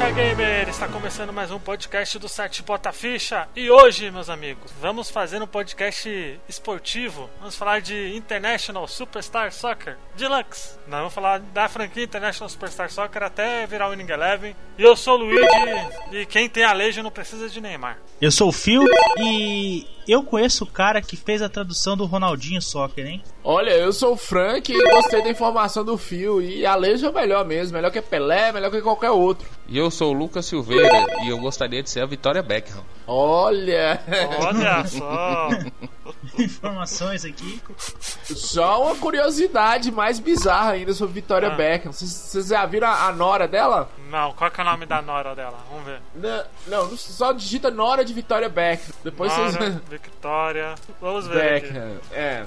sure. 0.00 0.09
Ficha 0.10 0.12
Gamer! 0.12 0.68
Está 0.68 0.88
começando 0.88 1.32
mais 1.32 1.50
um 1.50 1.58
podcast 1.58 2.18
do 2.18 2.28
site 2.28 2.62
Bota 2.62 2.92
Ficha. 2.92 3.48
E 3.54 3.70
hoje, 3.70 4.10
meus 4.10 4.28
amigos, 4.28 4.72
vamos 4.80 5.08
fazer 5.08 5.40
um 5.40 5.46
podcast 5.46 6.40
esportivo. 6.48 7.30
Vamos 7.38 7.54
falar 7.54 7.80
de 7.80 8.16
International 8.16 8.86
Superstar 8.88 9.52
Soccer 9.52 9.96
Deluxe. 10.16 10.78
Nós 10.88 11.00
vamos 11.00 11.14
falar 11.14 11.38
da 11.38 11.68
franquia 11.68 12.02
International 12.02 12.48
Superstar 12.48 12.90
Soccer 12.90 13.22
até 13.22 13.66
virar 13.66 13.88
o 13.88 13.90
Winning 13.90 14.10
Eleven. 14.10 14.56
E 14.76 14.82
eu 14.82 14.96
sou 14.96 15.14
o 15.14 15.18
Luigi, 15.18 15.46
e 16.12 16.26
quem 16.26 16.48
tem 16.48 16.64
a 16.64 16.72
Legion 16.72 17.04
não 17.04 17.10
precisa 17.10 17.48
de 17.48 17.60
Neymar. 17.60 17.98
Eu 18.20 18.32
sou 18.32 18.48
o 18.48 18.52
Phil 18.52 18.84
e 19.18 19.86
eu 20.08 20.22
conheço 20.24 20.64
o 20.64 20.66
cara 20.66 21.00
que 21.00 21.16
fez 21.16 21.40
a 21.40 21.48
tradução 21.48 21.96
do 21.96 22.04
Ronaldinho 22.04 22.60
Soccer, 22.60 23.06
hein? 23.06 23.22
Olha, 23.44 23.70
eu 23.70 23.92
sou 23.92 24.14
o 24.14 24.16
Frank 24.16 24.72
e 24.72 24.90
gostei 24.90 25.22
da 25.22 25.30
informação 25.30 25.84
do 25.84 25.96
Fio. 25.96 26.42
E 26.42 26.66
a 26.66 26.74
Leja 26.74 27.08
é 27.08 27.12
melhor 27.12 27.44
mesmo, 27.44 27.76
melhor 27.76 27.90
que 27.90 28.02
Pelé, 28.02 28.52
melhor 28.52 28.70
que 28.70 28.82
qualquer 28.82 29.10
outro. 29.10 29.48
E 29.68 29.78
eu 29.78 29.90
sou 29.90 29.99
o 30.08 30.12
Lucas 30.12 30.46
Silveira 30.46 31.06
e 31.24 31.28
eu 31.28 31.38
gostaria 31.38 31.82
de 31.82 31.90
ser 31.90 32.00
a 32.00 32.06
Vitória 32.06 32.42
Beckham. 32.42 32.82
Olha! 33.06 34.00
Olha 34.44 34.84
só! 34.86 35.48
Informações 36.38 37.24
aqui. 37.24 37.60
Só 38.34 38.82
uma 38.84 38.96
curiosidade 38.96 39.90
mais 39.90 40.18
bizarra 40.18 40.72
ainda 40.72 40.92
sobre 40.92 41.14
Vitória 41.14 41.48
Ah. 41.48 41.54
Beckham. 41.54 41.92
Vocês- 41.92 42.46
já 42.46 42.64
viram 42.66 42.88
a, 42.88 43.06
a 43.08 43.12
nora 43.12 43.46
dela? 43.48 43.88
Não, 44.10 44.32
qual 44.32 44.50
que 44.50 44.60
é 44.60 44.64
o 44.64 44.66
nome 44.66 44.86
da 44.86 45.02
nora 45.02 45.34
dela? 45.34 45.58
Vamos 45.70 45.84
ver. 45.84 46.00
Não, 46.14 46.44
não, 46.66 46.96
só 46.96 47.32
digita 47.32 47.70
nora 47.70 48.04
de 48.04 48.12
Vitória 48.12 48.48
Beckham. 48.48 48.94
Depois 49.04 49.36
Nora, 49.36 49.50
vocês. 49.52 49.74
Victoria. 49.88 50.74
Vamos 51.00 51.26
ver 51.26 51.54
aqui. 51.56 51.66
Beckham, 51.72 51.96
é. 52.12 52.44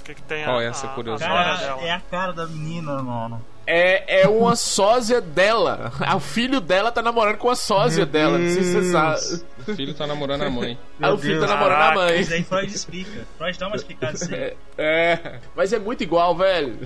o 0.00 0.04
que, 0.04 0.14
que 0.14 0.22
tem 0.22 0.44
Qual 0.44 0.58
a, 0.58 0.62
é 0.62 0.66
essa 0.66 0.86
a- 0.86 0.90
a 0.90 0.94
curiosidade? 0.94 1.60
dela. 1.60 1.82
é 1.82 1.90
a 1.92 2.00
cara 2.00 2.32
da 2.32 2.46
menina, 2.46 3.02
mano. 3.02 3.44
É, 3.66 4.22
é 4.22 4.28
uma 4.28 4.56
sósia 4.56 5.20
dela. 5.20 5.92
O 6.14 6.20
filho 6.20 6.60
dela 6.60 6.92
tá 6.92 7.02
namorando 7.02 7.38
com 7.38 7.50
a 7.50 7.56
sósia 7.56 8.06
dela. 8.06 8.38
Não 8.38 8.48
sei 8.48 8.62
se 8.62 8.72
você 8.72 8.90
sabe. 8.92 9.44
O 9.66 9.74
filho 9.74 9.94
tá 9.94 10.06
namorando 10.06 10.42
a 10.42 10.50
mãe. 10.50 10.78
Aí 11.00 11.10
o 11.12 11.18
filho 11.18 11.40
tá 11.40 11.46
namorando 11.46 11.80
a 11.80 11.94
mãe. 11.94 12.20
Isso 12.20 12.34
aí 12.34 12.42
Freud 12.42 12.74
explica. 12.74 13.26
Freud 13.38 13.58
dá 13.58 13.66
uma 13.66 13.76
explicada 13.76 14.12
assim. 14.12 14.34
É, 14.44 14.56
é, 14.76 15.40
mas 15.54 15.72
é 15.72 15.78
muito 15.78 16.02
igual, 16.02 16.34
velho. 16.34 16.78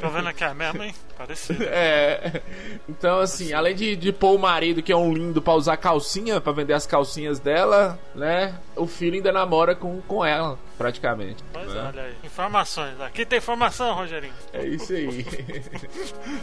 Tô 0.00 0.08
vendo 0.08 0.28
aqui, 0.28 0.44
é 0.44 0.54
mesmo, 0.54 0.82
hein? 0.82 0.94
Parecido. 1.16 1.64
É. 1.68 2.40
Então, 2.88 3.18
assim, 3.20 3.52
além 3.52 3.74
de, 3.74 3.96
de 3.96 4.12
pôr 4.12 4.34
o 4.34 4.38
marido, 4.38 4.82
que 4.82 4.92
é 4.92 4.96
um 4.96 5.12
lindo, 5.12 5.42
pra 5.42 5.54
usar 5.54 5.76
calcinha, 5.76 6.40
pra 6.40 6.52
vender 6.52 6.72
as 6.72 6.86
calcinhas 6.86 7.38
dela, 7.38 7.98
né? 8.14 8.54
O 8.74 8.86
filho 8.86 9.16
ainda 9.16 9.32
namora 9.32 9.74
com, 9.74 10.00
com 10.02 10.24
ela, 10.24 10.58
praticamente. 10.78 11.44
Pois 11.52 11.68
né? 11.72 11.78
é, 11.78 11.82
olha 11.82 12.02
aí. 12.02 12.14
Informações. 12.24 13.00
Aqui 13.00 13.26
tem 13.26 13.38
informação, 13.38 13.94
Rogerinho. 13.94 14.34
É 14.52 14.64
isso 14.66 14.92
aí. 14.92 15.26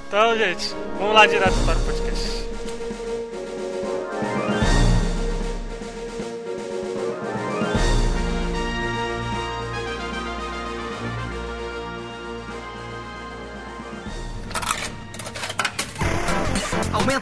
Então, 0.07 0.37
gente, 0.37 0.69
vamos 0.99 1.15
lá 1.15 1.25
direto 1.25 1.55
para 1.65 1.77
o 1.77 1.85
podcast. 1.85 2.62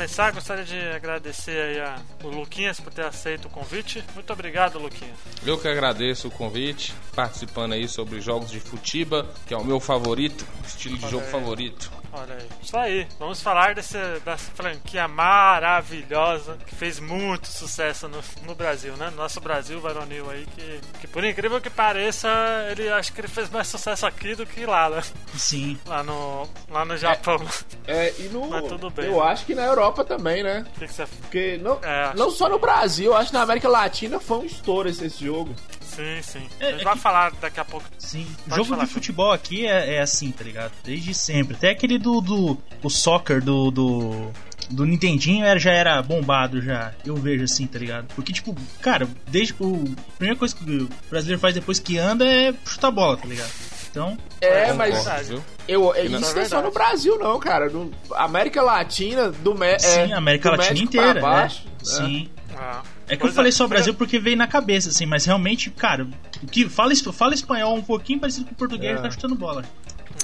Começar, 0.00 0.32
gostaria 0.32 0.64
de 0.64 0.78
agradecer 0.78 1.60
aí 1.60 1.78
a, 1.78 2.00
o 2.24 2.28
Luquinhas 2.28 2.80
por 2.80 2.90
ter 2.90 3.04
aceito 3.04 3.48
o 3.48 3.50
convite. 3.50 4.02
Muito 4.14 4.32
obrigado, 4.32 4.78
Luquinhas. 4.78 5.18
Eu 5.44 5.58
que 5.58 5.68
agradeço 5.68 6.28
o 6.28 6.30
convite, 6.30 6.94
participando 7.14 7.74
aí 7.74 7.86
sobre 7.86 8.18
jogos 8.18 8.50
de 8.50 8.60
futiba, 8.60 9.28
que 9.46 9.52
é 9.52 9.58
o 9.58 9.64
meu 9.64 9.78
favorito, 9.78 10.46
estilo 10.66 10.96
de 10.96 11.04
Olha 11.04 11.10
jogo 11.10 11.26
aí. 11.26 11.30
favorito. 11.30 11.99
Olha 12.12 12.34
aí. 12.34 12.48
Isso 12.62 12.76
aí. 12.76 13.06
Vamos 13.18 13.40
falar 13.42 13.74
desse, 13.74 13.96
dessa 14.24 14.50
franquia 14.52 15.06
maravilhosa 15.08 16.56
que 16.66 16.74
fez 16.74 16.98
muito 16.98 17.46
sucesso 17.46 18.08
no, 18.08 18.18
no 18.44 18.54
Brasil, 18.54 18.94
né? 18.96 19.12
Nosso 19.16 19.40
Brasil 19.40 19.80
varonil 19.80 20.28
aí, 20.30 20.46
que, 20.56 20.80
que 21.00 21.06
por 21.06 21.24
incrível 21.24 21.60
que 21.60 21.70
pareça, 21.70 22.28
ele 22.70 22.88
acho 22.88 23.12
que 23.12 23.20
ele 23.20 23.28
fez 23.28 23.48
mais 23.50 23.68
sucesso 23.68 24.06
aqui 24.06 24.34
do 24.34 24.44
que 24.46 24.66
lá, 24.66 24.88
né? 24.90 25.02
Sim. 25.36 25.78
Lá 25.86 26.02
no, 26.02 26.48
lá 26.68 26.84
no 26.84 26.96
Japão. 26.96 27.38
É, 27.86 28.12
e 28.18 28.24
no. 28.24 28.48
Mas 28.48 28.66
tudo 28.66 28.90
bem, 28.90 29.06
Eu 29.06 29.22
né? 29.24 29.30
acho 29.30 29.46
que 29.46 29.54
na 29.54 29.64
Europa 29.64 30.04
também, 30.04 30.42
né? 30.42 30.64
O 30.74 30.78
que, 30.80 30.86
que 30.86 30.92
você. 30.92 31.06
Porque 31.06 31.58
não, 31.62 31.78
É, 31.82 32.12
não 32.16 32.30
só 32.30 32.48
no 32.48 32.58
Brasil, 32.58 33.12
eu 33.12 33.16
acho 33.16 33.28
que 33.30 33.34
na 33.36 33.42
América 33.42 33.68
Latina 33.68 34.18
foi 34.18 34.38
um 34.38 34.44
estouro 34.44 34.88
esse, 34.88 35.04
esse 35.06 35.24
jogo. 35.24 35.54
Sim, 36.00 36.22
sim. 36.22 36.46
É, 36.58 36.66
a 36.66 36.70
gente 36.72 36.80
é 36.80 36.84
vai 36.84 36.94
que- 36.94 37.00
falar 37.00 37.32
daqui 37.40 37.60
a 37.60 37.64
pouco. 37.64 37.86
Sim. 37.98 38.22
O 38.22 38.42
Pode 38.50 38.56
jogo 38.56 38.68
falar, 38.70 38.84
de 38.84 38.90
futebol 38.90 39.32
aqui 39.32 39.66
é, 39.66 39.96
é 39.96 40.00
assim, 40.00 40.30
tá 40.30 40.42
ligado? 40.44 40.72
Desde 40.84 41.12
sempre. 41.14 41.54
Até 41.56 41.70
aquele 41.70 41.98
do. 41.98 42.20
do 42.20 42.58
o 42.82 42.88
soccer 42.90 43.42
do. 43.42 43.70
do... 43.70 44.30
Do 44.68 44.86
Nintendinho 44.86 45.44
era, 45.44 45.58
já 45.58 45.72
era 45.72 46.00
bombado 46.00 46.62
já. 46.62 46.92
Eu 47.04 47.16
vejo 47.16 47.42
assim, 47.42 47.66
tá 47.66 47.76
ligado? 47.78 48.06
Porque, 48.14 48.32
tipo, 48.32 48.54
cara, 48.80 49.08
desde 49.26 49.52
o. 49.58 49.82
A 50.08 50.12
primeira 50.16 50.38
coisa 50.38 50.54
que 50.54 50.62
o 50.64 50.88
brasileiro 51.08 51.40
faz 51.40 51.54
depois 51.54 51.80
que 51.80 51.98
anda 51.98 52.24
é 52.24 52.54
chutar 52.64 52.90
bola, 52.92 53.16
tá 53.16 53.26
ligado? 53.26 53.50
Então, 53.90 54.16
É, 54.40 54.72
mas 54.72 54.96
Concordo, 54.98 55.24
viu? 55.24 55.44
eu, 55.66 55.94
é, 55.96 56.04
Isso 56.04 56.14
é 56.14 56.34
não 56.34 56.42
é 56.42 56.44
só 56.44 56.62
no 56.62 56.70
Brasil, 56.70 57.18
não, 57.18 57.40
cara. 57.40 57.68
No 57.68 57.90
América 58.14 58.62
Latina, 58.62 59.30
do 59.32 59.52
me, 59.56 59.76
sim, 59.80 59.88
é, 59.98 60.12
a 60.12 60.18
América 60.18 60.50
Latina 60.50 60.68
México 60.70 60.86
inteira, 60.88 61.12
pra 61.20 61.20
baixo, 61.22 61.64
né? 61.64 61.70
né? 61.72 61.78
Sim. 61.82 62.30
Ah, 62.56 62.82
É 63.10 63.16
que 63.16 63.22
pois 63.22 63.32
eu 63.32 63.36
falei 63.36 63.50
só 63.52 63.64
foi- 63.66 63.76
Brasil 63.76 63.92
porque 63.94 64.18
veio 64.18 64.36
na 64.36 64.46
cabeça, 64.46 64.88
assim, 64.90 65.04
mas 65.04 65.24
realmente, 65.24 65.68
cara, 65.70 66.06
o 66.42 66.46
que 66.46 66.68
fala, 66.68 66.92
fala 67.12 67.34
espanhol 67.34 67.74
um 67.76 67.82
pouquinho 67.82 68.20
parecido 68.20 68.46
com 68.46 68.52
o 68.52 68.54
português 68.54 68.98
É. 68.98 69.02
tá 69.02 69.10
chutando 69.10 69.34
bola. 69.34 69.64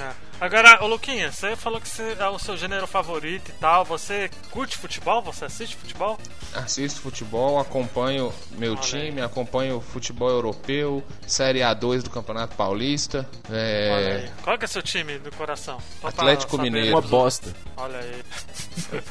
É. 0.00 0.10
Agora, 0.38 0.84
ô 0.84 0.86
Luquinha, 0.86 1.32
você 1.32 1.56
falou 1.56 1.80
que 1.80 1.88
você 1.88 2.14
é 2.18 2.28
o 2.28 2.38
seu 2.38 2.58
gênero 2.58 2.86
favorito 2.86 3.48
e 3.48 3.52
tal. 3.54 3.86
Você 3.86 4.30
curte 4.50 4.76
futebol? 4.76 5.22
Você 5.22 5.46
assiste 5.46 5.76
futebol? 5.76 6.18
Assisto 6.54 7.00
futebol, 7.00 7.58
acompanho 7.58 8.32
meu 8.52 8.72
Olha 8.72 8.80
time, 8.82 9.20
acompanho 9.22 9.76
o 9.78 9.80
futebol 9.80 10.28
europeu, 10.28 11.02
Série 11.26 11.60
A2 11.60 12.02
do 12.02 12.10
Campeonato 12.10 12.54
Paulista. 12.54 13.26
Olha 13.48 13.56
É, 13.56 14.16
aí. 14.24 14.30
Qual 14.42 14.58
que 14.58 14.64
é 14.66 14.68
seu 14.68 14.82
time 14.82 15.18
do 15.18 15.30
coração? 15.32 15.78
Só 16.02 16.08
Atlético. 16.08 16.58
Mineiro. 16.58 16.90
Uma 16.90 17.00
bosta. 17.02 17.54
Olha 17.76 17.98
aí. 17.98 18.22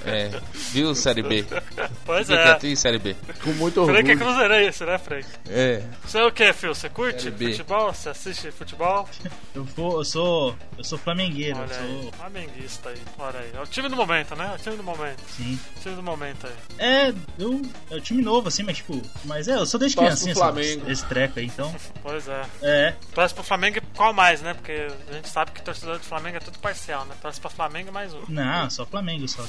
é, 0.06 0.32
viu 0.72 0.94
Série 0.96 1.24
B? 1.24 1.46
Pois 2.06 2.28
Fica 2.28 2.40
é. 2.40 2.44
quieto 2.44 2.66
aí, 2.68 2.78
Série 2.78 3.00
B. 3.00 3.16
Com 3.44 3.52
muito 3.54 3.84
Frank 3.86 4.10
é 4.10 4.14
orgulho. 4.14 4.20
cruzeirense, 4.20 4.86
né, 4.86 4.98
Frank? 4.98 5.28
É, 5.50 5.84
Você 6.04 6.20
é 6.20 6.24
o 6.24 6.32
que, 6.32 6.54
Phil? 6.54 6.74
Você 6.74 6.90
curte 6.90 7.32
futebol? 7.32 7.94
Você 7.94 8.10
assiste 8.10 8.52
futebol? 8.52 9.08
Eu, 9.54 9.64
vou, 9.64 10.00
eu 10.00 10.06
sou 10.06 10.56
eu 10.78 10.84
sou 10.84 10.98
flamengueiro. 11.16 11.60
Olha 11.60 11.78
aí, 11.78 12.02
Sou... 12.02 12.12
flamenguista 12.12 12.90
aí. 12.90 13.02
Olha 13.18 13.40
aí. 13.40 13.52
É 13.54 13.62
o 13.62 13.66
time 13.66 13.90
do 13.90 13.96
momento, 13.96 14.36
né? 14.36 14.50
É 14.52 14.56
o 14.56 14.60
time 14.60 14.76
do 14.76 14.84
momento. 14.84 15.22
Sim. 15.30 15.60
O 15.78 15.80
time 15.80 15.96
do 15.96 16.04
momento 16.04 16.48
aí. 16.48 16.54
É, 16.78 17.14
eu. 17.40 17.62
É 17.90 17.96
o 17.96 18.02
time 18.02 18.22
novo, 18.22 18.50
assim, 18.50 18.64
mas 18.64 18.78
tipo. 18.78 19.02
Mas 19.24 19.48
é, 19.48 19.56
eu 19.56 19.66
sou 19.66 19.80
desde 19.80 19.98
criancinha, 19.98 20.36
pro 20.36 20.60
esse, 20.60 20.82
esse 20.88 21.06
treco 21.06 21.40
aí, 21.40 21.46
então. 21.46 21.74
Pois 22.06 22.28
é. 22.28 22.46
É. 22.62 22.96
Torce 23.16 23.34
pro 23.34 23.44
Flamengo 23.44 23.80
e 23.80 23.82
qual 23.96 24.14
mais, 24.14 24.40
né? 24.42 24.54
Porque 24.54 24.88
a 25.10 25.14
gente 25.14 25.28
sabe 25.28 25.52
que 25.52 25.62
torcedor 25.62 25.98
do 25.98 26.04
Flamengo 26.04 26.38
é 26.38 26.40
tudo 26.40 26.60
parcial, 26.60 27.04
né? 27.06 27.16
Torce 27.20 27.42
pro 27.42 27.50
Flamengo 27.50 27.90
e 27.90 27.92
mais 27.92 28.14
um. 28.14 28.22
Não, 28.28 28.70
só 28.70 28.86
Flamengo 28.86 29.28
só. 29.28 29.44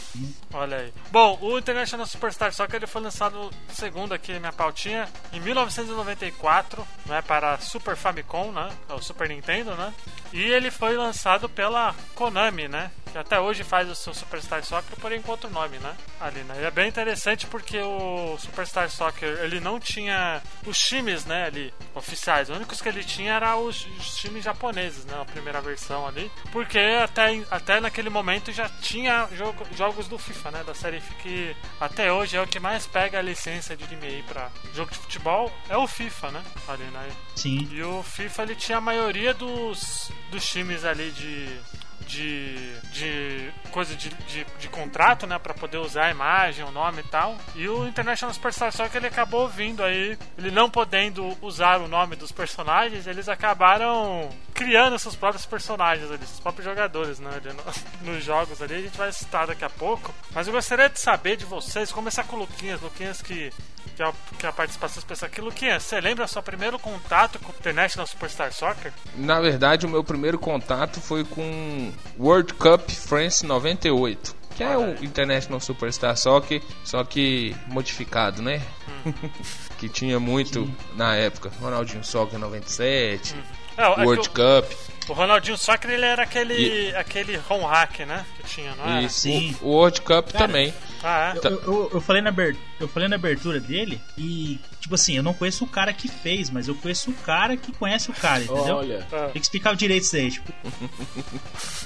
Olha 0.55 0.79
aí. 0.79 0.93
Bom, 1.11 1.39
o 1.43 1.59
International 1.59 2.07
Superstar 2.07 2.55
Soccer 2.55 2.77
ele 2.77 2.87
foi 2.87 3.03
lançado, 3.03 3.51
segundo 3.69 4.15
aqui 4.15 4.39
minha 4.39 4.53
pautinha, 4.53 5.07
em 5.33 5.41
1994, 5.41 6.87
né, 7.05 7.21
para 7.21 7.59
Super 7.59 7.95
Famicom, 7.95 8.53
né, 8.53 8.71
é 8.89 8.95
o 8.95 9.03
Super 9.03 9.29
Nintendo, 9.29 9.73
né? 9.75 9.93
E 10.33 10.43
ele 10.43 10.71
foi 10.71 10.97
lançado 10.97 11.49
pela 11.57 11.95
Konami, 12.15 12.69
né? 12.69 12.91
Que 13.11 13.17
até 13.19 13.41
hoje 13.41 13.65
faz 13.65 13.89
o 13.89 13.95
seu 13.95 14.13
Superstar 14.13 14.63
Soccer, 14.63 14.97
porém 15.01 15.23
com 15.23 15.31
outro 15.31 15.49
nome, 15.49 15.79
né? 15.79 15.97
Ali, 16.21 16.41
né? 16.41 16.55
E 16.61 16.65
é 16.65 16.71
bem 16.71 16.89
interessante 16.89 17.47
porque 17.47 17.79
o 17.79 18.37
Superstar 18.39 18.91
Soccer 18.91 19.41
ele 19.43 19.59
não 19.59 19.81
tinha 19.81 20.43
os 20.67 20.79
times, 20.79 21.25
né, 21.25 21.47
ali 21.47 21.73
oficiais. 21.95 22.51
Os 22.51 22.57
únicos 22.57 22.81
que 22.83 22.89
ele 22.89 23.03
tinha 23.03 23.33
eram 23.35 23.65
os, 23.65 23.87
os 23.99 24.17
times 24.17 24.45
japoneses, 24.45 25.07
né? 25.07 25.19
A 25.19 25.25
primeira 25.25 25.61
versão 25.63 26.07
ali, 26.07 26.31
porque 26.53 26.79
até 26.79 27.43
até 27.51 27.81
naquele 27.81 28.11
momento 28.11 28.53
já 28.53 28.69
tinha 28.69 29.27
jogo, 29.33 29.67
jogos 29.75 30.07
do 30.09 30.19
FIFA, 30.19 30.51
né? 30.51 30.65
Da 30.65 30.75
série 30.75 31.01
FIFA 31.01 31.15
que 31.23 31.57
até 31.81 32.13
hoje 32.13 32.37
é 32.37 32.43
o 32.43 32.47
que 32.47 32.61
mais 32.61 32.87
pega 32.87 33.19
a 33.19 33.23
licença 33.23 33.75
de 33.75 33.85
anime 33.85 34.07
aí 34.07 34.23
pra 34.25 34.51
jogo 34.75 34.91
de 34.91 34.99
futebol 34.99 35.51
é 35.69 35.77
o 35.77 35.87
FIFA, 35.87 36.33
né? 36.33 36.43
Ali, 36.69 36.85
né? 36.85 37.09
Sim. 37.35 37.69
E 37.71 37.83
o 37.83 38.03
FIFA 38.03 38.43
ele 38.43 38.55
tinha 38.55 38.79
a 38.79 38.81
maioria 38.81 39.33
dos, 39.33 40.11
dos 40.31 40.45
times 40.47 40.85
ali 40.85 41.11
de. 41.13 41.46
Jeez. 41.47 41.86
De, 42.07 42.55
de 42.93 43.51
coisa 43.71 43.95
de, 43.97 44.09
de, 44.11 44.47
de 44.59 44.69
contrato, 44.69 45.27
né, 45.27 45.39
para 45.39 45.53
poder 45.53 45.79
usar 45.79 46.07
a 46.07 46.11
imagem, 46.11 46.65
o 46.65 46.71
nome 46.71 47.01
e 47.01 47.09
tal. 47.09 47.37
E 47.55 47.69
o 47.69 47.87
International 47.87 48.33
Superstar 48.33 48.73
Soccer 48.73 48.97
ele 48.99 49.09
acabou 49.09 49.49
vindo 49.49 49.83
aí, 49.83 50.17
ele 50.39 50.51
não 50.51 50.71
podendo 50.71 51.37
usar 51.43 51.81
o 51.81 51.89
nome 51.89 52.17
dos 52.17 52.31
personagens, 52.33 53.07
eles 53.07 53.29
acabaram 53.29 54.31
criando 54.55 54.99
seus 54.99 55.15
próprios 55.17 55.45
personagens 55.45 56.11
ali, 56.11 56.25
seus 56.27 56.41
próprios 56.41 56.65
jogadores, 56.65 57.19
né, 57.19 57.31
ali 57.35 57.53
no- 57.53 57.65
nos 58.15 58.25
jogos 58.25 58.63
ali. 58.63 58.75
A 58.77 58.83
gente 58.83 58.97
vai 58.97 59.13
citar 59.13 59.47
daqui 59.47 59.65
a 59.65 59.71
pouco. 59.71 60.15
Mas 60.33 60.47
eu 60.47 60.53
gostaria 60.53 60.89
de 60.89 61.01
saber 61.01 61.37
de 61.37 61.45
vocês, 61.45 61.91
começar 61.93 62.25
com 62.25 62.37
o 62.37 62.39
Luquinhas, 62.41 62.81
Luquinhas 62.81 63.21
que 63.21 63.51
que 63.95 64.03
é, 64.03 64.07
a, 64.07 64.13
que 64.39 64.45
é 64.45 64.49
a 64.51 64.53
participação 64.53 64.99
especial 64.99 65.27
aqui. 65.31 65.41
Luquinha, 65.41 65.81
você 65.81 65.99
lembra 66.03 66.27
seu 66.27 66.43
primeiro 66.43 66.79
contato 66.79 67.39
com 67.39 67.51
o 67.51 67.55
International 67.59 68.07
Superstar 68.07 68.53
Soccer? 68.53 68.93
Na 69.15 69.41
verdade, 69.41 69.87
o 69.87 69.89
meu 69.89 70.05
primeiro 70.05 70.39
contato 70.39 71.01
foi 71.01 71.25
com 71.25 71.91
World 72.19 72.55
Cup 72.55 72.91
France 72.91 73.45
98. 73.47 74.35
Que 74.57 74.63
é 74.65 74.75
o 74.77 75.05
International 75.05 75.61
Superstar 75.61 76.17
Soccer, 76.17 76.63
só 76.83 77.05
que 77.05 77.55
modificado, 77.67 78.41
né? 78.41 78.63
que 79.79 79.89
tinha 79.89 80.19
muito 80.19 80.67
na 80.97 81.15
época. 81.15 81.53
Ronaldinho 81.61 82.03
Soccer 82.03 82.39
97, 82.39 83.35
É, 83.77 83.83
é 83.83 83.95
que 83.95 84.01
World 84.01 84.29
o, 84.29 84.31
Cup. 84.33 84.73
o 85.11 85.13
Ronaldinho 85.13 85.59
Soccer 85.59 85.91
ele 85.91 86.07
era 86.07 86.23
aquele, 86.23 86.55
E- 86.89 86.97
aquele 86.97 87.39
home 87.51 87.65
hack, 87.65 88.01
né? 88.07 88.25
Que 88.39 88.45
tinha, 88.45 88.75
não 88.77 88.85
era? 88.87 89.03
E 89.03 89.11
Sim. 89.11 89.55
o, 89.61 89.67
o 89.67 89.71
World 89.73 90.01
Cup 90.01 90.31
também. 90.31 90.73
Ah, 91.05 91.35
é? 91.37 91.47
Eu, 91.47 91.51
eu, 91.63 91.91
eu 91.95 92.01
falei 92.01 92.23
na 92.23 92.31
aber- 92.31 92.57
eu 92.79 92.89
falei 92.89 93.09
na 93.09 93.17
abertura 93.17 93.59
dele 93.61 94.01
e, 94.19 94.59
tipo 94.81 94.95
assim, 94.95 95.17
eu 95.17 95.23
não 95.23 95.33
conheço 95.35 95.65
o 95.65 95.69
cara 95.69 95.93
que 95.93 96.09
fez, 96.09 96.51
mas 96.51 96.69
eu 96.69 96.75
conheço 96.75 97.11
o 97.11 97.15
cara 97.15 97.57
que 97.57 97.73
conhece 97.73 98.11
o 98.11 98.15
cara, 98.15 98.43
entendeu? 98.45 98.77
Olha. 98.77 99.07
Ah, 99.13 99.25
Tem 99.33 99.41
que 99.41 99.47
explicar 99.47 99.75
direito 99.77 100.03
isso 100.05 100.17
aí, 100.17 100.31
tipo. 100.31 100.53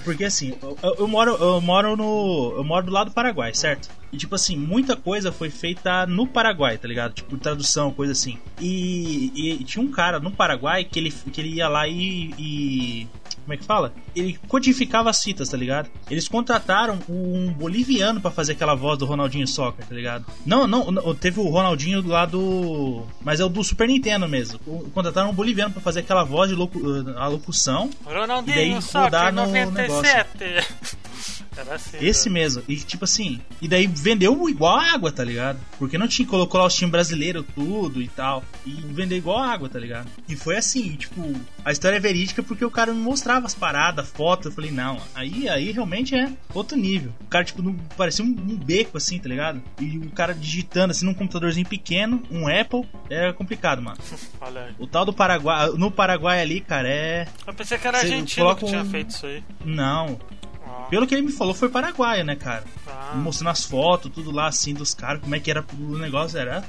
Porque 0.04 0.24
assim, 0.24 0.54
eu, 0.62 0.78
eu- 0.82 0.94
eu 1.00 1.08
moro, 1.08 1.32
eu 1.36 1.60
moro 1.60 1.96
no. 1.96 2.54
Eu 2.56 2.64
moro 2.64 2.86
do 2.86 2.92
lado 2.92 3.10
do 3.10 3.14
Paraguai, 3.14 3.54
certo? 3.54 3.88
E 4.12 4.16
tipo 4.16 4.34
assim, 4.34 4.56
muita 4.56 4.96
coisa 4.96 5.30
foi 5.30 5.50
feita 5.50 6.04
no 6.06 6.26
Paraguai, 6.26 6.76
tá 6.76 6.88
ligado? 6.88 7.12
Tipo, 7.14 7.36
tradução, 7.38 7.92
coisa 7.92 8.12
assim. 8.12 8.38
E, 8.58 9.58
e 9.60 9.64
tinha 9.64 9.84
um 9.84 9.90
cara 9.90 10.18
no 10.18 10.32
Paraguai 10.32 10.82
que 10.84 10.98
ele, 10.98 11.10
que 11.10 11.40
ele 11.40 11.50
ia 11.54 11.68
lá 11.68 11.86
e. 11.86 12.34
e- 12.38 13.06
como 13.50 13.54
é 13.54 13.56
que 13.56 13.64
fala? 13.64 13.92
Ele 14.14 14.38
codificava 14.46 15.10
as 15.10 15.20
fitas, 15.22 15.48
tá 15.48 15.56
ligado? 15.56 15.90
Eles 16.08 16.28
contrataram 16.28 17.00
um 17.08 17.52
boliviano 17.52 18.20
pra 18.20 18.30
fazer 18.30 18.52
aquela 18.52 18.76
voz 18.76 18.96
do 18.96 19.06
Ronaldinho 19.06 19.46
Soccer, 19.46 19.84
tá 19.84 19.94
ligado? 19.94 20.24
Não, 20.46 20.68
não, 20.68 20.90
não, 20.92 21.14
teve 21.16 21.40
o 21.40 21.48
Ronaldinho 21.48 22.06
lá 22.06 22.26
do. 22.26 23.04
Mas 23.20 23.40
é 23.40 23.44
o 23.44 23.48
do 23.48 23.64
Super 23.64 23.88
Nintendo 23.88 24.28
mesmo. 24.28 24.60
Contrataram 24.94 25.30
um 25.30 25.34
boliviano 25.34 25.72
pra 25.72 25.82
fazer 25.82 26.00
aquela 26.00 26.22
voz 26.22 26.48
de 26.48 26.54
locu... 26.54 26.80
a 27.16 27.26
locução. 27.26 27.90
E 28.02 28.04
daí 28.04 28.20
Ronaldinho 28.20 28.82
Soccer 28.82 29.32
no 29.32 29.46
97. 29.46 31.39
Era 31.56 31.74
assim. 31.74 31.98
Esse 32.00 32.28
né? 32.28 32.34
mesmo. 32.40 32.62
E 32.68 32.76
tipo 32.76 33.04
assim, 33.04 33.40
e 33.60 33.68
daí 33.68 33.86
vendeu 33.86 34.48
igual 34.48 34.76
a 34.78 34.92
água, 34.92 35.10
tá 35.10 35.24
ligado? 35.24 35.58
Porque 35.78 35.98
não 35.98 36.08
tinha 36.08 36.26
colocou 36.26 36.60
lá 36.60 36.66
os 36.66 36.74
times 36.74 36.92
brasileiros 36.92 37.44
tudo 37.54 38.00
e 38.00 38.08
tal. 38.08 38.42
E 38.64 38.72
vendeu 38.72 39.18
igual 39.18 39.38
a 39.38 39.48
água, 39.50 39.68
tá 39.68 39.78
ligado? 39.78 40.08
E 40.28 40.36
foi 40.36 40.56
assim, 40.56 40.94
tipo, 40.96 41.20
a 41.64 41.72
história 41.72 41.96
é 41.96 42.00
verídica 42.00 42.42
porque 42.42 42.64
o 42.64 42.70
cara 42.70 42.92
me 42.92 43.00
mostrava 43.00 43.46
as 43.46 43.54
paradas, 43.54 44.08
fotos. 44.08 44.46
Eu 44.46 44.52
falei, 44.52 44.70
não, 44.70 45.00
aí, 45.14 45.48
aí 45.48 45.70
realmente 45.72 46.14
é 46.14 46.30
outro 46.54 46.76
nível. 46.76 47.12
O 47.20 47.26
cara, 47.26 47.44
tipo, 47.44 47.62
não, 47.62 47.74
parecia 47.96 48.24
um, 48.24 48.28
um 48.28 48.56
beco 48.56 48.96
assim, 48.96 49.18
tá 49.18 49.28
ligado? 49.28 49.62
E 49.80 49.98
o 49.98 50.10
cara 50.10 50.34
digitando 50.34 50.92
assim 50.92 51.04
num 51.04 51.14
computadorzinho 51.14 51.66
pequeno, 51.66 52.22
um 52.30 52.46
Apple, 52.46 52.86
é 53.08 53.32
complicado, 53.32 53.82
mano. 53.82 53.98
Olha 54.40 54.64
aí. 54.64 54.74
O 54.78 54.86
tal 54.86 55.04
do 55.04 55.12
Paraguai, 55.12 55.70
no 55.70 55.90
Paraguai 55.90 56.40
ali, 56.40 56.60
cara, 56.60 56.88
é. 56.88 57.28
Eu 57.46 57.54
pensei 57.54 57.78
que 57.78 57.86
era 57.86 57.98
argentino 57.98 58.54
que 58.56 58.66
tinha 58.66 58.82
um- 58.82 58.90
feito 58.90 59.10
isso 59.10 59.26
aí. 59.26 59.42
Não. 59.64 60.18
Pelo 60.90 61.06
que 61.06 61.14
ele 61.14 61.22
me 61.22 61.32
falou, 61.32 61.54
foi 61.54 61.68
paraguaia, 61.68 62.24
né, 62.24 62.34
cara? 62.34 62.64
ah, 63.12 63.16
mostrando 63.16 63.50
as 63.50 63.64
fotos, 63.64 64.10
tudo 64.12 64.30
lá 64.30 64.48
assim 64.48 64.74
dos 64.74 64.92
caras, 64.94 65.22
como 65.22 65.34
é 65.34 65.40
que 65.40 65.50
era 65.50 65.64
o 65.78 65.98
negócio, 65.98 66.38
era 66.38 66.64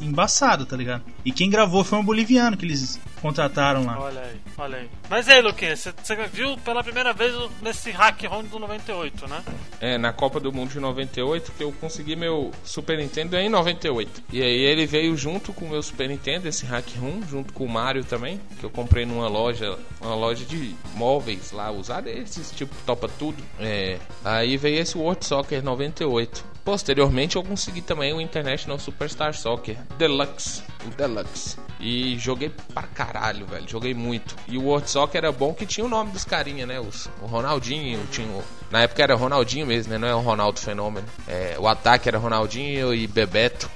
embaçado, 0.00 0.66
tá 0.66 0.76
ligado? 0.76 1.04
E 1.24 1.32
quem 1.32 1.48
gravou 1.50 1.84
foi 1.84 1.98
um 1.98 2.04
boliviano 2.04 2.56
que 2.56 2.64
eles 2.64 2.98
contrataram 3.20 3.84
lá. 3.84 4.00
Olha 4.00 4.20
aí, 4.20 4.40
olha 4.58 4.78
aí. 4.78 4.90
Mas 5.08 5.28
e 5.28 5.32
aí, 5.32 5.42
Luquinha, 5.42 5.76
você 5.76 5.92
viu 6.32 6.56
pela 6.58 6.82
primeira 6.82 7.12
vez 7.12 7.34
nesse 7.62 7.90
hack 7.90 8.22
round 8.22 8.48
do 8.48 8.58
98, 8.58 9.28
né? 9.28 9.42
É, 9.80 9.98
na 9.98 10.12
Copa 10.12 10.40
do 10.40 10.52
Mundo 10.52 10.70
de 10.70 10.80
98 10.80 11.52
que 11.52 11.62
eu 11.62 11.72
consegui 11.72 12.16
meu 12.16 12.50
Super 12.64 12.98
Nintendo 12.98 13.36
em 13.36 13.48
98. 13.48 14.22
E 14.32 14.42
aí 14.42 14.60
ele 14.64 14.86
veio 14.86 15.16
junto 15.16 15.52
com 15.52 15.64
o 15.64 15.68
meu 15.68 15.82
Super 15.82 16.08
Nintendo, 16.08 16.48
esse 16.48 16.64
Hack 16.66 16.86
Room, 16.98 17.22
junto 17.28 17.52
com 17.52 17.64
o 17.64 17.68
Mario 17.68 18.04
também, 18.04 18.40
que 18.58 18.64
eu 18.64 18.70
comprei 18.70 19.04
numa 19.04 19.28
loja, 19.28 19.78
uma 20.00 20.14
loja 20.14 20.44
de 20.44 20.74
móveis 20.94 21.52
lá, 21.52 21.70
usado 21.70 22.08
esses 22.08 22.50
tipo 22.50 22.74
topa 22.86 23.08
tudo. 23.18 23.42
É, 23.58 23.98
aí 24.24 24.56
veio 24.56 24.80
esse 24.80 24.96
World 24.96 25.24
Soccer 25.24 25.62
98. 25.62 26.44
Posteriormente 26.64 27.36
eu 27.36 27.42
consegui 27.42 27.80
também 27.80 28.12
o 28.12 28.20
International 28.20 28.78
Superstar 28.78 29.34
Soccer 29.34 29.76
Deluxe, 29.96 30.62
o 30.86 30.90
Deluxe. 30.90 31.56
E 31.80 32.18
joguei 32.18 32.50
pra 32.74 32.82
caralho, 32.82 33.46
velho. 33.46 33.68
Joguei 33.68 33.94
muito. 33.94 34.36
E 34.46 34.58
o 34.58 34.64
World 34.64 34.90
Soccer 34.90 35.18
era 35.18 35.32
bom 35.32 35.54
que 35.54 35.64
tinha 35.64 35.84
o 35.84 35.88
nome 35.88 36.10
dos 36.12 36.24
carinha, 36.24 36.66
né? 36.66 36.78
Os, 36.78 37.08
o 37.22 37.26
Ronaldinho, 37.26 38.06
tinha 38.12 38.28
o- 38.28 38.44
na 38.70 38.82
época 38.82 39.02
era 39.02 39.14
Ronaldinho 39.14 39.66
mesmo, 39.66 39.90
né? 39.92 39.98
Não 39.98 40.06
é 40.08 40.14
o 40.14 40.20
Ronaldo 40.20 40.60
Fenômeno. 40.60 41.06
É, 41.26 41.56
o 41.58 41.66
ataque 41.66 42.08
era 42.08 42.18
Ronaldinho 42.18 42.92
e 42.94 43.06
Bebeto. 43.06 43.70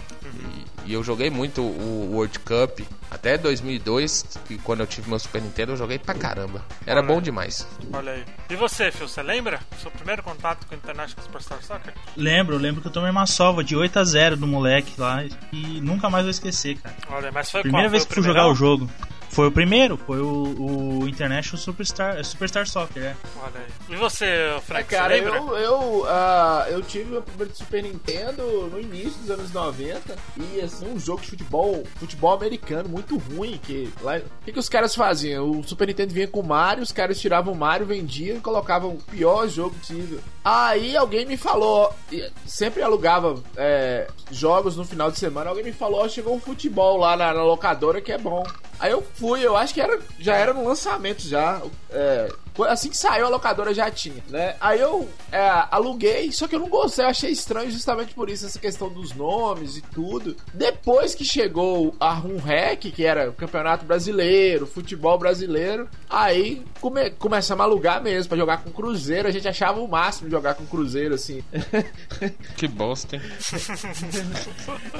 E, 0.85 0.93
eu 0.93 1.03
joguei 1.03 1.31
muito 1.31 1.62
o 1.62 2.11
World 2.12 2.38
Cup 2.41 2.81
até 3.11 3.38
2002, 3.38 4.38
que 4.47 4.59
quando 4.59 4.81
eu 4.81 4.87
tive 4.87 5.09
meu 5.09 5.19
Super 5.19 5.41
Nintendo 5.41 5.73
eu 5.73 5.76
joguei 5.76 5.99
pra 5.99 6.14
caramba. 6.14 6.62
Era 6.87 7.00
bom 7.03 7.21
demais. 7.21 7.67
Olha 7.93 8.12
aí. 8.12 8.25
E 8.50 8.57
você, 8.57 8.91
Phil, 8.91 9.09
você 9.09 9.23
lembra? 9.23 9.61
Seu 9.81 9.91
primeiro 9.91 10.23
contato 10.23 10.67
com 10.67 10.75
o 10.75 10.79
International 10.79 11.25
Superstar 11.25 11.62
Soccer? 11.62 11.95
Lembro, 12.17 12.57
lembro 12.59 12.81
que 12.83 12.88
eu 12.88 12.93
tomei 12.93 13.11
uma 13.11 13.26
sova 13.26 13.62
de 13.62 13.76
8 13.76 13.99
a 13.99 14.05
0 14.05 14.37
do 14.37 14.47
moleque 14.47 15.00
lá 15.00 15.25
e 15.53 15.81
nunca 15.81 16.11
mais 16.11 16.25
vou 16.25 16.31
esquecer, 16.31 16.76
cara. 16.79 16.95
Olha, 17.09 17.31
mas 17.33 17.50
foi 17.50 17.62
Primeira 17.62 17.87
qual? 17.87 17.91
vez 17.91 18.03
foi 18.05 18.09
que 18.09 18.14
fui 18.14 18.23
jogar 18.23 18.47
o 18.49 18.55
jogo. 18.55 18.88
Foi 19.35 19.49
o 19.49 19.50
primeiro, 19.50 19.97
foi 19.97 20.21
o, 20.21 21.00
o 21.00 21.09
International 21.09 21.61
Superstar, 21.61 22.25
Superstar 22.25 22.69
Soccer, 22.69 23.03
é. 23.03 23.17
Olha 23.43 23.53
aí. 23.57 23.95
E 23.95 23.97
você, 23.97 24.26
É, 24.26 24.61
Frank, 24.61 24.88
cara, 24.88 25.17
você 25.17 25.29
eu, 25.29 25.57
eu, 25.57 26.07
ah, 26.09 26.67
eu 26.71 26.81
tive 26.83 27.11
meu 27.11 27.21
primeiro 27.21 27.53
Super 27.53 27.83
Nintendo 27.83 28.69
no 28.71 28.81
início 28.81 29.21
dos 29.23 29.31
anos 29.33 29.53
90 29.53 30.14
e 30.37 30.61
assim, 30.61 30.87
um 30.87 31.00
jogo 31.00 31.21
de 31.21 31.31
futebol, 31.31 31.83
futebol 31.97 32.33
americano 32.33 32.88
muito 32.88 33.19
ruim, 33.19 33.59
que 33.61 33.93
lá, 34.03 34.19
o 34.19 34.45
que, 34.45 34.53
que 34.53 34.59
os 34.59 34.69
caras 34.69 34.95
faziam? 34.95 35.50
O 35.50 35.64
Super 35.64 35.88
Nintendo 35.88 36.14
vinha 36.14 36.29
com 36.29 36.38
o 36.38 36.47
Mario, 36.47 36.85
os 36.85 36.93
caras 36.93 37.21
tiravam 37.21 37.55
o 37.55 37.57
Mario, 37.57 37.87
vendiam 37.87 38.37
e 38.37 38.41
colocavam 38.41 38.91
o 38.91 39.03
pior 39.03 39.49
jogo 39.49 39.75
possível. 39.75 40.21
Aí 40.45 40.97
alguém 40.97 41.26
me 41.26 41.37
falou, 41.37 41.93
e 42.12 42.31
sempre 42.47 42.83
alugava 42.83 43.43
é, 43.57 44.07
jogos 44.31 44.76
no 44.76 44.85
final 44.85 45.11
de 45.11 45.19
semana, 45.19 45.50
alguém 45.50 45.64
me 45.64 45.73
falou, 45.73 46.05
ó, 46.05 46.09
chegou 46.09 46.37
um 46.37 46.41
futebol 46.41 46.99
lá 46.99 47.17
na, 47.17 47.35
na 47.35 47.43
locadora 47.43 48.00
que 48.00 48.12
é 48.12 48.19
bom. 48.19 48.45
Aí 48.79 48.91
eu 48.91 49.03
fui, 49.14 49.24
eu 49.37 49.57
acho 49.57 49.73
que 49.75 49.81
era, 49.81 49.99
já 50.19 50.37
era 50.37 50.52
no 50.52 50.64
lançamento 50.64 51.23
já. 51.23 51.61
é, 51.90 52.28
Assim 52.62 52.88
que 52.88 52.96
saiu, 52.96 53.26
a 53.26 53.28
locadora 53.28 53.75
já 53.75 53.90
tinha, 53.90 54.23
né? 54.28 54.54
Aí 54.61 54.80
eu 54.80 55.08
é, 55.32 55.38
aluguei, 55.70 56.30
só 56.30 56.46
que 56.46 56.54
eu 56.54 56.61
não 56.61 56.68
gostei, 56.68 57.04
eu 57.04 57.08
achei 57.08 57.30
estranho 57.30 57.70
justamente 57.70 58.14
por 58.14 58.30
isso, 58.30 58.46
essa 58.46 58.58
questão 58.58 58.88
dos 58.88 59.12
nomes 59.12 59.76
e 59.76 59.82
tudo. 59.82 60.37
Depois 60.52 61.14
que 61.14 61.25
chegou 61.25 61.94
a 61.99 62.12
Rum 62.12 62.38
Rec, 62.38 62.80
que 62.92 63.04
era 63.04 63.30
o 63.30 63.32
Campeonato 63.32 63.84
Brasileiro, 63.84 64.66
futebol 64.66 65.18
brasileiro, 65.18 65.88
aí 66.08 66.62
come, 66.80 67.11
começamos 67.11 67.61
a 67.61 67.64
alugar 67.64 68.02
mesmo, 68.02 68.28
pra 68.28 68.38
jogar 68.38 68.62
com 68.62 68.70
Cruzeiro. 68.70 69.28
A 69.28 69.32
gente 69.32 69.49
achava 69.49 69.80
o 69.80 69.88
máximo 69.88 70.30
jogar 70.30 70.54
com 70.54 70.66
Cruzeiro, 70.66 71.14
assim. 71.14 71.42
Que 72.56 72.68
bosta, 72.68 73.16
hein? 73.16 73.23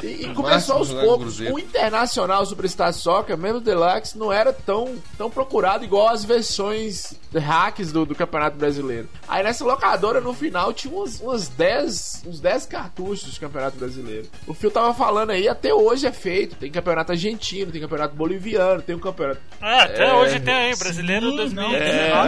E, 0.02 0.26
e 0.26 0.34
começou 0.34 0.76
aos 0.76 0.92
poucos. 0.92 1.40
O 1.40 1.58
Internacional 1.58 2.44
Superstar 2.44 2.92
Soccer, 2.92 3.37
mesmo 3.37 3.58
o 3.58 3.61
Deluxe, 3.61 4.18
não 4.18 4.32
era 4.32 4.52
tão, 4.52 4.96
tão 5.16 5.30
procurado 5.30 5.84
igual 5.84 6.08
as 6.08 6.25
versões 6.25 7.14
hacks 7.45 7.93
do, 7.93 8.05
do 8.05 8.15
Campeonato 8.15 8.57
Brasileiro. 8.57 9.09
Aí 9.29 9.43
nessa 9.45 9.65
locadora, 9.65 10.21
no 10.21 10.33
final, 10.35 10.73
tinha 10.73 10.93
uns, 10.95 11.21
uns 11.21 11.49
10 11.49 12.25
uns 12.27 12.41
10 12.41 12.67
cartuchos 12.67 13.35
do 13.35 13.41
Campeonato 13.41 13.77
Brasileiro. 13.77 14.27
O 14.47 14.55
Fio 14.55 14.71
tava 14.71 14.93
falando 14.95 15.31
aí, 15.31 15.47
até 15.49 15.73
hoje 15.75 16.07
é 16.07 16.13
feito. 16.13 16.57
Tem 16.57 16.71
campeonato 16.71 17.13
argentino, 17.13 17.71
tem 17.71 17.81
campeonato 17.81 18.15
boliviano, 18.17 18.83
tem 18.83 18.95
um 18.95 18.99
campeonato. 19.01 19.41
É, 19.61 19.81
até 19.81 20.07
É, 20.09 20.15
hoje 20.15 20.41
tem 20.41 20.55
aí, 20.55 20.77
brasileiro 20.77 21.31
sim, 21.31 21.37
2019, 21.37 21.77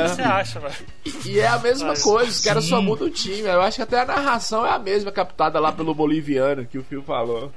é. 0.03 0.09
você 0.09 0.23
acha, 0.23 0.61
velho. 0.61 0.75
E 1.25 1.41
é 1.41 1.47
a 1.49 1.59
mesma 1.59 1.93
Ah, 1.93 2.01
coisa, 2.01 2.31
os 2.31 2.41
caras 2.41 2.65
só 2.65 2.81
mudam 2.83 3.07
o 3.09 3.11
time. 3.11 3.43
Eu 3.49 3.61
acho 3.63 3.77
que 3.77 3.83
até 3.83 4.01
a 4.01 4.05
narração 4.05 4.67
é 4.67 4.71
a 4.71 4.79
mesma, 4.79 5.11
captada 5.11 5.59
lá 5.59 5.73
pelo 5.73 5.95
boliviano, 5.95 6.67
que 6.67 6.79
o 6.79 6.85
Fio 6.85 7.03
falou. 7.03 7.51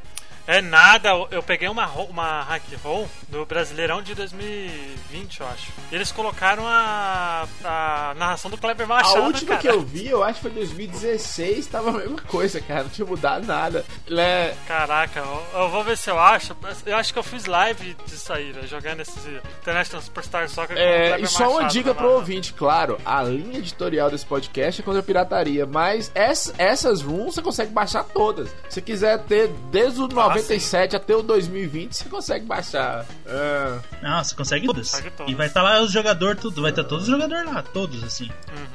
É 0.52 0.62
nada, 0.62 1.10
eu 1.30 1.44
peguei 1.44 1.68
uma, 1.70 1.86
uma 1.88 2.42
hack 2.42 2.64
roll 2.84 3.08
do 3.28 3.46
Brasileirão 3.46 4.02
de 4.02 4.16
2020, 4.16 5.42
eu 5.42 5.48
acho. 5.48 5.72
E 5.92 5.96
eles 5.96 6.12
colocaram 6.12 6.64
a, 6.68 7.46
a 7.64 8.14
narração 8.18 8.50
do 8.50 8.58
Kleber 8.58 8.86
A 8.86 8.96
Machado, 8.96 9.22
última 9.26 9.50
cara. 9.50 9.62
que 9.62 9.68
eu 9.68 9.82
vi, 9.82 10.08
eu 10.08 10.24
acho 10.24 10.36
que 10.36 10.42
foi 10.42 10.52
2016, 10.52 11.68
tava 11.68 11.90
a 11.92 11.94
mesma 11.94 12.20
coisa, 12.22 12.60
cara. 12.62 12.84
Não 12.84 12.90
tinha 12.90 13.06
mudado 13.06 13.46
nada. 13.46 13.86
Ele 14.08 14.20
é- 14.20 14.56
Caraca, 14.68 15.20
eu, 15.20 15.44
eu 15.62 15.70
vou 15.70 15.84
ver 15.84 15.96
se 15.96 16.10
eu 16.10 16.20
acho. 16.20 16.56
Eu 16.86 16.96
acho 16.98 17.14
que 17.14 17.20
eu 17.20 17.24
fiz 17.24 17.46
live 17.46 17.96
disso 18.08 18.34
aí, 18.34 18.52
né, 18.52 18.64
jogando 18.66 19.02
esse 19.02 19.20
International 19.62 20.02
Superstar 20.02 20.50
Soccer 20.50 20.76
com 20.76 20.82
É, 20.82 21.08
Kleber 21.10 21.26
e 21.26 21.28
só 21.28 21.44
uma 21.44 21.54
Machado, 21.62 21.72
dica 21.74 21.90
né, 21.90 21.96
pro 21.96 22.12
ouvinte, 22.14 22.54
claro, 22.54 22.98
a 23.06 23.22
linha 23.22 23.60
editorial 23.60 24.10
desse 24.10 24.26
podcast 24.26 24.82
é 24.82 24.84
contra 24.84 25.00
a 25.00 25.04
pirataria, 25.04 25.66
mas 25.66 26.12
essa- 26.16 26.54
essas 26.58 27.02
rooms 27.02 27.36
você 27.36 27.42
consegue 27.44 27.72
baixar 27.72 28.04
todas. 28.04 28.50
Se 28.68 28.82
quiser 28.82 29.20
ter 29.26 29.48
desde 29.72 30.02
o 30.02 30.08
97 30.42 30.96
até 30.96 31.16
o 31.16 31.22
2020, 31.22 31.94
você 31.94 32.10
consegue 32.10 32.46
baixar. 32.46 33.06
É, 33.26 33.78
Não, 34.02 34.24
você 34.24 34.36
consegue 34.36 34.66
todas. 34.68 34.90
Consegue 34.92 35.12
todas. 35.12 35.32
E 35.32 35.36
vai 35.36 35.48
estar 35.48 35.62
lá 35.62 35.82
os 35.82 35.92
jogadores, 35.92 36.42
tudo. 36.42 36.62
Vai 36.62 36.72
estar 36.72 36.84
todos 36.84 37.04
os 37.06 37.10
jogadores 37.10 37.46
lá, 37.52 37.62
todos, 37.62 38.04
assim. 38.04 38.30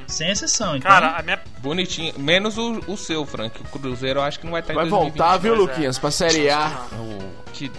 Sem 0.06 0.30
exceção. 0.30 0.76
Então, 0.76 0.90
Cara, 0.90 1.16
a 1.18 1.22
minha. 1.22 1.40
Bonitinho. 1.58 2.14
Menos 2.18 2.56
o, 2.58 2.80
o 2.86 2.96
seu, 2.96 3.24
Frank. 3.26 3.60
O 3.60 3.64
Cruzeiro 3.78 4.20
eu 4.20 4.24
acho 4.24 4.38
que 4.38 4.44
não 4.46 4.52
vai 4.52 4.60
estar 4.60 4.74
vai 4.74 4.86
em 4.86 4.88
voltar, 4.90 5.36
2020. 5.38 5.42
viu, 5.42 5.54
pois 5.56 5.68
é. 5.68 5.72
Luquinhas, 5.72 5.98
pra 5.98 6.10
Série 6.10 6.50
A. 6.50 6.86
Oh, 6.92 7.50
que... 7.52 7.70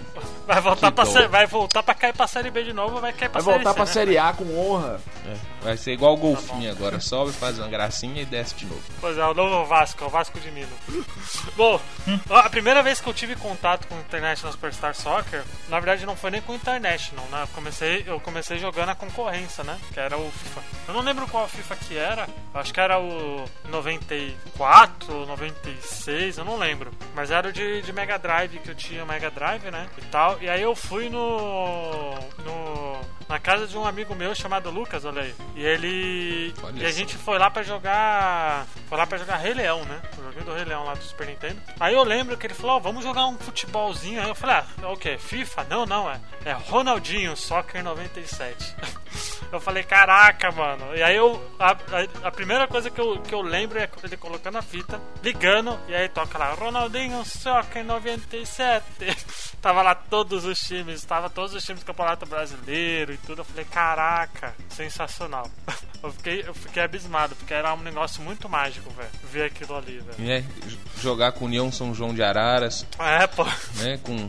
Vai 0.46 0.60
voltar, 0.60 0.90
Que 0.90 0.94
pra 0.94 1.28
vai 1.28 1.46
voltar 1.46 1.82
pra 1.82 1.94
cair 1.94 2.12
pra 2.14 2.26
Série 2.28 2.50
B 2.50 2.62
de 2.62 2.72
novo, 2.72 3.00
vai 3.00 3.12
cair 3.12 3.28
pra 3.28 3.40
Vai 3.40 3.54
voltar 3.54 3.70
série 3.72 3.76
pra 3.76 3.86
C, 3.86 3.98
né? 4.00 4.04
Série 4.06 4.18
A 4.18 4.32
com 4.32 4.44
honra. 4.58 5.00
é, 5.26 5.36
vai 5.66 5.76
ser 5.76 5.92
igual 5.92 6.14
o 6.14 6.16
golfinho 6.16 6.70
agora. 6.70 7.00
Sobe, 7.00 7.32
faz 7.32 7.58
uma 7.58 7.68
gracinha 7.68 8.22
e 8.22 8.24
desce 8.24 8.54
de 8.54 8.66
novo. 8.66 8.82
Pois 9.00 9.18
é, 9.18 9.26
o 9.26 9.34
novo 9.34 9.66
Vasco, 9.66 10.04
o 10.04 10.08
Vasco 10.08 10.38
de 10.38 10.50
Minas. 10.52 10.70
Bom, 11.56 11.80
a 12.30 12.48
primeira 12.48 12.82
vez 12.82 13.00
que 13.00 13.08
eu 13.08 13.14
tive 13.14 13.34
contato 13.34 13.88
com 13.88 13.96
o 13.96 14.00
International 14.00 14.52
Superstar 14.52 14.94
Soccer, 14.94 15.42
na 15.68 15.80
verdade 15.80 16.06
não 16.06 16.16
foi 16.16 16.30
nem 16.30 16.40
com 16.40 16.52
o 16.52 16.54
International, 16.54 17.26
né? 17.32 17.42
Eu 17.42 17.48
comecei, 17.48 18.04
eu 18.06 18.20
comecei 18.20 18.58
jogando 18.58 18.90
a 18.90 18.94
concorrência, 18.94 19.64
né? 19.64 19.76
Que 19.92 19.98
era 19.98 20.16
o 20.16 20.30
FIFA. 20.30 20.62
Eu 20.88 20.94
não 20.94 21.00
lembro 21.00 21.26
qual 21.26 21.48
FIFA 21.48 21.76
que 21.76 21.96
era, 21.96 22.28
acho 22.54 22.72
que 22.72 22.80
era 22.80 23.00
o 23.00 23.44
94, 23.68 25.26
96, 25.26 26.38
eu 26.38 26.44
não 26.44 26.56
lembro. 26.56 26.92
Mas 27.14 27.32
era 27.32 27.48
o 27.48 27.52
de, 27.52 27.82
de 27.82 27.92
Mega 27.92 28.18
Drive, 28.18 28.60
que 28.60 28.70
eu 28.70 28.74
tinha 28.74 29.04
Mega 29.04 29.30
Drive, 29.30 29.68
né? 29.70 29.88
E 29.98 30.02
tal. 30.02 30.40
E 30.40 30.48
aí 30.48 30.62
eu 30.62 30.76
fui 30.76 31.08
no. 31.08 32.14
no 32.44 33.15
na 33.28 33.38
casa 33.38 33.66
de 33.66 33.76
um 33.76 33.84
amigo 33.86 34.14
meu 34.14 34.34
chamado 34.34 34.70
Lucas, 34.70 35.04
olha 35.04 35.22
aí. 35.22 35.34
E 35.54 35.64
ele. 35.64 36.54
Olha 36.62 36.82
e 36.82 36.86
a 36.86 36.90
gente 36.90 37.16
foi 37.16 37.38
lá 37.38 37.50
pra 37.50 37.62
jogar. 37.62 38.66
Foi 38.88 38.96
lá 38.96 39.06
pra 39.06 39.18
jogar 39.18 39.36
Rei 39.36 39.54
Leão, 39.54 39.84
né? 39.84 40.00
O 40.18 40.22
joguinho 40.22 40.44
do 40.44 40.54
Rei 40.54 40.64
Leão 40.64 40.84
lá 40.84 40.94
do 40.94 41.02
Super 41.02 41.26
Nintendo. 41.26 41.60
Aí 41.80 41.94
eu 41.94 42.04
lembro 42.04 42.36
que 42.36 42.46
ele 42.46 42.54
falou: 42.54 42.76
Ó, 42.76 42.78
vamos 42.80 43.02
jogar 43.04 43.26
um 43.26 43.36
futebolzinho. 43.38 44.22
Aí 44.22 44.28
eu 44.28 44.34
falei: 44.34 44.56
Ah, 44.56 44.88
o 44.92 44.96
quê? 44.96 45.18
FIFA? 45.18 45.66
Não, 45.68 45.84
não, 45.86 46.10
é. 46.10 46.20
É 46.44 46.52
Ronaldinho, 46.52 47.36
Soccer 47.36 47.82
97. 47.82 48.76
eu 49.50 49.60
falei: 49.60 49.82
Caraca, 49.82 50.50
mano. 50.52 50.94
E 50.96 51.02
aí 51.02 51.16
eu. 51.16 51.42
A, 51.58 51.72
a- 51.72 52.28
a 52.28 52.30
primeira 52.30 52.68
coisa 52.68 52.90
que 52.90 53.00
eu, 53.00 53.20
que 53.22 53.34
eu 53.34 53.42
lembro 53.42 53.78
é 53.78 53.88
ele 54.04 54.16
colocando 54.16 54.56
a 54.58 54.62
fita, 54.62 55.00
ligando, 55.22 55.78
e 55.88 55.94
aí 55.94 56.08
toca 56.08 56.38
lá: 56.38 56.52
Ronaldinho, 56.54 57.24
Soccer 57.24 57.84
97. 57.84 58.84
tava 59.60 59.82
lá 59.82 59.94
todos 59.94 60.44
os 60.44 60.60
times, 60.60 61.04
tava 61.04 61.28
todos 61.28 61.54
os 61.54 61.64
times 61.64 61.82
do 61.82 61.86
Campeonato 61.86 62.24
Brasileiro 62.26 63.15
e 63.22 63.26
tudo. 63.26 63.40
Eu 63.40 63.44
falei: 63.44 63.64
Caraca, 63.64 64.54
sensacional. 64.70 65.50
eu, 66.02 66.12
fiquei, 66.12 66.44
eu 66.46 66.54
fiquei 66.54 66.82
abismado, 66.82 67.34
porque 67.36 67.52
era 67.54 67.74
um 67.74 67.80
negócio 67.82 68.22
muito 68.22 68.48
mágico, 68.48 68.90
velho. 68.90 69.08
Ver 69.32 69.44
aquilo 69.46 69.76
ali, 69.76 69.98
velho. 70.00 70.44
J- 70.66 70.78
Jogar 71.00 71.32
com 71.32 71.44
União 71.46 71.70
São 71.72 71.94
João 71.94 72.14
de 72.14 72.22
Araras, 72.22 72.86
É, 72.98 73.26
pô. 73.26 73.44
né? 73.76 73.98
Com, 74.02 74.28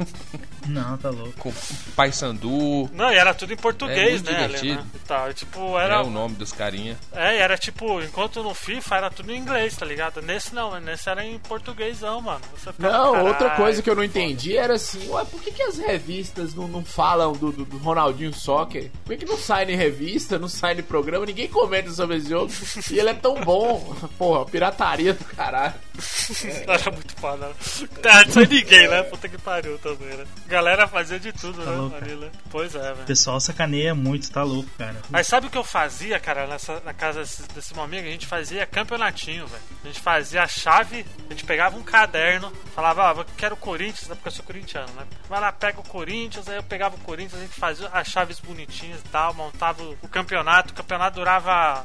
não, 0.68 0.96
tá 0.98 1.10
louco. 1.10 1.32
com 1.38 1.52
Paysandu. 1.94 2.88
Não, 2.92 3.10
e 3.12 3.16
era 3.16 3.34
tudo 3.34 3.52
em 3.52 3.56
português, 3.56 4.22
muito 4.22 4.32
né, 4.32 4.44
ali, 4.44 4.74
né? 4.74 4.84
E 4.94 4.98
tal. 5.00 5.30
E, 5.30 5.34
tipo, 5.34 5.78
É 5.78 5.84
era. 5.84 6.02
o 6.02 6.10
nome 6.10 6.34
dos 6.36 6.52
carinha. 6.52 6.96
É, 7.12 7.36
e 7.36 7.38
era 7.38 7.56
tipo, 7.56 8.00
enquanto 8.02 8.42
no 8.42 8.54
FIFA 8.54 8.96
era 8.96 9.10
tudo 9.10 9.32
em 9.32 9.36
inglês, 9.38 9.76
tá 9.76 9.84
ligado? 9.86 10.20
Nesse 10.22 10.54
não, 10.54 10.78
nesse 10.80 11.08
era 11.08 11.24
em 11.24 11.38
portuguêsão, 11.38 12.20
mano. 12.20 12.40
Não, 12.78 13.12
"Caralho, 13.12 13.26
outra 13.28 13.50
coisa 13.50 13.82
que 13.82 13.90
eu 13.90 13.94
não 13.94 14.02
foda." 14.02 14.18
entendi 14.18 14.56
era 14.56 14.74
assim, 14.74 15.08
ué, 15.08 15.24
por 15.24 15.40
que, 15.40 15.50
que 15.52 15.62
as 15.62 15.78
revistas 15.78 16.54
não, 16.54 16.66
não 16.68 16.84
falam 16.84 17.32
do, 17.32 17.52
do, 17.52 17.64
do 17.64 17.78
Ronaldinho 17.78 18.32
Soccer? 18.32 18.90
Por 19.04 19.16
que, 19.16 19.24
que 19.24 19.30
não 19.30 19.38
sai 19.38 19.64
em 19.70 19.76
revista, 19.76 20.38
não 20.38 20.48
sai 20.48 20.74
em 20.78 20.82
programa, 20.82 21.26
ninguém 21.26 21.48
comenta 21.48 21.90
sobre 21.90 22.16
esse 22.16 22.28
jogo? 22.28 22.52
E 22.90 22.98
ele 22.98 23.10
é 23.10 23.14
tão 23.14 23.34
bom. 23.42 23.94
Porra, 24.18 24.44
pirataria 24.46 25.12
do 25.14 25.24
caralho. 25.24 25.74
Era 26.66 26.90
muito 26.90 27.14
foda. 27.16 27.48
né? 27.48 27.54
Tá, 28.02 28.24
sem 28.28 28.46
ninguém, 28.46 28.88
né? 28.88 29.02
Puta 29.04 29.28
que 29.28 29.38
pariu 29.38 29.78
também, 29.78 30.16
né? 30.16 30.24
Galera 30.56 30.88
fazia 30.88 31.20
de 31.20 31.32
tudo, 31.34 31.62
Tá 31.62 31.70
né? 31.70 31.76
louco. 31.76 32.00
Né? 32.00 32.30
Pois 32.50 32.74
é, 32.74 32.78
O 32.78 32.94
velho. 32.94 33.06
pessoal 33.06 33.38
sacaneia 33.38 33.94
muito, 33.94 34.30
tá 34.30 34.42
louco, 34.42 34.70
cara. 34.78 34.96
Mas 35.10 35.26
sabe 35.26 35.48
o 35.48 35.50
que 35.50 35.58
eu 35.58 35.62
fazia, 35.62 36.18
cara, 36.18 36.46
nessa, 36.46 36.80
na 36.80 36.94
casa 36.94 37.20
desse, 37.54 37.74
meu 37.74 37.82
amigo? 37.84 38.06
A 38.06 38.10
gente 38.10 38.26
fazia 38.26 38.64
campeonatinho, 38.64 39.46
velho. 39.46 39.62
A 39.84 39.86
gente 39.88 40.00
fazia 40.00 40.42
a 40.42 40.48
chave, 40.48 41.04
a 41.28 41.32
gente 41.34 41.44
pegava 41.44 41.76
um 41.76 41.82
caderno, 41.82 42.50
falava, 42.74 43.02
ó, 43.12 43.20
eu 43.20 43.26
quero 43.36 43.54
o 43.54 43.58
Corinthians, 43.58 44.08
né? 44.08 44.14
Porque 44.14 44.28
eu 44.28 44.32
sou 44.32 44.44
corintiano, 44.46 44.90
né? 44.94 45.04
Vai 45.28 45.40
lá, 45.40 45.52
pega 45.52 45.78
o 45.78 45.84
Corinthians, 45.84 46.48
aí 46.48 46.56
eu 46.56 46.62
pegava 46.62 46.96
o 46.96 47.00
Corinthians, 47.00 47.38
a 47.40 47.44
gente 47.44 47.60
fazia 47.60 47.88
as 47.88 48.08
chaves 48.08 48.40
bonitinhas 48.40 49.00
e 49.00 49.08
tal, 49.10 49.34
montava 49.34 49.82
o, 49.82 49.98
o 50.00 50.08
campeonato. 50.08 50.72
O 50.72 50.76
campeonato 50.76 51.16
durava 51.16 51.84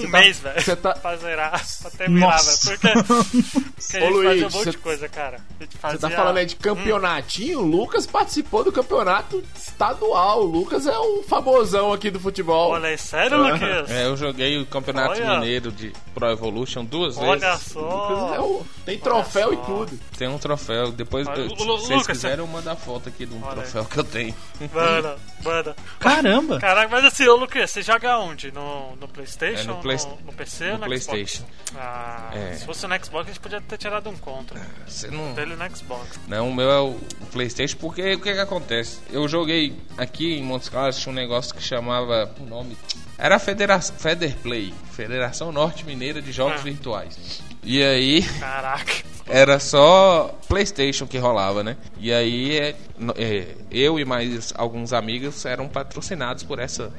um 0.00 0.10
tá- 0.10 0.18
mês, 0.20 0.38
velho. 0.40 0.60
você 0.62 0.76
tá- 0.76 0.94
Pra 0.94 1.16
zerar, 1.16 1.62
pra 1.82 1.90
terminar, 1.90 2.36
velho. 2.42 2.58
Porque, 2.64 2.88
porque 3.02 3.96
a 3.96 4.00
gente 4.00 4.04
Ô, 4.04 4.08
Luiz, 4.10 4.28
fazia 4.28 4.46
um 4.46 4.50
monte 4.50 4.64
você- 4.64 4.70
de 4.70 4.78
coisa, 4.78 5.08
cara. 5.08 5.38
Você 5.58 5.68
fazia... 5.78 5.98
tá 5.98 6.10
falando 6.10 6.36
aí 6.38 6.46
de 6.46 6.56
campeonatinho? 6.56 7.60
O 7.60 7.62
Lucas 7.66 8.06
participou 8.06 8.64
do 8.64 8.72
campeonato 8.72 9.42
estadual. 9.56 10.42
O 10.42 10.46
Lucas 10.46 10.86
é 10.86 10.96
o 10.98 11.22
famosão 11.22 11.92
aqui 11.92 12.10
do 12.10 12.20
futebol. 12.20 12.70
Olha 12.72 12.88
aí, 12.88 12.98
sério, 12.98 13.38
Luquinhas? 13.38 13.90
É, 13.90 14.06
eu 14.06 14.16
joguei 14.16 14.58
o 14.60 14.66
Campeonato 14.66 15.20
Olha. 15.20 15.34
Mineiro 15.38 15.70
de 15.72 15.92
Pro 16.14 16.30
Evolution 16.30 16.84
duas 16.84 17.16
Olha 17.18 17.56
vezes. 17.56 17.74
O 17.74 17.80
Lucas 17.80 18.32
é 18.32 18.36
só. 18.36 18.42
o- 18.42 18.66
Tem 18.84 18.98
troféu 18.98 19.48
Olha 19.48 19.54
e 19.54 19.56
só. 19.58 19.64
tudo. 19.64 20.00
Tem 20.16 20.28
um 20.28 20.38
troféu. 20.38 20.92
Depois, 20.92 21.26
Olha, 21.26 21.40
eu- 21.40 21.56
se 21.56 21.64
Lu- 21.64 21.78
vocês 21.78 21.90
Lucas, 21.90 22.06
quiserem, 22.06 22.38
eu 22.38 22.46
mando 22.46 22.70
a 22.70 22.76
foto 22.76 23.08
aqui 23.08 23.26
de 23.26 23.34
um 23.34 23.38
Olha 23.42 23.48
aí. 23.50 23.54
troféu 23.56 23.84
que 23.84 23.98
eu 23.98 24.04
tenho. 24.04 24.34
Manda, 24.72 25.16
manda. 25.42 25.76
Caramba! 25.98 26.58
Caraca, 26.58 26.88
mas 26.88 27.04
assim, 27.04 27.26
ô 27.26 27.36
Lucas, 27.36 27.70
você 27.70 27.82
joga 27.82 28.18
onde? 28.18 28.52
No, 28.52 28.94
no 28.96 29.08
Playstation? 29.08 29.62
É, 29.70 29.74
no 29.74 29.80
Play- 29.84 29.96
no, 29.98 30.26
no 30.26 30.32
PC 30.32 30.64
ou 30.64 30.78
no 30.78 30.86
no 30.86 30.98
Xbox? 30.98 31.06
PlayStation. 31.06 31.44
Ah, 31.76 32.30
É. 32.34 32.54
se 32.54 32.66
fosse 32.66 32.86
no 32.86 32.94
Xbox, 33.04 33.24
a 33.28 33.32
gente 33.32 33.40
podia 33.40 33.60
ter 33.60 33.78
tirado 33.78 34.10
um 34.10 34.16
contra. 34.16 34.60
Você 34.86 35.08
não. 35.08 35.32
Dele 35.34 35.54
no 35.56 35.76
Xbox. 35.76 36.18
Não, 36.28 36.48
o 36.48 36.54
meu 36.54 36.70
é 36.70 36.80
o 36.80 36.98
PlayStation, 37.32 37.76
porque 37.78 38.14
o 38.14 38.20
que 38.20 38.32
que 38.32 38.38
acontece? 38.40 38.98
Eu 39.10 39.26
joguei 39.28 39.76
aqui 39.96 40.34
em 40.38 40.42
Montes 40.42 40.68
Claros, 40.68 40.98
tinha 40.98 41.12
um 41.12 41.16
negócio 41.16 41.54
que 41.54 41.62
chamava. 41.62 42.32
O 42.40 42.44
nome. 42.44 42.76
Era 43.16 43.36
a 43.36 43.38
Federação. 43.38 43.94
Federplay 43.96 44.74
Federação 44.92 45.52
Norte 45.52 45.84
Mineira 45.84 46.20
de 46.20 46.32
Jogos 46.32 46.60
Ah. 46.60 46.64
Virtuais. 46.64 47.40
E 47.62 47.82
aí. 47.82 48.22
Caraca. 48.40 48.92
Era 49.26 49.58
só 49.58 50.38
PlayStation 50.48 51.06
que 51.06 51.18
rolava, 51.18 51.62
né? 51.62 51.76
E 51.98 52.12
aí 52.12 52.58
é, 52.58 52.76
é, 53.16 53.46
eu 53.70 53.98
e 53.98 54.04
mais 54.04 54.52
alguns 54.56 54.92
amigos 54.92 55.44
eram 55.44 55.68
patrocinados 55.68 56.42
por 56.42 56.58
essa, 56.58 56.92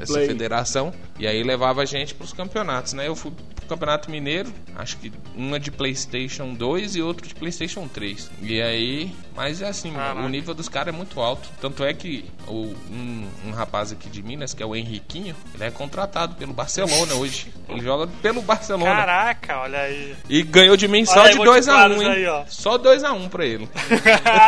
essa 0.00 0.20
federação. 0.20 0.92
E 1.18 1.26
aí 1.26 1.42
levava 1.42 1.82
a 1.82 1.84
gente 1.84 2.14
pros 2.14 2.32
campeonatos, 2.32 2.92
né? 2.92 3.06
Eu 3.06 3.14
fui 3.14 3.30
pro 3.30 3.66
Campeonato 3.66 4.10
Mineiro, 4.10 4.52
acho 4.76 4.96
que 4.98 5.12
uma 5.34 5.58
de 5.58 5.70
PlayStation 5.70 6.54
2 6.54 6.96
e 6.96 7.02
outro 7.02 7.26
de 7.26 7.34
PlayStation 7.34 7.88
3. 7.88 8.30
E 8.40 8.62
aí, 8.62 9.14
mas 9.34 9.60
é 9.60 9.68
assim, 9.68 9.92
Caraca. 9.92 10.24
o 10.24 10.28
nível 10.28 10.54
dos 10.54 10.68
caras 10.68 10.94
é 10.94 10.96
muito 10.96 11.20
alto. 11.20 11.48
Tanto 11.60 11.84
é 11.84 11.92
que 11.92 12.24
o, 12.46 12.74
um, 12.90 13.28
um 13.46 13.50
rapaz 13.50 13.92
aqui 13.92 14.08
de 14.08 14.22
Minas, 14.22 14.54
que 14.54 14.62
é 14.62 14.66
o 14.66 14.74
Henriquinho, 14.74 15.34
ele 15.54 15.64
é 15.64 15.70
contratado 15.70 16.36
pelo 16.36 16.52
Barcelona 16.52 17.14
hoje. 17.14 17.52
Ele 17.68 17.80
joga 17.80 18.06
pelo 18.22 18.40
Barcelona. 18.40 18.94
Caraca, 18.94 19.58
olha 19.60 19.80
aí. 19.80 20.14
E 20.28 20.42
ganhou 20.42 20.76
de 20.76 20.86
mim 20.86 21.04
só 21.04 21.28
de 21.28 21.36
Monte 21.36 21.65
2x1, 21.66 21.74
Claros 21.74 22.00
hein? 22.02 22.08
aí, 22.08 22.26
ó. 22.26 22.44
Só 22.48 22.78
2x1 22.78 23.28
pra 23.28 23.44
ele. 23.44 23.68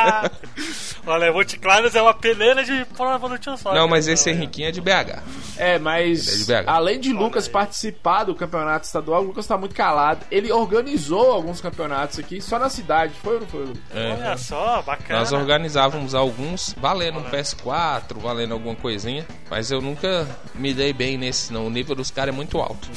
olha, 1.07 1.33
Monte 1.33 1.59
Claros 1.59 1.95
é 1.95 2.03
uma 2.03 2.15
peleira 2.15 2.65
de 2.65 2.85
Pro 2.97 3.13
Evolution 3.13 3.57
Soccer. 3.57 3.79
Não, 3.79 3.89
mas 3.89 4.09
esse 4.09 4.31
Henriquinho 4.31 4.69
é 4.69 4.71
de 4.71 4.81
BH. 4.81 5.23
É, 5.57 5.79
mas 5.79 6.29
é 6.29 6.37
de 6.37 6.45
BH. 6.65 6.69
além 6.69 7.01
de 7.01 7.13
Lucas 7.13 7.47
aí. 7.47 7.53
participar 7.53 8.25
do 8.25 8.35
campeonato 8.35 8.87
estadual, 8.87 9.23
o 9.23 9.27
Lucas 9.27 9.47
tá 9.47 9.57
muito 9.57 9.75
calado. 9.75 10.25
Ele 10.31 10.53
organizou 10.53 11.33
alguns 11.33 11.61
campeonatos 11.61 12.19
aqui 12.19 12.41
só 12.41 12.59
na 12.59 12.69
cidade, 12.69 13.13
foi 13.23 13.35
ou 13.35 13.41
não 13.41 13.47
foi, 13.47 13.61
Lucas? 13.65 13.83
É. 13.95 14.13
Olha 14.13 14.37
só, 14.37 14.83
bacana. 14.83 15.21
Nós 15.21 15.33
organizávamos 15.33 16.15
alguns 16.15 16.75
valendo 16.79 17.19
um 17.19 17.25
PS4, 17.25 18.19
valendo 18.19 18.53
alguma 18.53 18.75
coisinha, 18.75 19.27
mas 19.51 19.71
eu 19.71 19.81
nunca 19.81 20.27
me 20.55 20.73
dei 20.75 20.93
bem 20.93 21.17
nesse 21.17 21.53
não. 21.53 21.67
O 21.67 21.71
nível 21.71 21.95
dos 21.95 22.11
caras 22.11 22.33
é 22.35 22.37
muito 22.37 22.59
alto. 22.59 22.89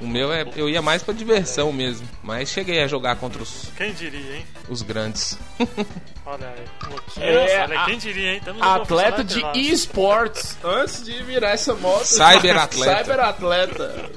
O 0.00 0.06
meu 0.06 0.32
é. 0.32 0.46
Eu 0.56 0.68
ia 0.68 0.82
mais 0.82 1.02
pra 1.02 1.12
diversão 1.14 1.72
mesmo. 1.72 2.08
Mas 2.22 2.48
cheguei 2.48 2.82
a 2.82 2.86
jogar 2.86 3.16
contra 3.16 3.42
os, 3.42 3.59
Quem 3.76 3.92
diria, 3.92 4.36
hein? 4.36 4.46
os 4.68 4.82
grandes. 4.82 5.38
Olha 6.26 6.48
aí. 6.48 6.64
Louquinho. 6.90 7.26
É, 7.26 7.62
olha, 7.64 7.80
a- 7.80 7.84
quem 7.86 7.98
diria, 7.98 8.34
hein? 8.34 8.42
Um 8.56 8.62
Atleta 8.62 9.24
de 9.24 9.40
esportes. 9.72 10.56
Antes 10.62 11.04
de 11.04 11.22
virar 11.24 11.50
essa 11.50 11.74
moto. 11.74 12.04
Cyberatleta. 12.04 12.98
Cyberatleta. 13.02 14.10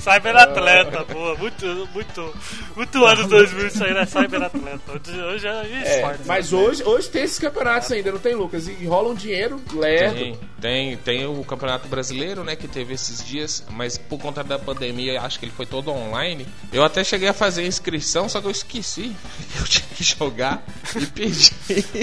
Cyberatleta, 0.00 1.04
boa. 1.04 1.34
Muito, 1.36 1.66
muito, 1.92 2.34
muito 2.76 3.04
anos 3.04 3.26
2000 3.28 3.66
isso 3.66 3.84
aí, 3.84 3.94
né? 3.94 4.04
Cyberatleta. 4.06 4.80
Hoje- 4.92 5.20
Hoje 5.22 5.46
é 5.46 5.82
É, 5.84 5.94
esporte. 5.96 6.20
mas 6.26 6.52
hoje, 6.52 6.82
hoje 6.84 7.08
tem 7.08 7.22
esses 7.22 7.38
campeonatos 7.38 7.90
ainda, 7.92 8.10
não 8.12 8.18
tem, 8.18 8.34
Lucas? 8.34 8.66
E 8.68 8.84
rola 8.86 9.10
um 9.10 9.14
dinheiro 9.14 9.60
lerdo. 9.72 10.14
Tem, 10.18 10.38
tem, 10.60 10.96
tem 10.96 11.26
o 11.26 11.44
Campeonato 11.44 11.88
Brasileiro, 11.88 12.42
né, 12.44 12.56
que 12.56 12.66
teve 12.68 12.94
esses 12.94 13.24
dias, 13.24 13.64
mas 13.70 13.96
por 13.98 14.18
conta 14.18 14.42
da 14.42 14.58
pandemia, 14.58 15.20
acho 15.20 15.38
que 15.38 15.44
ele 15.46 15.52
foi 15.52 15.66
todo 15.66 15.90
online. 15.90 16.46
Eu 16.72 16.84
até 16.84 17.02
cheguei 17.04 17.28
a 17.28 17.32
fazer 17.34 17.66
inscrição, 17.66 18.28
só 18.28 18.40
que 18.40 18.46
eu 18.46 18.50
esqueci. 18.50 19.14
Eu 19.60 19.64
tinha 19.66 19.86
que 19.94 20.04
jogar 20.04 20.62
e 20.96 21.06
perdi. 21.06 21.50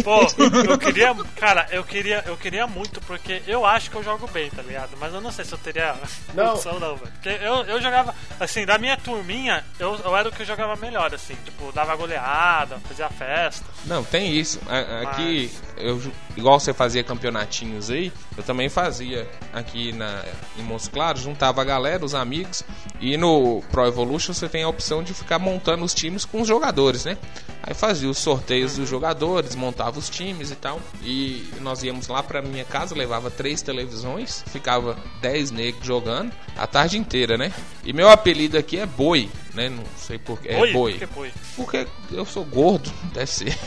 Pô, 0.03 0.21
eu 0.69 0.77
queria, 0.77 1.13
cara, 1.35 1.67
eu 1.71 1.83
queria, 1.83 2.23
eu 2.27 2.37
queria 2.37 2.67
muito, 2.67 2.99
porque 3.01 3.41
eu 3.47 3.65
acho 3.65 3.89
que 3.89 3.95
eu 3.95 4.03
jogo 4.03 4.27
bem, 4.27 4.49
tá 4.49 4.61
ligado? 4.61 4.91
Mas 4.99 5.13
eu 5.13 5.21
não 5.21 5.31
sei 5.31 5.43
se 5.45 5.53
eu 5.53 5.57
teria 5.57 5.95
Não. 6.33 6.53
opção 6.53 6.79
não, 6.79 6.95
velho. 6.97 7.11
Porque 7.13 7.29
eu, 7.29 7.55
eu 7.63 7.81
jogava, 7.87 8.15
assim, 8.39 8.65
da 8.65 8.77
minha 8.77 8.95
turminha, 8.97 9.63
eu, 9.79 9.95
eu 10.03 10.15
era 10.15 10.29
o 10.29 10.31
que 10.31 10.43
jogava 10.45 10.75
melhor, 10.75 11.13
assim, 11.13 11.35
tipo, 11.45 11.71
dava 11.71 11.95
goleada, 11.95 12.77
fazia 12.87 13.09
festa. 13.09 13.65
Não, 13.85 14.03
tem 14.03 14.31
isso. 14.35 14.59
A- 14.67 15.09
Aqui, 15.09 15.51
eu, 15.77 15.99
ju- 15.99 16.11
igual 16.35 16.59
você 16.59 16.73
fazia 16.73 17.03
campeonatinhos 17.03 17.89
aí, 17.89 18.11
eu 18.37 18.43
também 18.43 18.69
fazia 18.69 19.27
aqui 19.53 19.91
na, 19.93 20.23
em 20.57 20.61
Montes 20.63 20.87
Claros, 20.87 21.21
juntava 21.21 21.61
a 21.61 21.65
galera, 21.65 22.03
os 22.05 22.13
amigos, 22.15 22.63
e 22.99 23.15
no 23.17 23.61
Pro 23.71 23.85
Evolution 23.85 24.33
você 24.33 24.47
tem 24.49 24.63
a 24.63 24.69
opção 24.69 25.01
de 25.03 25.13
ficar 25.13 25.39
montando 25.39 25.83
os 25.83 25.93
times 25.93 26.25
com 26.25 26.41
os 26.41 26.47
jogadores, 26.47 27.05
né? 27.05 27.17
Aí 27.63 27.73
fazia 27.73 28.09
os 28.09 28.17
sorteios 28.19 28.77
dos 28.77 28.87
jogadores, 28.89 29.53
montava 29.55 29.99
os 29.99 30.09
times 30.09 30.51
e 30.51 30.55
tal. 30.55 30.79
E 31.03 31.49
nós 31.59 31.83
íamos 31.83 32.07
lá 32.07 32.23
pra 32.23 32.41
minha 32.41 32.63
casa, 32.63 32.95
levava 32.95 33.29
três 33.29 33.61
televisões, 33.61 34.41
ficava 34.47 34.97
dez 35.21 35.51
negros 35.51 35.85
jogando 35.85 36.31
a 36.55 36.65
tarde 36.65 36.97
inteira, 36.97 37.37
né? 37.37 37.51
E 37.87 37.93
meu 37.93 38.09
apelido 38.09 38.57
aqui 38.57 38.77
é 38.77 38.85
Boi, 38.85 39.29
né? 39.53 39.69
Não 39.69 39.81
sei 39.95 40.17
porquê. 40.17 40.49
É 40.49 40.73
Boi? 40.73 40.91
Por 40.91 40.99
que 40.99 41.05
boi? 41.05 41.31
Porque 41.55 41.87
eu 42.11 42.25
sou 42.25 42.43
gordo, 42.43 42.91
deve 43.15 43.31
ser. 43.31 43.57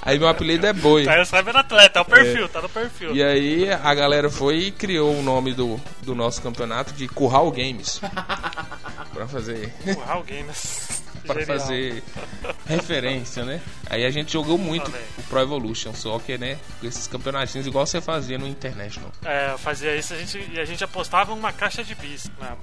aí 0.00 0.18
meu 0.18 0.26
apelido 0.26 0.66
é 0.66 0.72
Boi. 0.72 1.06
Aí 1.06 1.20
o 1.20 1.26
Cyberatleta, 1.26 1.98
é 1.98 2.02
o 2.02 2.04
perfil, 2.06 2.48
tá 2.48 2.62
no 2.62 2.68
perfil. 2.70 3.14
E 3.14 3.22
aí 3.22 3.70
a 3.70 3.94
galera 3.94 4.30
foi 4.30 4.56
e 4.56 4.70
criou 4.70 5.14
o 5.14 5.22
nome 5.22 5.52
do, 5.52 5.78
do 6.00 6.14
nosso 6.14 6.40
campeonato 6.40 6.94
de 6.94 7.06
Curral 7.06 7.50
Games. 7.50 8.00
pra 9.12 9.28
fazer. 9.28 9.70
Curral 9.84 10.22
Games. 10.22 11.02
Genial. 11.26 11.46
fazer 11.46 12.02
referência, 12.66 13.44
né? 13.44 13.60
Aí 13.88 14.04
a 14.04 14.10
gente 14.10 14.32
jogou 14.32 14.58
muito 14.58 14.90
o 15.18 15.22
Pro 15.24 15.40
Evolution, 15.40 15.94
só 15.94 16.18
que, 16.18 16.36
né, 16.38 16.58
com 16.80 16.86
esses 16.86 17.06
campeonatinhos 17.06 17.66
igual 17.66 17.86
você 17.86 18.00
fazia 18.00 18.38
no 18.38 18.46
International. 18.46 19.10
É, 19.24 19.52
eu 19.52 19.58
fazia 19.58 19.94
isso 19.96 20.14
a 20.14 20.16
gente, 20.16 20.50
e 20.52 20.60
a 20.60 20.64
gente 20.64 20.82
apostava 20.84 21.32
uma 21.32 21.52
caixa 21.52 21.82
de 21.82 21.94
bis. 21.94 22.30
Né? 22.38 22.56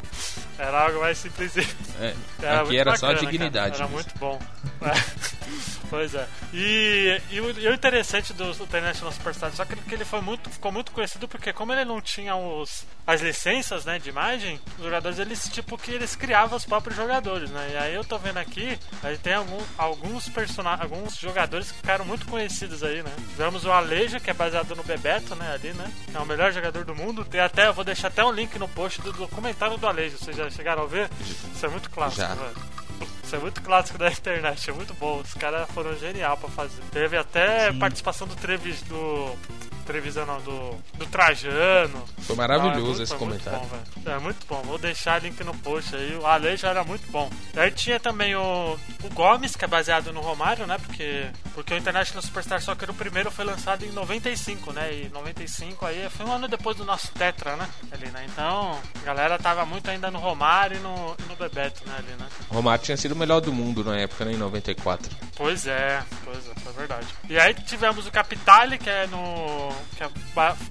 Era 0.57 0.85
algo 0.85 0.99
mais 0.99 1.17
simples. 1.17 1.57
É, 1.99 2.13
Era 2.41 2.61
aqui 2.61 2.77
era 2.77 2.95
só 2.95 3.07
bacana, 3.07 3.29
dignidade. 3.31 3.77
cara. 3.77 3.83
Era 3.83 3.95
mesmo. 3.95 3.95
muito 3.95 4.19
bom. 4.19 4.39
É. 4.81 5.31
Pois 5.89 6.15
é. 6.15 6.25
E, 6.53 7.21
e, 7.31 7.41
o, 7.41 7.59
e 7.59 7.67
o 7.67 7.73
interessante 7.73 8.31
do 8.31 8.51
International 8.51 9.11
Superstar 9.11 9.51
só 9.51 9.65
que 9.65 9.73
ele, 9.73 9.81
que 9.81 9.93
ele 9.93 10.05
foi 10.05 10.21
muito, 10.21 10.49
ficou 10.49 10.71
muito 10.71 10.91
conhecido 10.93 11.27
porque 11.27 11.51
como 11.51 11.73
ele 11.73 11.83
não 11.83 11.99
tinha 11.99 12.33
os, 12.33 12.85
as 13.05 13.21
licenças 13.21 13.83
né, 13.83 13.99
de 13.99 14.07
imagem, 14.07 14.59
os 14.77 14.85
jogadores 14.85 15.19
eles 15.19 15.49
tipo 15.49 15.77
que 15.77 15.91
eles 15.91 16.15
criavam 16.15 16.57
os 16.57 16.65
próprios 16.65 16.95
jogadores, 16.95 17.49
né? 17.49 17.71
E 17.73 17.77
aí 17.77 17.93
eu 17.93 18.05
tô 18.05 18.17
vendo 18.17 18.37
aqui, 18.37 18.50
aí 19.03 19.17
tem 19.17 19.33
algum, 19.33 19.59
alguns 19.77 20.27
personagens, 20.29 20.81
alguns 20.81 21.17
jogadores 21.17 21.71
que 21.71 21.77
ficaram 21.77 22.03
muito 22.05 22.25
conhecidos 22.25 22.83
aí, 22.83 23.01
né? 23.01 23.11
Tivemos 23.29 23.65
o 23.65 23.71
Aleja, 23.71 24.19
que 24.19 24.29
é 24.29 24.33
baseado 24.33 24.75
no 24.75 24.83
Bebeto, 24.83 25.35
né, 25.35 25.53
ali, 25.53 25.73
né? 25.73 25.91
É 26.13 26.19
o 26.19 26.25
melhor 26.25 26.51
jogador 26.51 26.83
do 26.83 26.95
mundo. 26.95 27.23
Tem 27.25 27.39
até, 27.39 27.67
eu 27.67 27.73
vou 27.73 27.83
deixar 27.83 28.07
até 28.09 28.23
um 28.23 28.31
link 28.31 28.57
no 28.57 28.67
post 28.67 29.01
do 29.01 29.13
documentário 29.13 29.77
do 29.77 29.87
Aleja. 29.87 30.17
Vocês 30.17 30.35
já 30.35 30.49
chegaram 30.49 30.83
a 30.83 30.87
ver? 30.87 31.09
Isso 31.21 31.65
é 31.65 31.69
muito 31.69 31.89
clássico, 31.89 32.21
Já. 32.21 32.33
velho. 32.33 32.55
Isso 33.23 33.35
é 33.35 33.39
muito 33.39 33.61
clássico 33.61 33.97
da 33.97 34.09
internet, 34.11 34.69
é 34.69 34.73
muito 34.73 34.93
bom. 34.95 35.21
Os 35.21 35.33
caras 35.33 35.69
foram 35.71 35.97
genial 35.97 36.35
pra 36.35 36.49
fazer. 36.49 36.81
Teve 36.91 37.17
até 37.17 37.71
participação 37.73 38.27
do 38.27 38.35
Trevis 38.35 38.81
do. 38.81 39.35
Não, 40.25 40.39
do. 40.41 40.75
do 40.97 41.05
Trajano. 41.07 42.05
Foi 42.19 42.33
Ah, 42.33 42.33
é 42.33 42.47
maravilhoso 42.47 42.85
muito- 42.85 43.01
esse 43.03 43.15
foi 43.17 43.27
muito 43.27 43.43
comentário. 43.43 43.67
bom, 44.03 44.11
é 44.11 44.19
muito 44.19 44.45
bom, 44.47 44.61
vou 44.63 44.77
deixar 44.77 45.21
link 45.21 45.43
no 45.43 45.53
post 45.57 45.95
aí. 45.95 46.15
O 46.15 46.25
Ale 46.25 46.55
já 46.55 46.69
era 46.69 46.83
muito 46.83 47.09
bom. 47.11 47.29
Aí 47.55 47.71
tinha 47.71 47.99
também 47.99 48.35
o, 48.35 48.77
o 49.03 49.09
Gomes, 49.13 49.55
que 49.55 49.65
é 49.65 49.67
baseado 49.67 50.13
no 50.13 50.21
Romário, 50.21 50.65
né? 50.67 50.77
Porque, 50.77 51.25
porque 51.53 51.73
o 51.73 51.77
International 51.77 52.21
Superstar 52.21 52.61
Soccer 52.61 52.89
o 52.89 52.93
primeiro 52.93 53.31
foi 53.31 53.43
lançado 53.45 53.83
em 53.85 53.91
95, 53.91 54.71
né? 54.71 54.93
E 54.93 55.09
95 55.09 55.85
aí 55.85 56.07
foi 56.09 56.25
um 56.25 56.31
ano 56.31 56.47
depois 56.47 56.77
do 56.77 56.85
nosso 56.85 57.11
Tetra, 57.11 57.55
né? 57.55 57.67
Ali, 57.91 58.07
né? 58.11 58.25
Então, 58.31 58.79
a 59.01 59.05
galera 59.05 59.37
tava 59.37 59.65
muito 59.65 59.89
ainda 59.89 60.09
no 60.11 60.19
Romário 60.19 60.77
e 60.77 60.79
no, 60.79 61.15
e 61.19 61.23
no 61.29 61.35
Bebeto, 61.35 61.81
né? 61.87 61.95
Ali, 61.97 62.13
né? 62.19 62.27
O 62.49 62.53
Romário 62.55 62.83
tinha 62.83 62.97
sido 62.97 63.13
o 63.13 63.17
melhor 63.17 63.41
do 63.41 63.51
mundo 63.51 63.83
na 63.83 63.97
época, 63.97 64.25
né, 64.25 64.33
em 64.33 64.37
94. 64.37 65.09
Pois 65.35 65.65
é, 65.67 66.01
pois 66.23 66.37
é, 66.47 66.53
foi 66.61 66.73
verdade. 66.73 67.07
E 67.29 67.39
aí 67.39 67.53
tivemos 67.53 68.05
o 68.07 68.11
Capitale, 68.11 68.77
que 68.77 68.89
é 68.89 69.07
no. 69.07 69.70
Que 69.97 70.03
é 70.03 70.09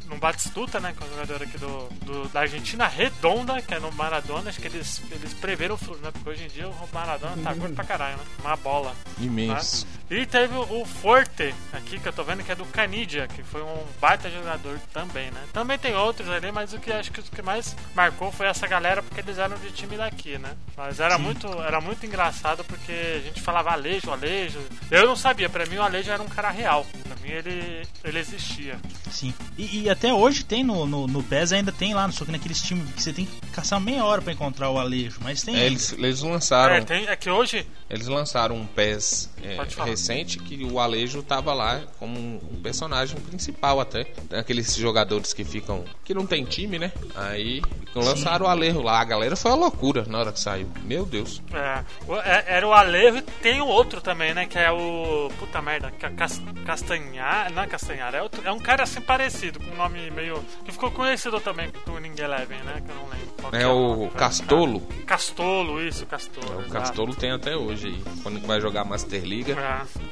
no 0.06 0.16
Batistuta, 0.16 0.80
né? 0.80 0.94
Que 0.96 1.02
é 1.02 1.06
um 1.06 1.10
jogador 1.10 1.42
aqui 1.42 1.58
do, 1.58 1.88
do- 2.04 2.28
da 2.28 2.40
Argentina, 2.40 2.86
Redonda, 2.86 3.60
que 3.62 3.74
é 3.74 3.80
no 3.80 3.90
Maradona. 3.92 4.50
Acho 4.50 4.60
que 4.60 4.66
eles, 4.68 5.02
eles 5.10 5.32
preveram 5.34 5.74
o 5.74 5.78
futuro, 5.78 6.00
né? 6.00 6.10
Porque 6.12 6.28
hoje 6.30 6.44
em 6.44 6.48
dia 6.48 6.68
o 6.68 6.88
Maradona 6.92 7.36
tá 7.42 7.52
gordo 7.54 7.74
pra 7.74 7.84
caralho, 7.84 8.16
né? 8.16 8.24
Uma 8.40 8.56
bola. 8.56 8.94
Imenso. 9.18 9.86
E 10.10 10.26
teve 10.26 10.54
o 10.56 10.84
Forte, 10.84 11.54
aqui 11.72 11.98
que 12.00 12.08
eu 12.08 12.12
tô 12.12 12.24
vendo 12.24 12.42
que 12.42 12.50
é 12.50 12.54
do 12.56 12.64
Canidia, 12.66 13.28
que 13.28 13.44
foi 13.44 13.62
um 13.62 13.86
baita 14.00 14.28
jogador 14.28 14.76
também, 14.92 15.30
né? 15.30 15.40
Também 15.52 15.78
tem 15.78 15.94
outros 15.94 16.28
ali, 16.28 16.50
mas 16.50 16.72
o 16.72 16.78
que 16.80 16.92
acho 16.92 17.12
que 17.12 17.20
o 17.20 17.22
que 17.22 17.42
mais 17.42 17.76
marcou 17.94 18.32
foi 18.32 18.46
essa 18.48 18.66
galera, 18.66 19.02
porque 19.04 19.20
eles 19.20 19.38
eram 19.38 19.56
de 19.58 19.70
time 19.70 19.96
daqui, 19.96 20.36
né? 20.36 20.56
Mas 20.76 20.98
era 20.98 21.16
muito, 21.16 21.46
era 21.62 21.80
muito 21.80 22.04
engraçado 22.04 22.64
porque 22.64 22.90
a 22.90 23.20
gente 23.20 23.40
falava 23.40 23.70
Alejo, 23.70 24.10
Alejo. 24.10 24.58
Eu 24.90 25.06
não 25.06 25.14
sabia, 25.14 25.48
pra 25.48 25.64
mim 25.66 25.76
o 25.76 25.82
Alejo 25.82 26.10
era 26.10 26.22
um 26.22 26.28
cara 26.28 26.50
real. 26.50 26.84
Pra 27.04 27.14
mim 27.22 27.30
ele, 27.30 27.86
ele 28.02 28.18
existia. 28.18 28.80
Sim. 29.10 29.32
E, 29.56 29.82
e 29.82 29.90
até 29.90 30.12
hoje 30.12 30.44
tem 30.44 30.62
no, 30.62 30.86
no, 30.86 31.06
no 31.06 31.22
PES, 31.22 31.52
ainda 31.52 31.72
tem 31.72 31.94
lá, 31.94 32.10
só 32.10 32.24
que 32.24 32.32
naqueles 32.32 32.60
times 32.60 32.88
que 32.94 33.02
você 33.02 33.12
tem 33.12 33.26
que 33.26 33.40
caçar 33.52 33.80
meia 33.80 34.04
hora 34.04 34.20
pra 34.20 34.32
encontrar 34.32 34.70
o 34.70 34.78
Alejo, 34.78 35.18
mas 35.22 35.42
tem. 35.42 35.56
É, 35.56 35.66
eles, 35.66 35.92
eles 35.92 36.20
lançaram. 36.20 36.74
É, 36.74 36.80
tem, 36.82 37.06
é 37.06 37.16
que 37.16 37.30
hoje. 37.30 37.66
Eles 37.88 38.06
lançaram 38.06 38.56
um 38.56 38.66
PES 38.66 39.29
é, 39.42 39.84
recente 39.84 40.38
que 40.38 40.64
o 40.64 40.78
Alejo 40.78 41.22
tava 41.22 41.52
lá 41.54 41.80
como 41.98 42.18
um 42.18 42.60
personagem 42.62 43.18
principal 43.20 43.80
até. 43.80 44.06
Aqueles 44.32 44.74
jogadores 44.76 45.32
que 45.32 45.44
ficam. 45.44 45.84
que 46.04 46.12
não 46.14 46.26
tem 46.26 46.44
time, 46.44 46.78
né? 46.78 46.92
Aí 47.14 47.62
Lançaram 47.94 48.46
o 48.46 48.48
Alejo 48.48 48.80
lá, 48.82 49.00
a 49.00 49.04
galera 49.04 49.34
foi 49.34 49.50
uma 49.50 49.56
loucura 49.56 50.04
na 50.06 50.18
hora 50.20 50.32
que 50.32 50.38
saiu. 50.38 50.68
Meu 50.84 51.04
Deus. 51.04 51.42
É, 51.52 51.82
o- 52.06 52.14
é- 52.16 52.44
era 52.46 52.66
o 52.68 52.72
Alejo 52.72 53.18
e 53.18 53.22
tem 53.22 53.60
o 53.60 53.66
outro 53.66 54.00
também, 54.00 54.32
né? 54.32 54.46
Que 54.46 54.58
é 54.58 54.70
o. 54.70 55.28
Puta 55.40 55.60
merda, 55.60 55.92
é 56.00 56.08
Cas- 56.10 56.40
Castanhar. 56.64 57.50
Não 57.52 57.62
é 57.62 57.66
Castanhar, 57.66 58.14
é, 58.14 58.22
outro- 58.22 58.40
é 58.44 58.52
um 58.52 58.58
cara 58.60 58.84
assim 58.84 59.00
parecido, 59.00 59.58
com 59.58 59.70
um 59.72 59.76
nome 59.76 60.08
meio. 60.12 60.40
que 60.64 60.70
ficou 60.72 60.90
conhecido 60.92 61.40
também 61.40 61.70
do 61.84 61.94
Winning 61.94 62.14
Eleven, 62.20 62.58
né? 62.62 62.80
Que 62.84 62.90
eu 62.92 62.94
não 62.96 63.08
lembro. 63.08 63.30
É 63.52 63.64
nome. 63.64 64.06
o 64.06 64.10
Castolo. 64.10 64.80
Castolo, 65.06 65.82
isso, 65.82 66.06
Castolo. 66.06 66.46
O 66.58 66.60
exato. 66.60 66.70
Castolo 66.72 67.14
tem 67.14 67.32
até 67.32 67.56
hoje 67.56 67.88
aí. 67.88 68.02
Quando 68.22 68.40
vai 68.46 68.60
jogar 68.60 68.84
Master 68.84 69.24
Liga, 69.30 69.52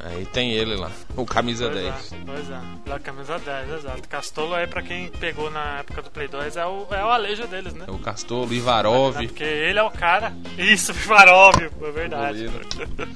É. 0.01 0.07
aí 0.09 0.27
tem 0.27 0.53
ele 0.53 0.77
lá. 0.77 0.91
O 1.17 1.27
camisa 1.27 1.69
Pois 1.69 1.83
10. 1.83 2.13
é, 2.13 2.17
pois 2.25 2.51
é. 2.51 2.61
Da 2.87 2.99
camisa 3.01 3.39
10, 3.39 3.73
exato. 3.73 4.09
Castolo 4.09 4.55
aí, 4.55 4.67
pra 4.67 4.81
quem 4.83 5.09
pegou 5.09 5.51
na 5.51 5.79
época 5.81 6.03
do 6.03 6.11
Play 6.11 6.29
2, 6.29 6.57
é 6.57 6.65
o, 6.65 6.87
é 6.91 7.05
o 7.05 7.09
Alejo 7.09 7.47
deles, 7.49 7.75
né? 7.75 7.85
É 7.89 7.91
o 7.91 7.99
Castolo, 7.99 8.53
Ivarov. 8.55 9.17
Porque 9.17 9.43
ele 9.43 9.79
é 9.79 9.83
o 9.83 9.91
cara. 9.91 10.33
Isso, 10.57 10.93
Vivarov, 10.93 11.57
é 11.61 11.91
verdade. 11.91 12.47
Goleiro. 12.47 12.69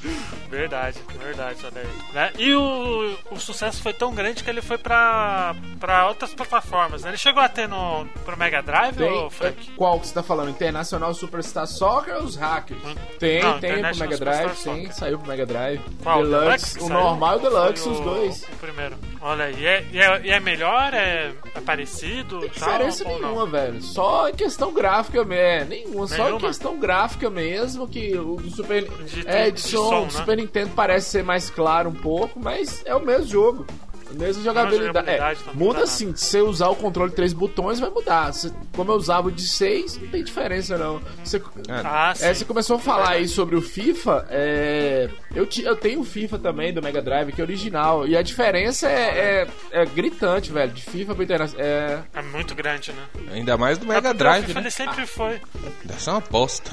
verdade, 0.51 0.99
verdade, 1.23 1.59
olha 1.65 1.81
aí. 1.83 2.12
Né? 2.15 2.33
E 2.38 2.55
o, 2.55 3.17
o 3.31 3.38
sucesso 3.38 3.83
foi 3.83 3.93
tão 3.93 4.15
grande 4.15 4.43
que 4.43 4.51
ele 4.51 4.61
foi 4.62 4.79
pra, 4.79 5.55
pra 5.79 6.09
outras 6.09 6.35
plataformas, 6.35 7.03
né? 7.03 7.11
Ele 7.11 7.17
chegou 7.19 7.43
a 7.43 7.49
ter 7.49 7.69
no, 7.69 8.07
pro 8.25 8.37
Mega 8.37 8.62
Drive, 8.62 8.97
Tem, 8.97 9.11
ou 9.11 9.31
Frank? 9.31 9.71
qual 9.77 10.01
que 10.01 10.09
você 10.09 10.15
tá 10.15 10.23
falando? 10.23 10.51
Internacional 10.51 11.15
Superstar 11.15 11.67
Soccer 11.67 12.17
ou 12.17 12.23
os 12.25 12.37
hackers? 12.37 12.81
Tem, 13.19 13.43
Não, 13.43 13.59
tem 13.61 13.81
pro 13.83 13.97
Mega 13.97 14.17
Drive, 14.19 14.55
Soccer. 14.57 14.95
saiu 14.95 15.19
pro 15.19 15.29
Mega 15.29 15.47
Drive. 15.47 15.81
Qual? 16.02 16.20
O 16.20 16.26
Deluxe, 16.26 16.78
o 16.78 16.81
saiu? 16.83 16.88
normal 16.94 17.35
e 17.35 17.37
o 17.37 17.40
Deluxe, 17.50 17.88
o- 17.88 17.92
os 17.92 18.00
dois. 18.00 18.42
O 18.44 18.57
primeiro. 18.57 18.96
Olha 19.20 19.50
e 19.50 19.64
é, 19.64 19.87
e 19.92 19.98
é, 20.00 20.20
e 20.24 20.31
é 20.31 20.40
melhor? 20.40 20.92
É, 20.94 21.33
é 21.55 21.61
parecido? 21.61 22.35
Não 22.37 22.40
tem 22.42 22.50
tal, 22.50 22.68
diferença 22.72 23.05
não? 23.05 23.11
nenhuma, 23.20 23.46
velho. 23.46 23.81
Só 23.83 24.28
em 24.28 24.35
questão 24.35 24.72
gráfica 24.72 25.24
mesmo. 25.24 25.42
É, 25.42 25.64
nenhuma. 25.64 26.07
Só 26.09 26.14
em 26.14 26.18
Nenhuma? 26.24 26.40
questão 26.40 26.78
gráfica 26.78 27.31
mesmo. 27.31 27.87
Que 27.87 28.16
o 28.16 28.37
do 28.37 28.50
Super. 28.50 28.85
De- 28.88 29.26
é, 29.28 29.44
de 29.46 29.52
de, 29.52 29.61
som, 29.61 29.88
som. 29.88 30.00
né? 30.05 30.11
Super 30.11 30.37
Nintendo 30.37 30.70
parece 30.74 31.11
ser 31.11 31.22
mais 31.22 31.48
claro 31.50 31.88
um 31.90 31.94
pouco, 31.94 32.38
mas 32.40 32.83
é 32.85 32.94
o 32.94 33.00
mesmo 33.05 33.26
jogo. 33.26 33.66
A 34.14 34.18
mesma 34.18 34.42
jogabilidade. 34.42 35.11
É, 35.11 35.16
também, 35.16 35.37
muda 35.55 35.81
tá 35.81 35.87
sim. 35.87 36.14
Se 36.14 36.27
você 36.27 36.40
usar 36.40 36.68
o 36.68 36.77
controle 36.77 37.11
de 37.11 37.16
três 37.16 37.33
botões, 37.33 37.81
vai 37.81 37.90
mudar. 37.90 38.33
Se- 38.33 38.53
como 38.75 38.90
eu 38.92 38.96
usava 38.96 39.29
o 39.29 39.33
de 39.33 39.42
seis, 39.46 39.96
não 39.98 40.09
tem 40.09 40.22
diferença 40.22 40.77
não. 40.79 41.01
Você, 41.25 41.42
Ah, 41.68 42.12
sim. 42.14 42.25
é, 42.27 42.35
você 42.35 42.44
começou 42.44 42.77
a 42.77 42.79
falar 42.79 43.11
aí 43.11 43.27
sobre 43.29 43.57
o 43.57 43.62
FIFA. 43.62 44.27
É, 44.31 45.09
eu, 45.35 45.46
ti- 45.46 45.62
eu 45.64 45.77
tenho 45.77 46.01
o 46.01 46.05
FIFA 46.05 46.38
também 46.38 46.72
do 46.72 46.83
Mega 46.83 47.01
Drive, 47.03 47.33
que 47.33 47.40
é 47.40 47.44
original. 47.44 48.07
E 48.07 48.16
a 48.16 48.22
diferença 48.22 48.88
é, 48.88 49.46
é- 49.72 49.83
é 49.83 49.87
gritante, 49.87 50.53
velho. 50.53 50.72
De 50.72 50.83
FIFA 50.83 51.14
pro 51.14 51.25
Internacional. 51.25 51.66
É, 51.66 51.98
É 52.14 52.22
muito 52.22 52.55
grande, 52.55 52.92
né? 52.92 53.03
Ainda 53.33 53.57
mais 53.57 53.79
do 53.79 53.85
É 53.90 53.94
Mega 53.94 54.12
Drive, 54.14 54.44
o 54.44 54.46
FIFA 54.48 54.61
né? 54.61 54.64
ele 54.64 54.70
sempre 54.70 55.07
foi. 55.07 55.40
Deve 55.85 56.01
ser 56.03 56.11
uma 56.11 56.20
bosta 56.20 56.70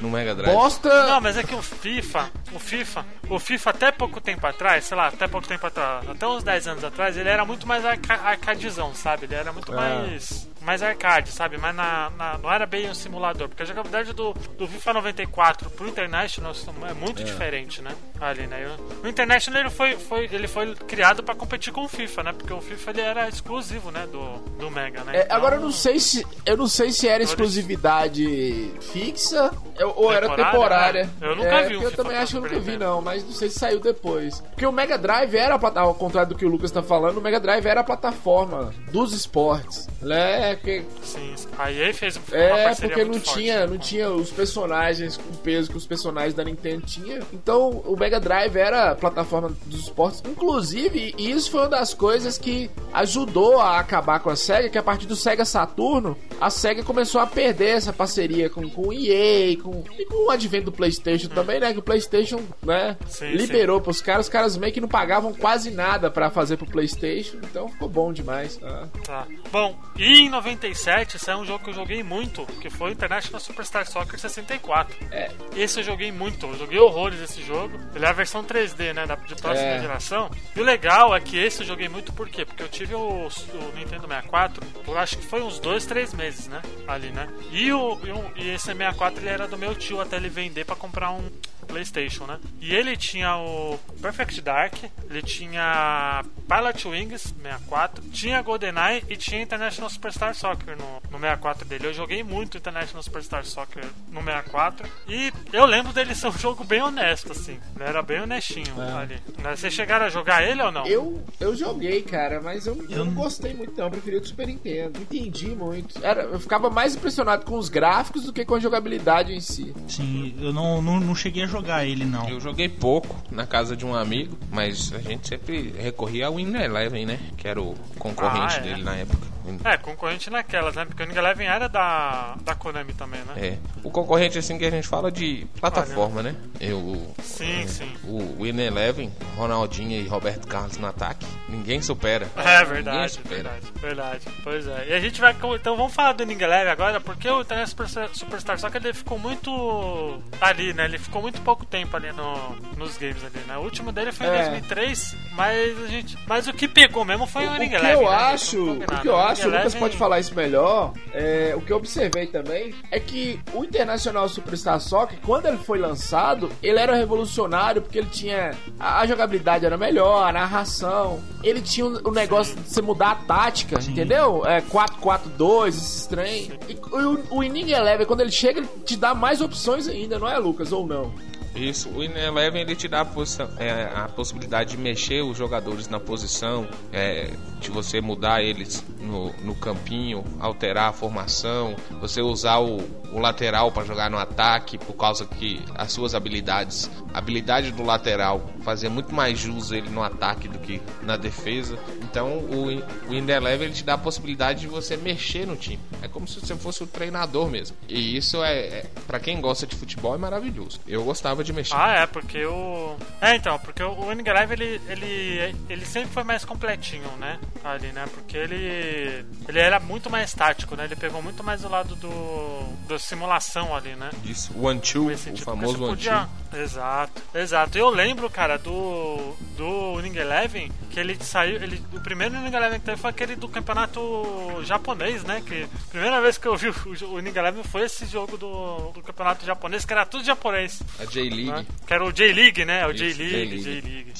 no 0.00 0.10
Mega 0.10 0.34
Drive. 0.34 0.54
bosta. 0.54 0.88
Não, 1.08 1.20
mas 1.20 1.36
é 1.36 1.42
que 1.42 1.54
o 1.54 1.62
FIFA, 1.62 2.30
o 2.52 2.58
FIFA, 2.58 3.06
o 3.28 3.38
FIFA 3.38 3.70
até 3.70 3.92
pouco 3.92 4.20
tempo 4.20 4.46
atrás, 4.46 4.84
sei 4.84 4.96
lá, 4.96 5.08
até 5.08 5.26
pouco 5.28 5.46
tempo 5.46 5.66
atrás, 5.66 6.08
até 6.08 6.26
uns 6.26 6.42
10 6.42 6.66
anos 6.68 6.77
atrás, 6.84 7.16
ele 7.16 7.28
era 7.28 7.44
muito 7.44 7.66
mais 7.66 7.84
arca 7.84 8.14
arcadezão, 8.14 8.94
sabe? 8.94 9.24
Ele 9.26 9.34
era 9.34 9.52
muito 9.52 9.72
mais 9.72 10.48
mais 10.60 10.82
arcade, 10.82 11.30
sabe? 11.32 11.56
Mas 11.56 11.74
na, 11.74 12.10
na- 12.10 12.36
não 12.38 12.52
era 12.52 12.66
bem 12.66 12.90
um 12.90 12.94
simulador, 12.94 13.48
porque 13.48 13.62
a 13.62 13.66
jogabilidade 13.66 14.12
do, 14.12 14.34
do 14.58 14.66
FIFA 14.68 14.92
94 14.94 15.70
pro 15.70 15.88
International 15.88 16.52
é 16.90 16.92
muito 16.92 17.24
diferente, 17.24 17.80
né? 17.80 17.92
Ali, 18.20 18.46
né? 18.46 18.76
O- 19.02 19.06
O 19.06 19.08
International 19.08 19.60
ele 19.62 19.70
foi, 19.70 19.96
foi, 19.96 20.24
ele 20.30 20.48
foi 20.48 20.74
criado 20.74 21.22
pra 21.22 21.34
competir 21.34 21.72
com 21.72 21.84
o 21.84 21.88
FIFA, 21.88 22.22
né? 22.24 22.32
Porque 22.32 22.52
o 22.52 22.60
FIFA 22.60 22.90
ele 22.90 23.00
era 23.00 23.28
exclusivo, 23.28 23.90
né? 23.90 24.06
Do, 24.12 24.38
do 24.58 24.70
Mega, 24.70 25.04
né? 25.04 25.16
É, 25.16 25.22
Então, 25.22 25.36
agora 25.36 25.56
eu 25.56 25.60
não 25.62 25.70
sei 25.72 25.98
se 26.00 26.26
eu 26.44 26.56
não 26.56 26.66
sei 26.66 26.90
se 26.90 27.08
era 27.08 27.22
exclusividade 27.22 28.72
fixa 28.92 29.50
ou- 29.80 29.94
ou 30.04 30.12
era 30.12 30.28
Temporária, 30.28 30.50
temporária. 30.52 31.04
né? 31.04 31.10
Eu 31.20 31.36
nunca 31.36 31.48
É, 31.48 31.62
vi 31.68 31.76
um 31.76 31.82
Eu 31.82 31.90
FIFA 31.90 32.02
também 32.02 32.18
acho 32.18 32.32
que 32.32 32.36
eu 32.36 32.42
nunca 32.42 32.60
vi 32.60 32.76
não, 32.76 33.00
mas 33.00 33.24
não 33.24 33.32
sei 33.32 33.48
se 33.48 33.58
saiu 33.58 33.80
depois. 33.80 34.40
Porque 34.40 34.66
o 34.66 34.72
Mega 34.72 34.98
Drive 34.98 35.34
era 35.34 35.54
ao 35.76 35.94
contrário 35.94 36.30
do 36.30 36.34
que 36.36 36.44
o 36.44 36.48
Lucas 36.48 36.67
tá 36.72 36.82
falando, 36.82 37.18
o 37.18 37.20
Mega 37.20 37.40
Drive 37.40 37.66
era 37.66 37.80
a 37.80 37.84
plataforma 37.84 38.72
dos 38.92 39.12
esportes. 39.12 39.88
Né? 40.00 40.56
Que, 40.56 40.84
Sim, 41.02 41.34
a 41.58 41.72
EA 41.72 41.92
fez 41.92 42.16
uma 42.16 42.36
é, 42.36 42.74
porque 42.74 43.04
não 43.04 43.14
forte, 43.14 43.34
tinha, 43.34 43.60
né, 43.60 43.66
não 43.66 43.78
tinha 43.78 44.10
os 44.10 44.30
personagens 44.30 45.16
com 45.16 45.32
o 45.32 45.36
peso 45.38 45.70
que 45.70 45.76
os 45.76 45.86
personagens 45.86 46.34
da 46.34 46.44
Nintendo 46.44 46.86
tinham. 46.86 47.26
Então, 47.32 47.82
o 47.84 47.96
Mega 47.96 48.20
Drive 48.20 48.56
era 48.56 48.92
a 48.92 48.94
plataforma 48.94 49.50
dos 49.66 49.80
esportes. 49.80 50.22
Inclusive, 50.26 51.14
isso 51.18 51.50
foi 51.50 51.62
uma 51.62 51.68
das 51.68 51.94
coisas 51.94 52.38
que 52.38 52.70
ajudou 52.92 53.60
a 53.60 53.78
acabar 53.78 54.20
com 54.20 54.30
a 54.30 54.36
SEGA, 54.36 54.68
que 54.68 54.78
a 54.78 54.82
partir 54.82 55.06
do 55.06 55.16
Sega 55.16 55.44
Saturno, 55.44 56.16
a 56.40 56.50
SEGA 56.50 56.82
começou 56.82 57.20
a 57.20 57.26
perder 57.26 57.76
essa 57.76 57.92
parceria 57.92 58.48
com, 58.48 58.68
com 58.68 58.88
o 58.88 58.92
EA, 58.92 59.56
com, 59.56 59.82
e 59.98 60.04
com 60.04 60.26
o 60.26 60.30
advento 60.30 60.66
do 60.66 60.72
PlayStation 60.72 61.28
também, 61.28 61.60
né? 61.60 61.72
Que 61.72 61.78
o 61.78 61.82
PlayStation, 61.82 62.40
né, 62.62 62.96
Sim, 63.06 63.32
liberou 63.32 63.80
pros 63.80 64.00
caras, 64.00 64.26
os 64.26 64.32
caras 64.32 64.56
meio 64.56 64.72
que 64.72 64.80
não 64.80 64.88
pagavam 64.88 65.32
quase 65.32 65.70
nada 65.70 66.10
pra 66.10 66.30
fazer 66.30 66.47
pro 66.56 66.66
PlayStation, 66.66 67.36
então 67.42 67.68
ficou 67.68 67.88
bom 67.88 68.12
demais. 68.12 68.58
Ah. 68.62 68.86
Tá. 69.04 69.26
Bom, 69.50 69.78
e 69.96 70.20
em 70.22 70.28
97 70.28 71.18
saiu 71.18 71.38
um 71.38 71.46
jogo 71.46 71.64
que 71.64 71.70
eu 71.70 71.74
joguei 71.74 72.02
muito, 72.02 72.44
que 72.60 72.70
foi 72.70 72.90
o 72.90 72.92
International 72.92 73.40
Superstar 73.40 73.86
Soccer 73.90 74.18
64. 74.18 74.96
É. 75.10 75.30
Esse 75.56 75.80
eu 75.80 75.84
joguei 75.84 76.10
muito, 76.12 76.46
eu 76.46 76.56
joguei 76.58 76.78
horrores 76.78 77.20
esse 77.20 77.42
jogo. 77.42 77.78
Ele 77.94 78.04
é 78.04 78.08
a 78.08 78.12
versão 78.12 78.42
3D, 78.44 78.92
né, 78.94 79.06
da, 79.06 79.14
de 79.16 79.34
próxima 79.34 79.68
É. 79.68 79.80
geração. 79.80 80.30
E 80.56 80.60
o 80.60 80.64
legal 80.64 81.14
é 81.14 81.20
que 81.20 81.36
esse 81.38 81.60
eu 81.62 81.66
joguei 81.66 81.88
muito 81.88 82.12
por 82.12 82.28
quê? 82.28 82.44
Porque 82.44 82.62
eu 82.62 82.68
tive 82.68 82.94
o, 82.94 83.26
o 83.28 83.72
Nintendo 83.76 84.06
64 84.06 84.64
por 84.84 84.96
acho 84.96 85.18
que 85.18 85.26
foi 85.26 85.42
uns 85.42 85.58
2, 85.58 85.84
3 85.86 86.14
meses, 86.14 86.48
né, 86.48 86.62
ali, 86.86 87.10
né. 87.10 87.28
E, 87.52 87.72
o, 87.72 87.98
e, 88.04 88.10
o- 88.10 88.32
e 88.36 88.50
esse 88.50 88.66
64 88.66 89.20
ele 89.20 89.28
era 89.28 89.46
do 89.48 89.56
meu 89.58 89.74
tio 89.74 90.00
até 90.00 90.16
ele 90.16 90.28
vender 90.28 90.64
pra 90.64 90.76
comprar 90.76 91.10
um 91.10 91.28
PlayStation, 91.68 92.24
né? 92.26 92.38
E 92.60 92.74
ele 92.74 92.96
tinha 92.96 93.36
o 93.36 93.78
Perfect 94.00 94.40
Dark, 94.40 94.74
ele 95.08 95.22
tinha 95.22 96.24
Pilot 96.48 96.88
Wings 96.88 97.34
64, 97.42 98.04
tinha 98.10 98.42
GoldenEye 98.42 99.04
e 99.08 99.16
tinha 99.16 99.42
International 99.42 99.90
Superstar 99.90 100.34
Soccer 100.34 100.76
no, 100.76 101.00
no 101.10 101.18
64 101.18 101.64
dele. 101.66 101.86
Eu 101.86 101.94
joguei 101.94 102.22
muito 102.22 102.56
International 102.56 103.02
Superstar 103.02 103.44
Soccer 103.44 103.84
no 104.10 104.22
64 104.22 104.88
e 105.08 105.32
eu 105.52 105.66
lembro 105.66 105.92
dele 105.92 106.14
ser 106.14 106.28
um 106.28 106.32
jogo 106.38 106.64
bem 106.64 106.82
honesto, 106.82 107.32
assim. 107.32 107.58
Ele 107.76 107.84
era 107.84 108.02
bem 108.02 108.22
honestinho 108.22 108.74
ali. 108.80 109.20
Né, 109.42 109.54
Vocês 109.54 109.72
chegaram 109.72 110.06
a 110.06 110.08
jogar 110.08 110.42
ele 110.42 110.62
ou 110.62 110.72
não? 110.72 110.86
Eu, 110.86 111.22
eu 111.38 111.54
joguei, 111.54 112.02
cara, 112.02 112.40
mas 112.40 112.66
eu, 112.66 112.84
eu 112.88 113.04
não 113.04 113.12
gostei 113.12 113.52
muito, 113.52 113.76
não. 113.76 113.84
Eu 113.84 113.90
preferia 113.90 114.20
o 114.20 114.24
Super 114.24 114.46
Nintendo. 114.46 115.00
Entendi 115.00 115.48
muito. 115.48 116.04
Era, 116.04 116.22
eu 116.22 116.40
ficava 116.40 116.70
mais 116.70 116.96
impressionado 116.96 117.44
com 117.44 117.56
os 117.58 117.68
gráficos 117.68 118.24
do 118.24 118.32
que 118.32 118.44
com 118.44 118.54
a 118.54 118.60
jogabilidade 118.60 119.34
em 119.34 119.40
si. 119.40 119.74
Sim, 119.86 120.34
eu 120.40 120.52
não, 120.52 120.80
não, 120.80 120.98
não 120.98 121.14
cheguei 121.14 121.44
a 121.44 121.46
jogar 121.46 121.57
ele, 121.84 122.04
não. 122.04 122.28
Eu 122.28 122.40
joguei 122.40 122.68
pouco 122.68 123.16
na 123.30 123.46
casa 123.46 123.76
de 123.76 123.84
um 123.84 123.94
amigo, 123.94 124.36
mas 124.50 124.92
a 124.94 124.98
gente 124.98 125.28
sempre 125.28 125.74
recorria 125.78 126.26
ao 126.26 126.36
Win 126.36 126.54
Eleven, 126.54 127.04
né? 127.06 127.18
Que 127.36 127.48
era 127.48 127.60
o 127.60 127.74
concorrente 127.98 128.54
Ah, 128.56 128.58
é. 128.58 128.60
dele 128.62 128.82
na 128.82 128.94
época. 128.96 129.26
É, 129.64 129.76
concorrente 129.76 130.30
naquelas, 130.30 130.74
né? 130.74 130.84
Porque 130.84 131.02
o 131.02 131.06
Ninja 131.06 131.20
Eleven 131.20 131.46
era 131.46 131.68
da, 131.68 132.34
da 132.42 132.54
Konami 132.54 132.92
também, 132.94 133.20
né? 133.20 133.34
É. 133.36 133.58
O 133.82 133.90
concorrente, 133.90 134.38
assim, 134.38 134.58
que 134.58 134.64
a 134.64 134.70
gente 134.70 134.86
fala 134.88 135.10
de 135.10 135.46
plataforma, 135.60 136.22
né? 136.22 136.34
Eu, 136.60 137.14
Sim, 137.22 137.66
sim. 137.66 137.92
o 138.04 138.42
Win 138.42 138.58
Eleven, 138.60 139.12
Ronaldinho 139.36 140.00
e 140.00 140.06
Roberto 140.06 140.46
Carlos 140.46 140.76
no 140.78 140.86
ataque, 140.86 141.26
ninguém 141.48 141.80
supera. 141.82 142.26
É 142.36 142.64
verdade, 142.64 143.12
supera. 143.12 143.34
verdade, 143.50 143.66
verdade. 143.80 144.24
Pois 144.42 144.66
é. 144.66 144.86
E 144.88 144.92
a 144.92 145.00
gente 145.00 145.20
vai. 145.20 145.34
Então 145.54 145.76
vamos 145.76 145.94
falar 145.94 146.12
do 146.12 146.24
Ninja 146.26 146.44
Eleven 146.44 146.72
agora, 146.72 147.00
porque 147.00 147.28
o 147.28 147.40
Internet 147.42 147.68
Superstar, 147.70 148.08
Superstar 148.12 148.58
Soccer 148.58 148.80
ele 148.84 148.92
ficou 148.94 149.18
muito 149.18 150.20
ali, 150.40 150.72
né? 150.72 150.84
Ele 150.84 150.98
ficou 150.98 151.22
muito 151.22 151.40
pouco 151.42 151.64
tempo 151.64 151.96
ali 151.96 152.10
no, 152.12 152.56
nos 152.76 152.96
games 152.96 153.22
ali, 153.24 153.38
né? 153.46 153.56
O 153.56 153.60
último 153.62 153.92
dele 153.92 154.12
foi 154.12 154.26
em 154.26 154.30
É. 154.30 154.36
2003, 154.44 155.16
mas 155.32 155.84
a 155.84 155.86
gente. 155.88 156.18
Mas 156.26 156.46
o 156.48 156.52
que 156.52 156.66
pegou 156.68 157.04
mesmo 157.04 157.26
foi 157.26 157.46
o, 157.46 157.50
O 157.50 157.56
Ninja 157.56 157.68
que 157.78 157.86
Eleven. 157.86 158.02
eu 158.04 158.10
né, 158.10 158.16
acho, 158.16 158.72
o 158.72 158.78
que 159.00 159.08
eu 159.08 159.16
né? 159.16 159.22
Acho, 159.40 159.48
o 159.48 159.50
Ninja 159.50 159.58
Lucas 159.64 159.74
pode 159.74 159.96
falar 159.96 160.20
isso 160.20 160.34
melhor, 160.34 160.92
é, 161.12 161.52
o 161.56 161.60
que 161.60 161.72
eu 161.72 161.76
observei 161.76 162.26
também 162.26 162.74
é 162.90 162.98
que 163.00 163.40
o 163.54 163.64
Internacional 163.64 164.28
Superstar 164.28 164.80
Soccer, 164.80 165.18
quando 165.24 165.46
ele 165.46 165.58
foi 165.58 165.78
lançado, 165.78 166.50
ele 166.62 166.78
era 166.78 166.94
revolucionário 166.94 167.82
porque 167.82 167.98
ele 167.98 168.08
tinha 168.10 168.52
a, 168.78 169.00
a 169.00 169.06
jogabilidade 169.06 169.64
era 169.66 169.76
melhor, 169.76 170.26
a 170.28 170.32
narração, 170.32 171.20
ele 171.42 171.60
tinha 171.60 171.86
o, 171.86 172.08
o 172.08 172.12
negócio 172.12 172.56
de 172.56 172.62
você 172.68 172.82
mudar 172.82 173.10
a 173.10 173.14
tática, 173.14 173.78
entendeu? 173.80 174.44
É 174.46 174.60
4-4-2, 174.60 175.68
esses 175.68 176.06
trem. 176.06 176.50
E 176.68 176.74
o, 176.74 177.36
o 177.38 177.42
Inning 177.44 177.70
Eleven, 177.72 178.06
quando 178.06 178.20
ele 178.20 178.30
chega, 178.32 178.60
ele 178.60 178.68
te 178.84 178.96
dá 178.96 179.14
mais 179.14 179.40
opções 179.40 179.88
ainda, 179.88 180.18
não 180.18 180.28
é, 180.28 180.38
Lucas? 180.38 180.72
Ou 180.72 180.86
não? 180.86 181.12
Isso, 181.54 181.88
o 181.90 182.02
Eleven 182.04 182.60
ele 182.62 182.76
te 182.76 182.86
dá 182.86 183.00
a, 183.00 183.04
posição- 183.04 183.48
é, 183.58 183.88
a 183.92 184.08
possibilidade 184.08 184.70
de 184.70 184.76
mexer 184.76 185.22
os 185.22 185.36
jogadores 185.36 185.88
na 185.88 185.98
posição, 185.98 186.68
é, 186.92 187.30
de 187.60 187.70
você 187.70 188.00
mudar 188.00 188.42
eles 188.42 188.84
no, 189.00 189.32
no 189.44 189.54
campinho, 189.54 190.24
alterar 190.40 190.90
a 190.90 190.92
formação, 190.92 191.74
você 192.00 192.20
usar 192.20 192.58
o, 192.58 192.78
o 193.12 193.18
lateral 193.18 193.72
para 193.72 193.84
jogar 193.84 194.10
no 194.10 194.18
ataque, 194.18 194.78
por 194.78 194.94
causa 194.94 195.26
que 195.26 195.62
as 195.74 195.92
suas 195.92 196.14
habilidades, 196.14 196.90
a 197.12 197.18
habilidade 197.18 197.72
do 197.72 197.82
lateral 197.82 198.50
fazia 198.62 198.90
muito 198.90 199.14
mais 199.14 199.38
jus 199.38 199.72
ele 199.72 199.88
no 199.88 200.02
ataque 200.02 200.48
do 200.48 200.58
que 200.58 200.80
na 201.02 201.16
defesa. 201.16 201.78
Então 202.02 202.38
o, 202.38 202.66
o 203.08 203.14
In 203.14 203.26
ele 203.28 203.72
te 203.72 203.84
dá 203.84 203.94
a 203.94 203.98
possibilidade 203.98 204.60
de 204.60 204.66
você 204.66 204.96
mexer 204.96 205.46
no 205.46 205.56
time. 205.56 205.80
É 206.02 206.08
como 206.08 206.26
se 206.26 206.40
você 206.40 206.56
fosse 206.56 206.82
o 206.82 206.86
treinador 206.86 207.48
mesmo. 207.48 207.76
E 207.88 208.16
isso 208.16 208.42
é, 208.42 208.58
é 208.58 208.86
para 209.06 209.18
quem 209.18 209.40
gosta 209.40 209.66
de 209.66 209.74
futebol 209.74 210.14
é 210.14 210.18
maravilhoso. 210.18 210.80
Eu 210.86 211.04
gostava 211.04 211.42
de 211.42 211.52
mexer. 211.52 211.74
Ah, 211.74 212.00
é, 212.00 212.06
porque 212.06 212.44
o. 212.44 212.96
É, 213.20 213.36
então, 213.36 213.58
porque 213.58 213.82
o 213.82 214.08
Winning 214.08 214.28
Eleven 214.28 214.58
ele, 214.60 214.80
ele, 214.88 215.56
ele 215.68 215.84
sempre 215.84 216.10
foi 216.10 216.24
mais 216.24 216.44
completinho, 216.44 217.10
né? 217.18 217.38
Ali, 217.64 217.88
né? 217.92 218.06
Porque 218.14 218.36
ele. 218.36 219.24
Ele 219.48 219.58
era 219.58 219.80
muito 219.80 220.08
mais 220.08 220.32
tático, 220.32 220.76
né? 220.76 220.84
Ele 220.84 220.96
pegou 220.96 221.20
muito 221.22 221.42
mais 221.42 221.62
do 221.62 221.68
lado 221.68 221.96
do. 221.96 222.72
da 222.86 222.98
simulação 222.98 223.74
ali, 223.74 223.94
né? 223.94 224.10
Isso, 224.24 224.52
o 224.56 224.74
Two, 224.78 225.06
Nesse 225.06 225.22
o 225.22 225.24
sentido, 225.24 225.44
famoso 225.44 225.78
podia... 225.78 226.28
Exato, 226.54 227.22
exato. 227.34 227.76
Eu 227.76 227.90
lembro, 227.90 228.30
cara, 228.30 228.56
do. 228.56 229.34
do 229.56 229.96
Winning 229.96 230.16
Eleven, 230.16 230.72
que 230.90 230.98
ele 230.98 231.16
saiu. 231.20 231.56
Ele, 231.56 231.82
o 231.92 232.00
primeiro 232.00 232.34
Winning 232.36 232.56
Eleven 232.56 232.78
que 232.80 232.86
teve 232.86 232.96
foi 233.00 233.10
aquele 233.10 233.36
do 233.36 233.48
campeonato 233.48 234.60
japonês, 234.64 235.24
né? 235.24 235.42
Que 235.44 235.64
a 235.64 235.90
primeira 235.90 236.20
vez 236.22 236.38
que 236.38 236.46
eu 236.48 236.56
vi 236.56 236.68
o, 236.68 236.74
o 237.06 237.16
Winning 237.16 237.36
Eleven 237.36 237.62
foi 237.64 237.82
esse 237.82 238.06
jogo 238.06 238.38
do, 238.38 238.92
do 238.92 239.02
campeonato 239.02 239.44
japonês, 239.44 239.84
que 239.84 239.92
era 239.92 240.06
tudo 240.06 240.24
japonês. 240.24 240.80
A 240.98 241.04
J-League. 241.04 241.50
né? 241.50 241.66
Que 241.86 241.92
era 241.92 242.04
o 242.04 242.12
J-League, 242.12 242.64
né? 242.64 242.86
O 242.86 242.92
J-League, 242.92 243.58
J-League. 243.60 244.12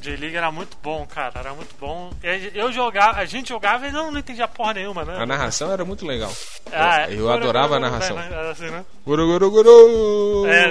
J-League. 0.00 0.36
Era 0.36 0.50
muito 0.52 0.76
bom, 0.82 1.06
cara. 1.06 1.40
Era 1.40 1.54
muito 1.54 1.74
bom. 1.80 2.12
E 2.22 2.60
Eu 2.62 2.72
jogava, 2.72 3.18
a 3.18 3.24
gente 3.24 3.48
jogava 3.48 3.86
e 3.88 3.92
não, 3.92 4.10
não 4.10 4.18
entendia 4.20 4.46
porra 4.46 4.74
nenhuma, 4.74 5.04
né? 5.04 5.16
A 5.18 5.26
narração 5.26 5.70
era 5.72 5.84
muito 5.84 6.06
legal. 6.06 6.32
Ah, 6.72 7.10
eu 7.10 7.30
adorava 7.30 7.76
a 7.76 7.80
narração. 7.80 8.18
Era 8.18 8.50
assim, 8.50 8.70
né? 8.70 8.84
Guru, 9.04 9.26
guru, 9.26 9.50
guru. 9.50 10.46
É, 10.46 10.70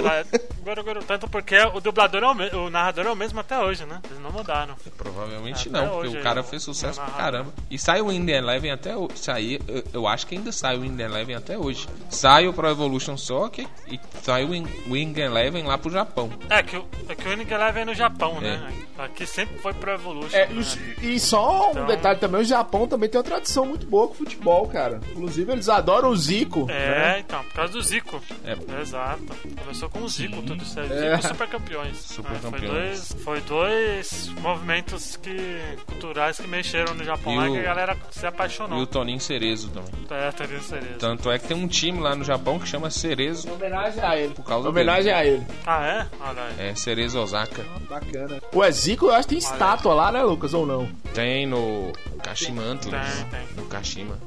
goro, 0.64 0.84
goro, 0.84 1.04
tanto 1.04 1.28
porque 1.30 1.58
o 1.74 1.82
dublador 1.82 2.24
é 2.24 2.28
o, 2.28 2.34
me- 2.34 2.50
o 2.56 2.70
narrador 2.70 3.06
é 3.06 3.12
o 3.12 3.16
mesmo 3.16 3.40
até 3.42 3.60
hoje, 3.60 3.86
né? 3.86 4.00
Eles 4.10 4.22
não 4.24 4.32
mudaram. 4.32 4.76
Provavelmente 4.98 5.68
Até 5.68 5.78
não, 5.82 5.90
porque 5.94 6.08
hoje 6.08 6.18
o 6.18 6.24
cara 6.24 6.40
eu- 6.40 6.44
fez 6.46 6.64
sucesso 6.64 7.00
eu 7.02 7.06
pra 7.06 7.14
caramba. 7.16 7.54
E 7.70 7.78
sai 7.78 8.02
o 8.02 8.12
Indie 8.12 8.32
Eleven 8.34 8.72
até 8.72 8.96
hoje. 8.96 9.14
Sai, 9.18 9.60
eu, 9.68 9.84
eu 9.94 10.08
acho 10.08 10.26
que 10.28 10.36
ainda 10.36 10.52
sai 10.52 10.78
o 10.78 10.86
Indie 10.86 11.04
Eleven 11.04 11.36
até 11.36 11.58
hoje. 11.58 11.88
Sai 12.10 12.48
o 12.48 12.54
Pro 12.54 12.70
Evolution 12.70 13.18
Soccer 13.18 13.68
e 13.88 14.00
sai 14.24 14.46
o 14.46 14.52
Wing 14.52 14.68
Wing 14.90 15.20
Eleven 15.20 15.64
lá 15.64 15.78
pro 15.78 15.92
Japão. 15.92 16.30
É 16.50 16.64
que, 16.64 16.78
o- 16.78 16.88
é 17.10 17.16
que 17.16 17.28
o 17.28 17.32
Eleven 17.34 17.82
é 17.82 17.86
no 17.86 17.94
Japão, 17.94 18.38
É. 18.38 18.42
né? 18.42 18.74
Aqui 18.98 19.26
sempre 19.26 19.58
foi 19.58 19.74
Pro 19.74 19.92
Evolution. 19.92 20.38
É, 20.38 20.48
né? 20.48 20.64
e 21.02 21.12
e 21.16 21.20
só 21.20 21.72
um 21.72 21.81
Então- 21.84 21.96
detalhe 21.96 22.20
também, 22.20 22.42
o 22.42 22.44
Japão 22.44 22.88
também 22.88 23.10
tem 23.10 23.18
uma 23.20 23.24
tradição 23.24 23.66
muito 23.66 23.86
boa 23.86 24.08
com 24.08 24.14
futebol, 24.16 24.68
cara. 24.68 25.00
Inclusive, 25.12 25.52
eles 25.52 25.70
adoram 25.70 26.10
o 26.10 26.16
Zico. 26.16 26.68
É, 26.70 26.90
né? 26.90 27.20
então, 27.20 27.44
por 27.44 27.54
causa 27.54 27.74
do 27.74 27.82
Zico. 27.82 28.22
É. 28.46 28.82
Exato. 28.82 29.22
Começou 29.64 29.90
com 29.90 30.00
o 30.02 30.10
Zico, 30.10 30.42
tudo 30.42 30.64
isso 30.64 30.80
aí. 30.80 30.92
É. 30.92 31.16
Zico 31.18 31.28
Super 31.30 31.48
Campeões. 31.48 31.98
Super 31.98 32.32
É, 32.32 32.36
foi, 32.40 32.52
Campeões. 32.52 32.72
dois, 32.72 33.24
foi 33.24 33.42
dois 33.42 34.30
movimentos 34.42 35.16
que, 35.18 35.60
culturais 35.88 36.38
que 36.40 36.48
mexeram 36.48 36.94
no 36.94 37.04
Japão 37.04 37.34
E 37.34 37.38
lá 37.38 37.50
o- 37.50 37.54
que 37.54 37.60
a 37.60 37.64
galera 37.64 37.98
se 38.10 38.26
E 38.26 38.28
apaixonou. 38.28 38.80
o 38.80 38.86
Toninho 38.86 39.20
Cerezo 39.20 39.70
também. 39.70 39.92
É, 40.10 40.32
teria 40.32 40.60
certeza. 40.60 40.96
Tanto 41.00 41.32
é 41.32 41.40
que 41.40 41.48
tem 41.48 41.58
um 41.58 41.68
time 41.68 42.00
lá 42.00 42.16
no 42.16 42.24
Japão 42.24 42.60
que 42.60 42.68
chama 42.68 42.90
Cerezo. 42.90 43.48
Em 43.48 43.52
homenagem 43.52 44.04
a 44.04 44.18
ele. 44.18 44.34
Por 44.34 44.44
causa 44.46 44.70
homenagem 44.70 45.12
a 45.14 45.26
ele. 45.26 45.46
Ah, 45.66 45.86
é? 45.86 46.08
Olha 46.20 46.42
aí. 46.44 46.70
É 46.70 46.76
Cerezo 46.76 47.20
Osaka. 47.20 47.64
Bacana. 47.90 48.42
O 48.54 48.72
Zico, 48.72 49.06
eu 49.08 49.14
acho 49.14 49.28
que 49.28 49.36
tem 49.36 49.38
estátua 49.38 49.94
lá, 49.94 50.12
né, 50.12 50.22
Lucas? 50.24 50.54
Ou 50.54 50.66
não? 50.66 50.88
Tem 51.14 51.46
no 51.46 51.71
Kashima 52.24 52.64
Antlers. 52.72 53.26
No 53.56 53.64
Kashima. 53.64 54.18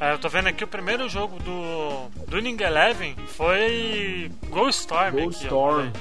É, 0.00 0.12
eu 0.12 0.18
tô 0.18 0.30
vendo 0.30 0.46
aqui 0.46 0.64
o 0.64 0.66
primeiro 0.66 1.06
jogo 1.10 1.38
do, 1.40 2.08
do 2.26 2.36
Winning 2.36 2.56
Eleven 2.62 3.14
foi 3.26 4.32
Gol 4.48 4.70
Storm. 4.70 5.26
Ó, 5.26 5.28
Storm. 5.28 5.92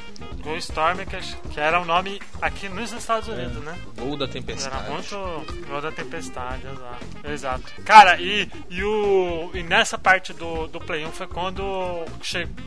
Gol 0.42 0.56
Storm, 0.58 1.00
que, 1.00 1.50
que 1.50 1.60
era 1.60 1.82
o 1.82 1.86
nome 1.86 2.22
aqui 2.42 2.70
nos 2.70 2.94
Estados 2.94 3.28
Unidos, 3.28 3.62
né? 3.62 3.78
Gol 3.98 4.16
da 4.16 4.24
Era 4.24 4.34
Tempestade. 4.34 4.90
muito 4.90 5.66
Gol 5.68 5.82
da 5.82 5.92
Tempestade, 5.92 6.64
exato. 6.66 7.28
Exato. 7.28 7.82
Cara, 7.84 8.22
e, 8.22 8.50
e, 8.70 8.82
o, 8.82 9.52
e 9.54 9.64
nessa 9.64 9.98
parte 9.98 10.32
do, 10.32 10.68
do 10.68 10.80
Play 10.80 11.06
1 11.06 11.12
foi 11.12 11.28
quando 11.28 12.06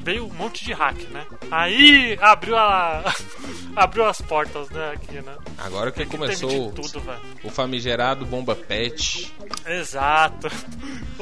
veio 0.03 0.27
um 0.27 0.35
monte 0.35 0.63
de 0.63 0.75
hack, 0.75 1.01
né? 1.09 1.27
Aí 1.51 2.19
abriu 2.21 2.59
a. 2.59 3.05
abriu 3.75 4.05
as 4.05 4.21
portas, 4.21 4.69
né? 4.69 4.93
Aqui, 4.93 5.23
né? 5.23 5.35
Agora 5.57 5.91
que 5.91 6.05
começou 6.05 6.73
tudo, 6.73 7.03
o 7.43 7.49
famigerado 7.49 8.27
Bomba 8.27 8.55
Pet. 8.55 9.33
Exato. 9.65 10.49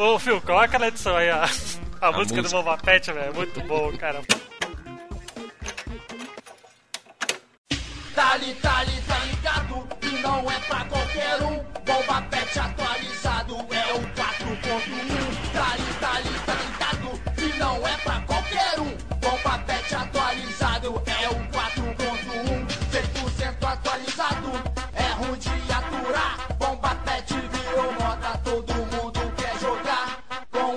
Ô, 0.01 0.19
Phil, 0.19 0.41
coloca 0.41 0.79
na 0.79 0.89
edição 0.89 1.15
aí 1.15 1.29
a, 1.29 1.43
a, 2.01 2.11
música, 2.11 2.41
música. 2.41 2.43
do 2.43 2.49
Boba 2.49 2.79
Pet, 2.79 3.13
velho. 3.13 3.29
É 3.29 3.33
muito 3.33 3.61
bom, 3.65 3.95
cara. 3.99 4.23
Tá 8.15 8.37
li, 8.39 8.55
tá 8.55 8.83
li, 8.85 9.03
tá 9.03 9.19
ligado? 9.19 9.89
Que 10.01 10.23
não 10.23 10.51
é 10.51 10.59
pra 10.61 10.85
qualquer 10.87 11.43
um. 11.43 11.63
Bomba 11.85 12.23
pet 12.31 12.59
atualizado 12.59 13.55
é 13.55 13.93
o 13.93 14.01
4.1. 14.01 15.53
Tá 15.53 15.77
li, 15.77 15.95
tá 16.01 16.21
li, 16.21 16.39
tá 16.47 16.55
ligado? 16.55 17.35
Que 17.35 17.59
não 17.59 17.87
é 17.87 17.97
pra 17.99 18.21
qualquer 18.21 18.81
um. 18.81 18.97
Bomba 19.19 19.59
pet 19.67 19.95
atualizado 19.95 20.50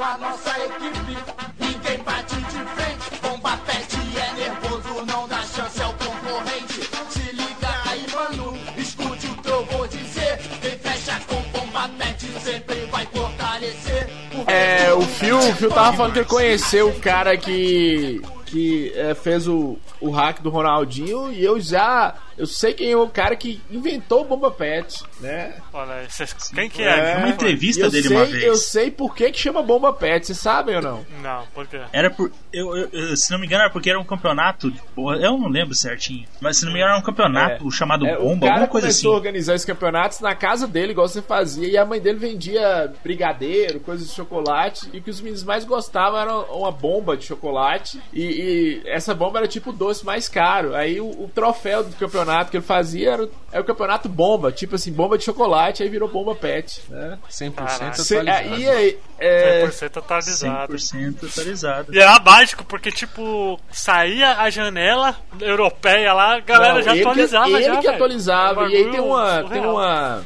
a 0.03 0.17
nossa 0.17 0.49
equipe. 0.59 1.17
Ninguém 1.59 1.97
bate 2.03 2.35
de 2.35 2.65
frente. 2.75 3.21
Bomba 3.21 3.57
pet 3.65 3.97
é 4.17 4.33
nervoso, 4.33 5.05
não 5.05 5.27
dá 5.27 5.41
chance 5.43 5.81
ao 5.81 5.93
concorrente. 5.93 6.89
Se 7.09 7.31
liga 7.31 7.69
aí, 7.89 8.05
mano, 8.13 8.57
escute 8.77 9.27
o 9.27 9.35
que 9.35 9.49
eu 9.49 9.65
vou 9.65 9.87
dizer. 9.87 10.39
Quem 10.61 10.77
fecha 10.77 11.19
com 11.27 11.41
bomba 11.57 11.89
pet 11.97 12.25
sempre 12.41 12.85
vai 12.91 13.05
fortalecer. 13.05 14.09
É, 14.47 14.93
o 14.93 15.01
Phil, 15.01 15.39
o 15.39 15.55
Phil 15.55 15.69
tava 15.69 15.95
falando 15.95 16.13
que 16.13 16.19
ele 16.19 16.25
conheceu 16.25 16.89
o 16.89 16.99
cara 16.99 17.37
que. 17.37 18.21
que 18.45 18.91
é, 18.95 19.15
fez 19.15 19.47
o, 19.47 19.77
o 20.07 20.11
hack 20.11 20.41
do 20.41 20.49
Ronaldinho 20.49 21.31
e 21.31 21.43
eu 21.43 21.59
já. 21.59 22.15
Eu 22.35 22.47
sei 22.47 22.73
quem 22.73 22.91
é 22.91 22.97
o 22.97 23.07
cara 23.07 23.35
que 23.35 23.61
inventou 23.69 24.21
o 24.21 24.25
Bomba 24.25 24.49
Pet, 24.49 25.03
né? 25.19 25.53
Olha 25.71 26.07
quem 26.55 26.67
que 26.67 26.81
É, 26.81 27.11
é? 27.13 27.17
uma 27.17 27.29
entrevista 27.29 27.81
E 27.81 27.85
eu 27.85 27.91
dele 27.91 28.07
sei, 28.07 28.17
uma 28.17 28.25
vez. 28.25 28.43
Eu 28.43 28.55
sei 28.55 28.89
por 28.91 29.15
que, 29.15 29.31
que 29.31 29.39
chama 29.39 29.61
Bomba 29.61 29.93
Pet, 29.93 30.25
vocês 30.25 30.39
sabem 30.39 30.75
ou 30.77 30.81
não? 30.81 31.05
Não, 31.21 31.43
por 31.53 31.67
quê? 31.67 31.79
Era 31.91 32.09
por. 32.09 32.31
Eu, 32.51 32.75
eu- 32.91 33.15
se 33.15 33.31
não 33.31 33.37
me 33.39 33.45
engano, 33.45 33.61
era 33.63 33.71
porque 33.71 33.89
era 33.89 33.99
um 33.99 34.03
campeonato. 34.03 34.71
de 34.71 34.79
porra, 34.95 35.17
Eu 35.17 35.37
não 35.37 35.47
lembro 35.47 35.75
certinho. 35.75 36.25
Mas 36.41 36.57
se 36.57 36.65
não 36.65 36.71
me 36.73 36.79
engano, 36.79 36.93
era 36.93 36.99
um 36.99 37.05
campeonato 37.05 37.69
chamado 37.71 38.05
É, 38.07 38.17
Bomba, 38.17 38.47
alguma 38.47 38.67
coisa 38.67 38.87
começou 38.87 39.11
a 39.11 39.13
assim. 39.13 39.17
organizar 39.17 39.53
esses 39.55 39.65
campeonatos 39.65 40.19
na 40.19 40.33
casa 40.35 40.67
dele, 40.67 40.91
igual 40.93 41.07
você 41.07 41.21
fazia, 41.21 41.67
e 41.67 41.77
a 41.77 41.85
mãe 41.85 41.99
dele 42.01 42.17
vendia 42.17 42.91
brigadeiro, 43.03 43.79
coisas 43.79 44.07
de 44.09 44.13
chocolate, 44.15 44.89
e 44.91 44.97
o 44.97 45.01
que 45.03 45.09
os 45.11 45.21
meninos 45.21 45.43
mais 45.43 45.63
gostavam 45.65 46.19
era 46.19 46.35
uma 46.35 46.71
bomba 46.71 47.15
de 47.15 47.25
chocolate, 47.25 47.99
e, 48.11 48.23
e 48.23 48.81
essa 48.89 49.13
bomba 49.13 49.37
era 49.39 49.47
tipo 49.47 49.69
o 49.69 49.73
doce 49.93 50.05
mais 50.05 50.27
caro. 50.27 50.75
Aí 50.75 50.99
o, 50.99 51.05
o 51.05 51.31
troféu 51.33 51.83
do 51.83 51.95
campeonato 51.95 52.49
que 52.51 52.57
ele 52.57 52.65
fazia 52.65 53.11
era, 53.13 53.23
o- 53.23 53.31
era 53.51 53.61
o 53.61 53.65
campeonato 53.65 54.09
bomba, 54.09 54.51
tipo 54.51 54.75
assim, 54.75 54.91
bomba 54.91 55.17
de 55.17 55.23
chocolate, 55.23 55.83
aí 55.83 55.89
virou 55.89 56.09
bomba 56.09 56.33
pet, 56.35 56.81
né? 56.89 57.17
100% 57.29 57.53
Caraca. 57.53 57.85
Atualizado. 58.01 58.29
aí, 58.29 58.69
aí, 58.69 58.99
é, 59.19 59.65
100% 59.67 59.97
atualizado. 59.97 60.73
100% 60.75 61.27
atualizado. 61.29 61.95
E 61.95 61.99
era 61.99 62.19
mágico, 62.19 62.63
porque, 62.65 62.91
tipo, 62.91 63.59
saía 63.71 64.37
a 64.39 64.49
janela 64.49 65.15
europeia 65.39 66.13
lá, 66.13 66.35
a 66.35 66.39
galera 66.39 66.73
Não, 66.75 66.81
já 66.81 66.91
ele 66.91 67.01
que- 67.01 67.07
atualizava 67.07 67.49
ele 67.49 67.63
já, 67.63 67.77
que 67.77 67.87
atualizava. 67.87 68.67
E 68.69 68.75
aí 68.75 68.91
tem 68.91 68.99
uma, 68.99 69.33
tem 69.35 69.43
surreal. 69.47 69.71
uma 69.75 70.21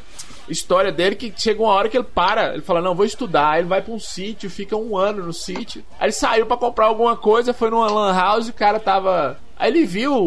história 0.50 0.92
dele 0.92 1.16
que 1.16 1.34
chega 1.36 1.62
uma 1.62 1.72
hora 1.74 1.90
que 1.90 1.98
ele 1.98 2.04
para. 2.04 2.54
Ele 2.54 2.62
fala: 2.62 2.82
Não, 2.82 2.96
vou 2.96 3.06
estudar. 3.06 3.52
Aí 3.52 3.62
ele 3.62 3.68
vai 3.68 3.82
pra 3.82 3.94
um 3.94 4.00
sítio, 4.00 4.50
fica 4.50 4.76
um 4.76 4.98
ano 4.98 5.26
no 5.26 5.34
sítio. 5.34 5.84
Aí 6.00 6.06
ele 6.08 6.12
saiu 6.14 6.46
pra 6.46 6.58
comprar 6.58 6.86
alguma 6.88 7.16
coisa, 7.16 7.54
foi 7.54 7.70
numa 7.70 7.90
Lan 7.92 8.14
House 8.16 8.48
e 8.48 8.52
o 8.52 8.54
cara 8.54 8.80
tava. 8.80 9.40
Aí 9.60 9.72
ele 9.72 9.86
viu 9.88 10.14
o, 10.14 10.20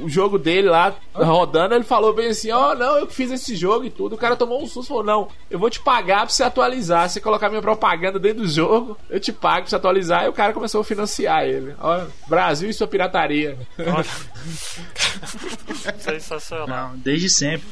o- 0.00 0.04
o 0.04 0.08
jogo 0.08 0.38
dele 0.38 0.70
lá 0.70 0.94
rodando, 1.14 1.74
ele 1.74 1.84
falou 1.84 2.14
bem 2.14 2.28
assim: 2.28 2.50
Ó, 2.50 2.74
não, 2.74 2.96
eu 2.96 3.06
que 3.06 3.14
fiz 3.14 3.30
esse 3.30 3.54
jogo 3.54 3.84
e 3.84 3.90
tudo. 3.90 4.14
O 4.14 4.18
cara 4.18 4.34
tomou 4.34 4.62
um 4.62 4.66
susto 4.66 4.84
e 4.84 4.88
falou: 4.88 5.04
Não, 5.04 5.28
eu 5.50 5.58
vou 5.58 5.68
te 5.68 5.78
pagar 5.80 6.20
pra 6.20 6.28
você 6.30 6.42
atualizar. 6.42 7.06
Você 7.08 7.20
colocar 7.20 7.50
minha 7.50 7.60
propaganda 7.60 8.18
dentro 8.18 8.42
do 8.44 8.48
jogo, 8.48 8.96
eu 9.10 9.20
te 9.20 9.30
pago 9.30 9.62
pra 9.62 9.68
você 9.68 9.76
atualizar. 9.76 10.24
E 10.24 10.28
o 10.28 10.32
cara 10.32 10.54
começou 10.54 10.80
a 10.80 10.84
financiar 10.84 11.44
ele. 11.44 11.74
Olha, 11.78 12.06
Brasil 12.28 12.70
e 12.70 12.72
sua 12.72 12.86
pirataria. 12.88 13.58
Sensacional. 15.98 16.66
Não, 16.92 16.96
desde 16.98 17.28
sempre. 17.28 17.66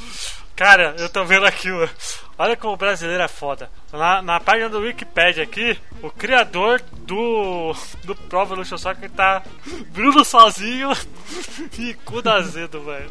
Cara, 0.56 0.94
eu 0.98 1.08
tô 1.08 1.24
vendo 1.24 1.46
aqui, 1.46 1.70
ó. 1.70 1.88
Olha 2.38 2.56
como 2.56 2.74
o 2.74 2.76
brasileiro 2.76 3.22
é 3.22 3.28
foda. 3.28 3.70
Na, 3.92 4.20
na 4.22 4.40
página 4.40 4.68
do 4.68 4.80
Wikipedia 4.80 5.42
aqui, 5.44 5.78
o 6.02 6.10
criador 6.10 6.82
do 7.02 7.72
do 8.04 8.14
Pro 8.14 8.42
Evolution 8.42 8.76
Soccer 8.78 9.08
tá 9.10 9.42
Bruno 9.92 10.24
sozinho 10.24 10.90
e 11.78 11.94
cu 12.04 12.20
da 12.20 12.34
azedo, 12.34 12.80
velho. 12.82 13.10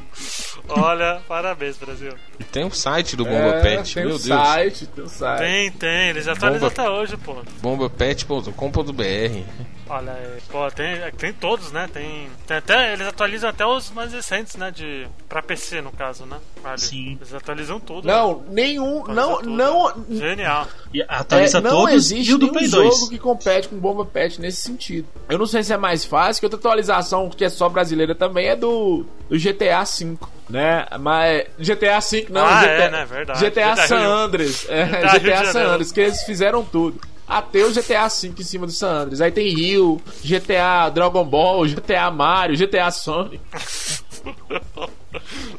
Olha, 0.67 1.21
parabéns, 1.27 1.77
Brasil. 1.77 2.13
E 2.39 2.43
tem 2.43 2.65
um 2.65 2.71
site 2.71 3.15
do 3.15 3.25
Bomba 3.25 3.59
Pet, 3.61 3.91
É, 3.91 3.93
tem 4.01 4.05
meu 4.05 4.15
um 4.15 4.19
Deus. 4.19 4.23
site, 4.23 4.87
tem 4.87 5.03
um 5.03 5.09
site. 5.09 5.39
Tem, 5.39 5.71
tem, 5.71 6.09
eles 6.09 6.27
atualizam 6.27 6.69
Bomba- 6.69 6.81
até 6.81 6.89
hoje, 6.91 7.17
pô. 7.17 7.35
bombapet.com.br 7.61 9.43
Olha 9.89 10.13
aí, 10.13 10.41
pô, 10.49 10.71
tem, 10.71 10.95
tem 11.17 11.33
todos, 11.33 11.71
né? 11.73 11.89
Tem, 11.93 12.29
tem 12.47 12.57
até, 12.57 12.93
eles 12.93 13.05
atualizam 13.05 13.49
até 13.49 13.65
os 13.65 13.91
mais 13.91 14.13
recentes, 14.13 14.55
né? 14.55 14.71
De, 14.71 15.05
pra 15.27 15.41
PC, 15.41 15.81
no 15.81 15.91
caso, 15.91 16.25
né? 16.25 16.37
Ali. 16.63 16.79
Sim. 16.79 17.17
Eles 17.19 17.33
atualizam 17.33 17.79
tudo. 17.81 18.07
Não, 18.07 18.43
nenhum, 18.49 18.99
Atualiza 19.01 19.12
não, 19.13 19.37
tudo. 19.37 19.49
não, 19.49 20.05
Genial. 20.09 20.67
E 20.93 21.01
É, 21.01 21.05
atualiza 21.07 21.61
não 21.61 21.71
todos 21.71 21.93
existe 21.93 22.31
e 22.31 22.33
o 22.33 22.37
do 22.37 22.49
Play 22.51 22.67
jogo 22.67 22.89
2. 22.89 23.09
que 23.09 23.17
compete 23.17 23.67
com 23.67 23.77
Bomba 23.77 24.05
Pet 24.05 24.39
nesse 24.39 24.61
sentido. 24.61 25.07
Eu 25.29 25.37
não 25.37 25.45
sei 25.45 25.63
se 25.63 25.73
é 25.73 25.77
mais 25.77 26.05
fácil, 26.05 26.39
que 26.41 26.45
outra 26.45 26.59
atualização 26.59 27.29
que 27.29 27.43
é 27.43 27.49
só 27.49 27.69
brasileira 27.69 28.13
também 28.13 28.47
é 28.47 28.55
do, 28.55 29.05
do 29.29 29.37
GTA 29.37 29.83
V, 29.83 30.17
né? 30.49 30.85
Mas 30.99 31.45
GTA 31.57 31.99
V 31.99 32.27
não, 32.29 32.45
Ah, 32.45 32.61
GTA, 32.61 32.71
é, 32.71 32.91
né? 32.91 33.05
Verdade. 33.05 33.39
GTA 33.39 33.71
GTA 33.71 33.87
San 33.87 33.99
Rio. 33.99 34.11
Andres. 34.11 34.69
É, 34.69 34.85
GTA 34.85 35.19
GTA 35.19 35.45
San. 35.51 35.67
Andres, 35.67 35.91
que 35.91 36.01
eles 36.01 36.23
fizeram 36.23 36.63
tudo. 36.63 36.99
Até 37.25 37.63
o 37.65 37.71
GTA 37.71 38.07
V 38.07 38.33
em 38.37 38.43
cima 38.43 38.65
do 38.65 38.71
San 38.71 38.89
Andres. 38.89 39.21
Aí 39.21 39.31
tem 39.31 39.47
Rio, 39.55 39.99
GTA 40.23 40.89
Dragon 40.89 41.23
Ball, 41.23 41.65
GTA 41.65 42.11
Mario, 42.11 42.57
GTA 42.57 42.91
Sonic. 42.91 43.39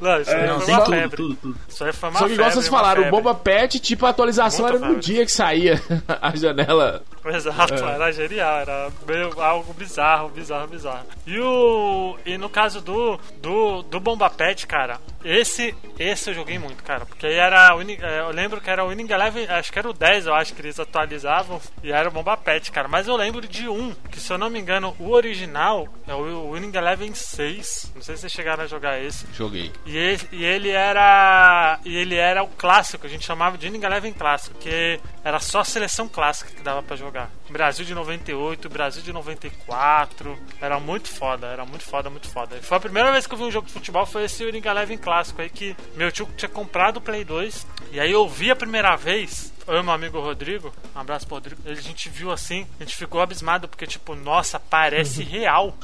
Não, 0.05 0.21
isso 0.21 0.31
aí 0.31 0.47
Não, 0.47 0.57
foi 0.57 0.67
tem 0.67 0.75
uma 0.75 0.85
tudo, 0.85 0.95
febre. 0.95 1.17
tudo, 1.17 1.35
tudo. 1.37 1.57
Isso 1.69 1.85
aí 1.85 1.93
foi 1.93 2.09
uma 2.11 2.19
Só 2.19 2.27
que 2.27 2.33
igual 2.35 2.51
vocês 2.51 2.69
falaram, 2.69 3.09
o. 3.09 3.11
Bomba 3.11 3.35
Pet, 3.35 3.79
tipo, 3.81 4.05
a 4.07 4.11
atualização 4.11 4.67
Muito 4.67 4.77
era 4.77 4.87
no 4.87 4.95
febre. 4.95 5.07
dia 5.13 5.25
que 5.25 5.33
saía 5.33 5.81
a 6.21 6.37
janela. 6.37 7.03
Exato, 7.27 7.75
É. 7.75 7.95
era 7.95 8.13
genial, 8.13 8.59
era 8.61 8.91
meio 9.07 9.41
algo 9.41 9.73
bizarro, 9.75 10.29
bizarro, 10.29 10.67
bizarro. 10.69 11.07
E 11.27 11.39
o. 11.41 12.19
E 12.27 12.37
no 12.37 12.49
caso 12.49 12.81
do. 12.81 13.19
Do, 13.41 13.83
do 13.83 14.01
Bomba 14.01 14.29
Pet, 14.31 14.67
cara, 14.67 14.99
esse. 15.25 15.75
Esse 15.99 16.31
eu 16.31 16.35
joguei 16.35 16.59
muito, 16.59 16.83
cara. 16.83 17.07
Porque 17.07 17.27
aí 17.27 17.35
era. 17.37 17.69
é, 18.03 18.21
Eu 18.21 18.31
lembro 18.31 18.61
que 18.61 18.69
era 18.69 18.85
o 18.85 18.89
Winning 18.89 19.11
Eleven, 19.11 19.47
acho 19.49 19.73
que 19.73 19.79
era 19.79 19.89
o 19.89 19.93
10, 19.93 20.27
eu 20.27 20.35
acho 20.35 20.55
que 20.55 20.61
eles 20.61 20.79
atualizavam. 20.79 21.61
E 21.83 21.91
era 21.93 22.09
o 22.09 22.13
Bomba 22.13 22.37
Pet, 22.37 22.71
cara. 22.71 22.89
Mas 22.89 23.09
eu 23.09 23.17
lembro 23.17 23.47
de 23.47 23.69
um, 23.69 23.95
que 24.11 24.21
se 24.21 24.33
eu 24.33 24.37
não 24.39 24.51
me 24.51 24.59
engano, 24.61 24.95
o 24.99 25.11
original 25.11 25.89
é 26.07 26.15
o 26.15 26.53
Winning 26.53 26.77
Eleven 26.77 27.15
6. 27.15 27.93
Não 27.95 28.03
sei 28.03 28.17
se 28.17 28.23
vocês 28.23 28.33
chegaram 28.33 28.65
a 28.65 28.67
jogar 28.67 29.01
esse. 29.01 29.27
Joguei. 29.33 29.73
E 29.87 29.97
ele, 29.97 30.29
e 30.33 30.45
ele 30.45 30.71
era. 30.71 31.79
E 31.85 31.97
ele 31.97 32.17
era 32.17 32.43
o 32.43 32.49
clássico, 32.49 33.07
a 33.07 33.11
gente 33.11 33.25
chamava 33.25 33.57
de 33.57 33.67
Winning 33.69 33.85
Eleven 33.85 34.13
clássico, 34.13 34.59
que 34.59 35.01
era 35.25 35.39
só 35.41 35.61
a 35.61 35.65
seleção 35.65 36.09
clássica 36.09 36.51
que 36.51 36.63
dava 36.63 36.83
pra 36.83 36.97
jogar. 36.97 37.14
Brasil 37.49 37.85
de 37.85 37.95
98, 37.95 38.69
Brasil 38.69 39.03
de 39.03 39.13
94. 39.13 40.39
Era 40.61 40.81
muito 40.81 41.09
foda, 41.09 41.47
era 41.47 41.65
muito 41.65 41.85
foda, 41.85 42.11
muito 42.11 42.29
foda. 42.29 42.57
Foi 42.63 42.77
a 42.77 42.81
primeira 42.81 43.13
vez 43.13 43.27
que 43.27 43.35
eu 43.35 43.39
vi 43.39 43.45
um 43.45 43.51
jogo 43.51 43.67
de 43.67 43.73
futebol, 43.73 44.05
foi 44.05 44.25
esse 44.25 44.45
Winning 44.45 44.67
Eleven 44.67 44.99
clássico 44.99 45.41
aí 45.41 45.49
que 45.49 45.77
meu 45.95 46.11
tio 46.11 46.29
tinha 46.37 46.49
comprado 46.49 46.99
o 46.99 47.01
Play 47.01 47.25
2. 47.25 47.67
E 47.93 48.01
aí 48.01 48.11
eu 48.11 48.29
vi 48.29 48.51
a 48.51 48.57
primeira 48.57 48.97
vez. 48.97 49.54
Eu 49.67 49.81
e 49.81 49.83
meu 49.83 49.93
amigo 49.93 50.21
Rodrigo, 50.21 50.73
um 50.95 50.99
abraço 51.01 51.27
pro 51.27 51.37
Rodrigo, 51.37 51.61
a 51.67 51.75
gente 51.75 52.09
viu 52.09 52.31
assim, 52.31 52.67
a 52.79 52.85
gente 52.85 52.95
ficou 52.97 53.21
abismado, 53.21 53.67
porque 53.67 53.87
tipo, 53.87 54.15
nossa, 54.15 54.59
parece 54.61 55.23
real. 55.25 55.75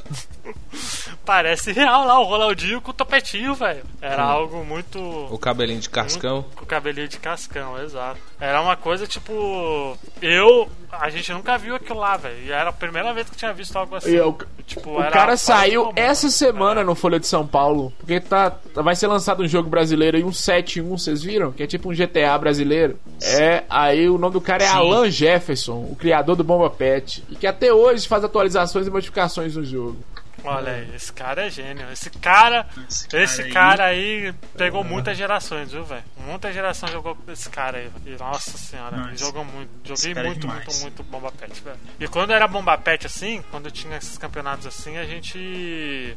parece 1.25 1.73
real 1.73 2.05
lá, 2.07 2.19
o 2.21 2.25
Ronaldinho 2.25 2.81
com 2.81 2.91
o 2.91 2.95
topetinho, 2.95 3.55
velho. 3.55 3.83
Era 4.01 4.23
algo 4.23 4.65
muito. 4.65 4.99
O 5.31 5.39
cabelinho 5.39 5.81
de 5.81 5.89
cascão. 5.91 6.45
Com 6.55 6.65
o 6.65 6.67
cabelinho 6.67 7.09
de 7.09 7.19
cascão, 7.19 7.81
exato. 7.83 8.21
Era 8.41 8.61
uma 8.61 8.77
coisa 8.77 9.07
tipo. 9.07 9.97
Eu. 10.21 10.69
A 10.93 11.09
gente 11.09 11.33
nunca 11.33 11.57
viu 11.57 11.77
aquilo 11.77 12.01
lá, 12.01 12.17
velho. 12.17 12.37
E 12.45 12.51
era 12.51 12.71
a 12.71 12.73
primeira 12.73 13.15
vez 13.15 13.29
que 13.29 13.35
eu 13.35 13.39
tinha 13.39 13.53
visto 13.53 13.77
algo 13.77 13.95
assim. 13.95 14.11
E 14.11 14.21
o, 14.21 14.37
tipo, 14.67 14.91
o 14.91 15.01
era 15.01 15.11
cara 15.13 15.37
saiu 15.37 15.85
comum. 15.85 15.93
essa 15.97 16.29
semana 16.31 16.81
É. 16.81 16.85
no 16.85 16.97
Folha 16.97 17.21
de 17.21 17.29
São 17.29 17.47
Paulo. 17.47 17.93
Porque 17.99 18.19
tá, 18.19 18.57
vai 18.75 18.97
ser 18.97 19.07
lançado 19.07 19.43
um 19.43 19.47
jogo 19.49 19.69
brasileiro 19.71 20.17
aí, 20.17 20.25
um 20.25 20.31
7-1, 20.31 20.83
vocês 20.89 21.23
viram? 21.23 21.53
Que 21.53 21.63
é 21.63 21.67
tipo 21.67 21.91
um 21.91 21.95
GTA 21.95 22.37
brasileiro. 22.39 22.99
É, 23.23 23.63
aí 23.71 24.09
o 24.11 24.19
nome 24.19 24.33
do 24.35 24.41
cara 24.41 24.65
é 24.65 24.67
Sim. 24.69 24.75
Alan 24.77 25.11
Jefferson, 25.11 25.87
o 25.91 25.97
criador 25.97 26.37
do 26.37 26.45
Bomba 26.45 26.69
Pet. 26.69 27.23
E 27.31 27.37
que 27.37 27.47
até 27.47 27.73
hoje 27.73 28.07
faz 28.09 28.25
atualizações 28.25 28.87
e 28.87 28.91
modificações 28.91 29.55
no 29.57 29.65
jogo. 29.65 29.97
Olha 30.43 30.73
aí, 30.73 30.95
esse 30.97 31.13
cara 31.13 31.47
é 31.47 31.51
gênio. 31.51 31.87
Esse 31.93 32.09
cara. 32.09 32.67
Esse 32.89 33.07
cara 33.07 33.23
Esse 33.23 33.43
aí- 33.43 33.53
cara 33.53 33.85
aí 33.85 34.35
pegou 34.57 34.83
muitas 34.83 35.15
gerações, 35.17 35.71
viu, 35.71 35.85
velho? 35.85 36.03
Muita 36.27 36.51
geração 36.51 36.89
jogou 36.89 37.15
com 37.15 37.31
esse 37.31 37.51
cara 37.51 37.77
aí. 37.77 37.89
velho. 37.89 38.17
E, 38.17 38.19
nossa 38.19 38.57
senhora, 38.57 39.11
esse- 39.13 39.23
jogou 39.23 39.45
muito. 39.45 39.69
Joguei 39.85 40.13
é 40.13 40.15
muito, 40.27 40.47
muito, 40.47 40.61
demais. 40.61 40.81
muito 40.83 41.03
Bomba 41.03 41.31
Pet, 41.31 41.61
velho. 41.63 41.77
E 42.01 42.09
quando 42.09 42.31
era 42.33 42.49
Bomba 42.49 42.79
Pet 42.79 43.07
assim, 43.07 43.45
quando 43.51 43.71
tinha 43.71 43.99
esses 43.99 44.17
campeonatos 44.17 44.67
assim, 44.67 44.97
a 44.97 45.05
gente. 45.05 46.17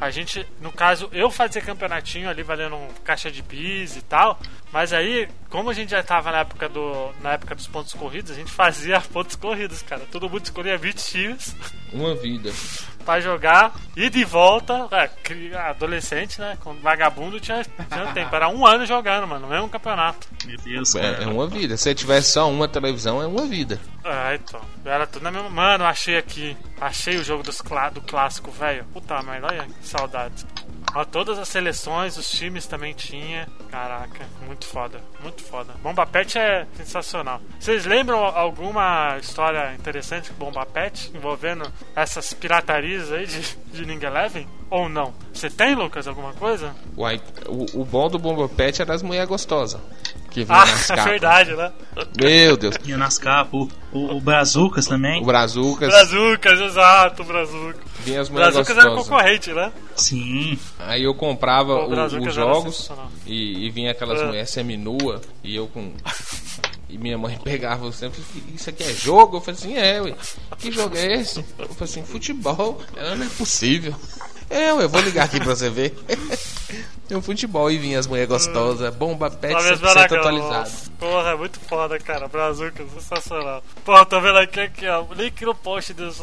A 0.00 0.10
gente, 0.10 0.46
no 0.60 0.72
caso, 0.72 1.08
eu 1.12 1.30
fazia 1.30 1.60
campeonatinho 1.62 2.28
ali 2.28 2.42
valendo 2.42 2.76
caixa 3.04 3.30
de 3.30 3.40
bis 3.40 3.96
e 3.96 4.02
tal. 4.02 4.38
Mas 4.72 4.92
aí, 4.92 5.28
como 5.48 5.68
a 5.70 5.74
gente 5.74 5.90
já 5.90 6.02
tava 6.02 6.30
na 6.30 6.38
época, 6.38 6.68
do, 6.68 7.10
na 7.20 7.32
época 7.32 7.54
dos 7.56 7.66
pontos 7.66 7.92
corridos, 7.92 8.30
a 8.30 8.34
gente 8.34 8.50
fazia 8.52 9.00
pontos 9.12 9.34
corridos, 9.36 9.82
cara. 9.82 10.02
Todo 10.12 10.30
mundo 10.30 10.44
escolhia 10.44 10.78
20 10.78 10.96
times 11.04 11.56
Uma 11.92 12.14
vida. 12.14 12.52
pra 13.04 13.20
jogar, 13.20 13.72
e 13.96 14.08
volta. 14.24 14.88
É, 14.92 15.10
adolescente, 15.70 16.40
né? 16.40 16.56
Com 16.60 16.74
vagabundo 16.74 17.40
tinha, 17.40 17.64
tinha 17.64 18.12
tempo. 18.12 18.34
Era 18.36 18.48
um 18.48 18.64
ano 18.64 18.86
jogando, 18.86 19.26
mano, 19.26 19.46
no 19.46 19.52
mesmo 19.52 19.68
campeonato. 19.68 20.28
Meu 20.46 20.56
Deus, 20.58 20.94
É, 20.94 21.00
cara. 21.00 21.24
é 21.24 21.26
uma 21.26 21.46
vida. 21.48 21.76
Se 21.76 21.92
tivesse 21.94 22.32
só 22.32 22.48
uma 22.48 22.68
televisão, 22.68 23.20
é 23.20 23.26
uma 23.26 23.46
vida. 23.46 23.80
Ah, 24.04 24.34
então. 24.34 24.60
Era 24.84 25.04
tudo 25.06 25.22
na 25.24 25.32
mesma. 25.32 25.50
Mano, 25.50 25.84
achei 25.84 26.16
aqui. 26.16 26.56
Achei 26.80 27.16
o 27.16 27.24
jogo 27.24 27.42
dos 27.42 27.60
clá- 27.60 27.90
do 27.90 28.00
clássico, 28.00 28.50
velho. 28.52 28.84
Puta 28.92 29.20
merda, 29.22 29.48
olha 29.48 29.64
que 29.64 29.86
saudades. 29.86 30.46
Ó, 30.94 31.04
todas 31.04 31.38
as 31.38 31.48
seleções, 31.48 32.16
os 32.16 32.30
times 32.30 32.66
também 32.66 32.92
tinha. 32.94 33.48
Caraca, 33.70 34.26
muito 34.46 34.66
foda, 34.66 35.00
muito 35.22 35.42
foda. 35.42 35.72
Bomba 35.82 36.06
Pet 36.06 36.38
é 36.38 36.66
sensacional. 36.76 37.40
Vocês 37.58 37.86
lembram 37.86 38.18
alguma 38.18 39.16
história 39.20 39.74
interessante 39.74 40.30
com 40.30 40.44
Bomba 40.44 40.66
Pet 40.66 41.10
envolvendo 41.14 41.70
essas 41.94 42.32
piratarias 42.32 43.12
aí 43.12 43.26
de, 43.26 43.56
de 43.72 43.86
Ning 43.86 44.04
Eleven? 44.04 44.48
Ou 44.68 44.88
não? 44.88 45.12
Você 45.32 45.50
tem, 45.50 45.74
Lucas, 45.74 46.06
alguma 46.06 46.32
coisa? 46.32 46.74
Uai, 46.96 47.20
o, 47.46 47.80
o 47.80 47.84
bom 47.84 48.08
do 48.08 48.18
Bomba 48.18 48.48
Pet 48.48 48.80
era 48.80 48.94
as 48.94 49.02
mulheres 49.02 49.28
gostosas. 49.28 49.80
Que 50.30 50.44
vinha 50.44 50.58
Ah, 50.58 50.66
nas 50.66 50.88
é 50.90 50.94
capas. 50.96 51.10
verdade, 51.10 51.52
né? 51.54 51.72
Meu 52.20 52.56
Deus. 52.56 52.76
Tinha 52.82 52.96
nas 52.96 53.18
capas. 53.18 53.52
O, 53.52 53.68
o, 53.92 54.16
o 54.16 54.20
Brazucas 54.20 54.86
também. 54.86 55.20
O 55.20 55.24
Brazucas. 55.26 55.88
Brazucas, 55.88 56.60
exato, 56.60 57.24
Brazucas. 57.24 57.80
Vinha 58.04 58.20
as 58.20 58.28
mulheres 58.30 58.54
Brazucas 58.54 58.78
era 58.78 58.90
gostosas. 58.90 59.08
concorrente, 59.10 59.52
né? 59.52 59.72
Sim. 59.96 60.58
Aí 60.78 61.02
eu 61.04 61.14
comprava 61.14 61.74
o 61.74 61.86
os 61.90 61.92
era 62.14 62.30
jogos 62.30 62.90
e, 63.26 63.66
e 63.66 63.70
vinha 63.70 63.90
aquelas 63.90 64.20
É. 64.22 64.26
mulheres 64.26 64.50
seminua 64.50 65.20
e 65.44 65.54
eu 65.56 65.66
com. 65.66 65.92
E 66.88 66.96
minha 66.98 67.16
mãe 67.18 67.38
pegava 67.44 67.90
sempre, 67.92 68.20
isso 68.54 68.68
aqui 68.70 68.82
é 68.82 68.92
jogo? 68.92 69.36
Eu 69.36 69.40
falei 69.40 69.58
assim, 69.60 69.76
é, 69.76 70.00
ué. 70.00 70.14
Que 70.58 70.72
jogo 70.72 70.96
é 70.96 71.14
esse? 71.20 71.38
Eu 71.58 71.68
falei 71.68 71.84
assim, 71.84 72.04
futebol. 72.04 72.80
Ela 72.96 73.16
não 73.16 73.26
é 73.26 73.28
possível. 73.30 73.94
É, 74.50 74.72
ué, 74.74 74.84
eu 74.84 74.88
vou 74.88 75.00
ligar 75.00 75.24
aqui 75.26 75.38
pra 75.38 75.54
você 75.54 75.70
ver. 75.70 75.94
Tem 77.08 77.16
um 77.16 77.22
futebol 77.22 77.70
e 77.70 77.78
vinha 77.78 77.98
as 77.98 78.06
mulheres 78.06 78.28
gostosas, 78.28 78.94
bomba 78.94 79.30
pet 79.30 79.52
Talvez 79.52 79.80
100% 79.80 79.82
Maracão. 79.82 80.18
atualizado. 80.18 80.70
Porra, 80.98 81.30
é 81.30 81.34
muito 81.36 81.58
foda, 81.60 81.98
cara. 81.98 82.28
Brazuca, 82.28 82.84
sensacional. 82.94 83.62
Porra, 83.84 84.04
tô 84.06 84.20
vendo 84.20 84.38
aqui, 84.38 84.60
aqui, 84.60 84.86
ó. 84.88 85.04
Link 85.14 85.44
no 85.44 85.54
post 85.54 85.92
dos. 85.94 86.22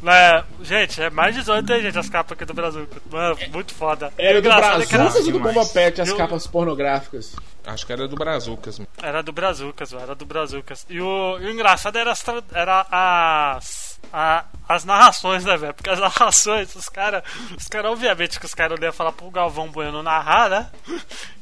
Né, 0.00 0.44
gente, 0.62 1.02
é 1.02 1.10
mais 1.10 1.34
18 1.34 1.72
aí, 1.72 1.82
gente, 1.82 1.98
as 1.98 2.08
capas 2.08 2.32
aqui 2.32 2.44
do 2.44 2.54
Brazuca. 2.54 3.02
Mano, 3.10 3.36
muito 3.52 3.74
foda. 3.74 4.12
Era 4.16 4.40
do 4.40 4.48
Brazucas 4.48 5.14
ou 5.16 5.32
do. 5.32 5.40
Bomba 5.40 5.66
Pet, 5.66 6.00
as 6.00 6.08
Eu- 6.08 6.16
capas 6.16 6.46
pornográficas? 6.46 7.34
Acho 7.66 7.84
que 7.84 7.92
era 7.92 8.06
do 8.08 8.16
Brazucas. 8.16 8.80
era 9.02 9.22
do 9.22 9.32
Brazucas, 9.32 9.92
era 9.92 10.14
do 10.14 10.24
Brazucas. 10.24 10.86
E 10.88 11.00
o, 11.00 11.38
e 11.40 11.46
o 11.46 11.50
engraçado 11.50 11.96
era 11.98 12.12
as, 12.12 12.22
tra- 12.22 12.42
era 12.54 12.86
as, 12.90 13.87
a- 14.12 14.44
as 14.68 14.84
narrações, 14.84 15.44
né, 15.44 15.56
velho? 15.56 15.74
Porque 15.74 15.88
as 15.90 15.98
narrações, 15.98 16.74
os 16.74 16.88
caras, 16.88 17.22
os 17.56 17.68
caras, 17.68 17.90
obviamente, 17.92 18.38
que 18.38 18.46
os 18.46 18.54
caras 18.54 18.78
iam 18.80 18.92
falar 18.92 19.12
pro 19.12 19.30
Galvão 19.30 19.68
Bueno 19.68 20.02
narrar, 20.02 20.48
né? 20.50 20.66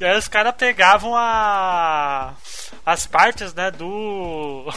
E 0.00 0.04
aí 0.04 0.16
os 0.18 0.28
caras 0.28 0.54
pegavam 0.56 1.14
a, 1.16 2.34
as 2.84 3.06
partes, 3.06 3.52
né, 3.54 3.70
do. 3.70 4.72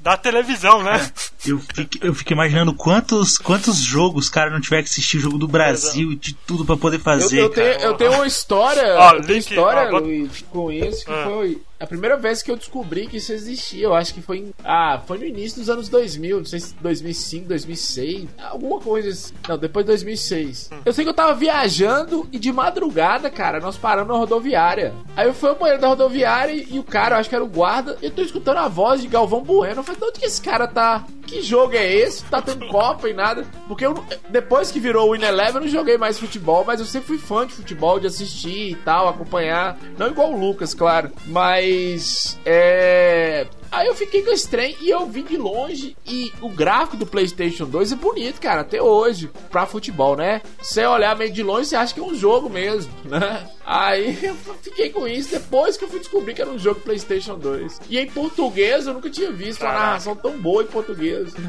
da 0.00 0.16
televisão, 0.16 0.82
né? 0.82 1.10
Eu 1.46 1.58
fico, 1.60 2.06
eu 2.06 2.14
fico 2.14 2.32
imaginando 2.32 2.74
quantos, 2.74 3.38
quantos 3.38 3.78
jogos, 3.78 4.28
cara, 4.28 4.50
não 4.50 4.60
tiver 4.60 4.82
que 4.82 4.88
assistir 4.88 5.18
o 5.18 5.20
jogo 5.20 5.38
do 5.38 5.46
Brasil 5.48 6.12
e 6.12 6.16
de 6.16 6.34
tudo 6.34 6.64
pra 6.64 6.76
poder 6.76 6.96
Eu, 6.96 7.00
fazer, 7.00 7.38
eu 7.38 7.50
cara. 7.50 7.74
tenho, 7.74 7.84
eu 7.86 7.94
tenho 7.96 8.12
uma 8.12 8.26
história, 8.26 8.82
Ó, 8.98 9.12
eu 9.14 9.22
tenho 9.22 9.34
link, 9.38 9.50
história 9.50 9.88
ó, 9.94 9.98
Luiz, 9.98 10.44
com 10.50 10.70
isso, 10.72 11.04
que 11.04 11.10
Ah. 11.12 11.24
foi 11.26 11.62
A 11.78 11.86
primeira 11.86 12.16
vez 12.16 12.42
que 12.42 12.50
eu 12.50 12.56
descobri 12.56 13.06
que 13.06 13.16
isso 13.16 13.32
existia, 13.32 13.84
eu 13.84 13.94
acho 13.94 14.14
que 14.14 14.22
foi 14.22 14.38
em, 14.38 14.54
ah, 14.64 15.02
foi 15.06 15.18
no 15.18 15.24
início 15.24 15.58
dos 15.58 15.68
anos 15.68 15.88
2000, 15.88 16.38
não 16.38 16.44
sei 16.44 16.60
se 16.60 16.74
2005, 16.76 17.48
2006, 17.48 18.28
alguma 18.38 18.80
coisa 18.80 19.08
assim. 19.08 19.34
Não, 19.48 19.58
depois 19.58 19.84
de 19.84 19.88
2006. 19.88 20.70
Eu 20.84 20.92
sei 20.92 21.04
que 21.04 21.10
eu 21.10 21.14
tava 21.14 21.34
viajando 21.34 22.28
e 22.30 22.38
de 22.38 22.52
madrugada, 22.52 23.28
cara, 23.28 23.60
nós 23.60 23.76
paramos 23.76 24.12
na 24.12 24.18
rodoviária. 24.18 24.94
Aí 25.16 25.26
eu 25.26 25.34
fui 25.34 25.48
ao 25.48 25.56
banheiro 25.56 25.80
da 25.80 25.88
rodoviária 25.88 26.52
e, 26.52 26.74
e 26.74 26.78
o 26.78 26.84
cara, 26.84 27.16
eu 27.16 27.20
acho 27.20 27.28
que 27.28 27.34
era 27.34 27.44
o 27.44 27.48
guarda, 27.48 27.98
eu 28.00 28.10
tô 28.10 28.22
escutando 28.22 28.58
a 28.58 28.68
voz 28.68 29.02
de 29.02 29.08
Galvão 29.08 29.42
Bueno. 29.42 29.80
Eu 29.80 29.84
falei, 29.84 30.00
de 30.00 30.06
onde 30.06 30.20
que 30.20 30.26
esse 30.26 30.40
cara 30.40 30.66
tá? 30.68 31.04
Que 31.26 31.42
jogo 31.42 31.74
é 31.74 31.92
esse? 31.92 32.24
Tá 32.24 32.40
tendo 32.40 32.66
Copa 32.68 33.08
e 33.08 33.14
nada. 33.14 33.44
Porque 33.66 33.84
eu, 33.84 33.94
depois 34.28 34.70
que 34.70 34.80
virou 34.80 35.08
o 35.08 35.12
Win 35.12 35.24
Eleven, 35.24 35.56
eu 35.56 35.60
não 35.62 35.68
joguei 35.68 35.98
mais 35.98 36.18
futebol, 36.18 36.64
mas 36.64 36.80
eu 36.80 36.86
sempre 36.86 37.08
fui 37.08 37.18
fã 37.18 37.46
de 37.46 37.54
futebol, 37.54 37.98
de 37.98 38.06
assistir 38.06 38.72
e 38.72 38.74
tal, 38.76 39.08
acompanhar. 39.08 39.78
Não 39.98 40.08
igual 40.08 40.32
o 40.32 40.38
Lucas, 40.38 40.74
claro. 40.74 41.10
Mas. 41.26 42.38
É. 42.44 43.46
Aí 43.70 43.86
eu 43.86 43.94
fiquei 43.94 44.22
com 44.22 44.30
esse 44.30 44.48
trem 44.48 44.76
e 44.80 44.90
eu 44.90 45.06
vi 45.06 45.22
de 45.22 45.36
longe 45.36 45.96
e 46.06 46.32
o 46.40 46.48
gráfico 46.48 46.96
do 46.96 47.06
PlayStation 47.06 47.64
2 47.64 47.92
é 47.92 47.96
bonito, 47.96 48.40
cara, 48.40 48.60
até 48.60 48.80
hoje, 48.80 49.30
pra 49.50 49.66
futebol, 49.66 50.16
né? 50.16 50.40
Você 50.60 50.84
olhar 50.86 51.16
meio 51.16 51.32
de 51.32 51.42
longe, 51.42 51.66
você 51.68 51.76
acha 51.76 51.92
que 51.92 52.00
é 52.00 52.02
um 52.02 52.14
jogo 52.14 52.48
mesmo, 52.48 52.92
né? 53.04 53.48
Aí 53.66 54.18
eu 54.22 54.34
fiquei 54.62 54.90
com 54.90 55.08
isso 55.08 55.30
depois 55.30 55.76
que 55.76 55.84
eu 55.84 55.88
fui 55.88 55.98
descobrir 55.98 56.34
que 56.34 56.42
era 56.42 56.50
um 56.50 56.58
jogo 56.58 56.80
PlayStation 56.80 57.38
2. 57.38 57.80
E 57.88 57.98
em 57.98 58.06
português 58.06 58.86
eu 58.86 58.94
nunca 58.94 59.08
tinha 59.08 59.32
visto 59.32 59.62
uma 59.62 59.68
Caraca. 59.68 59.86
narração 59.86 60.16
tão 60.16 60.38
boa 60.38 60.62
em 60.62 60.66
português. 60.66 61.32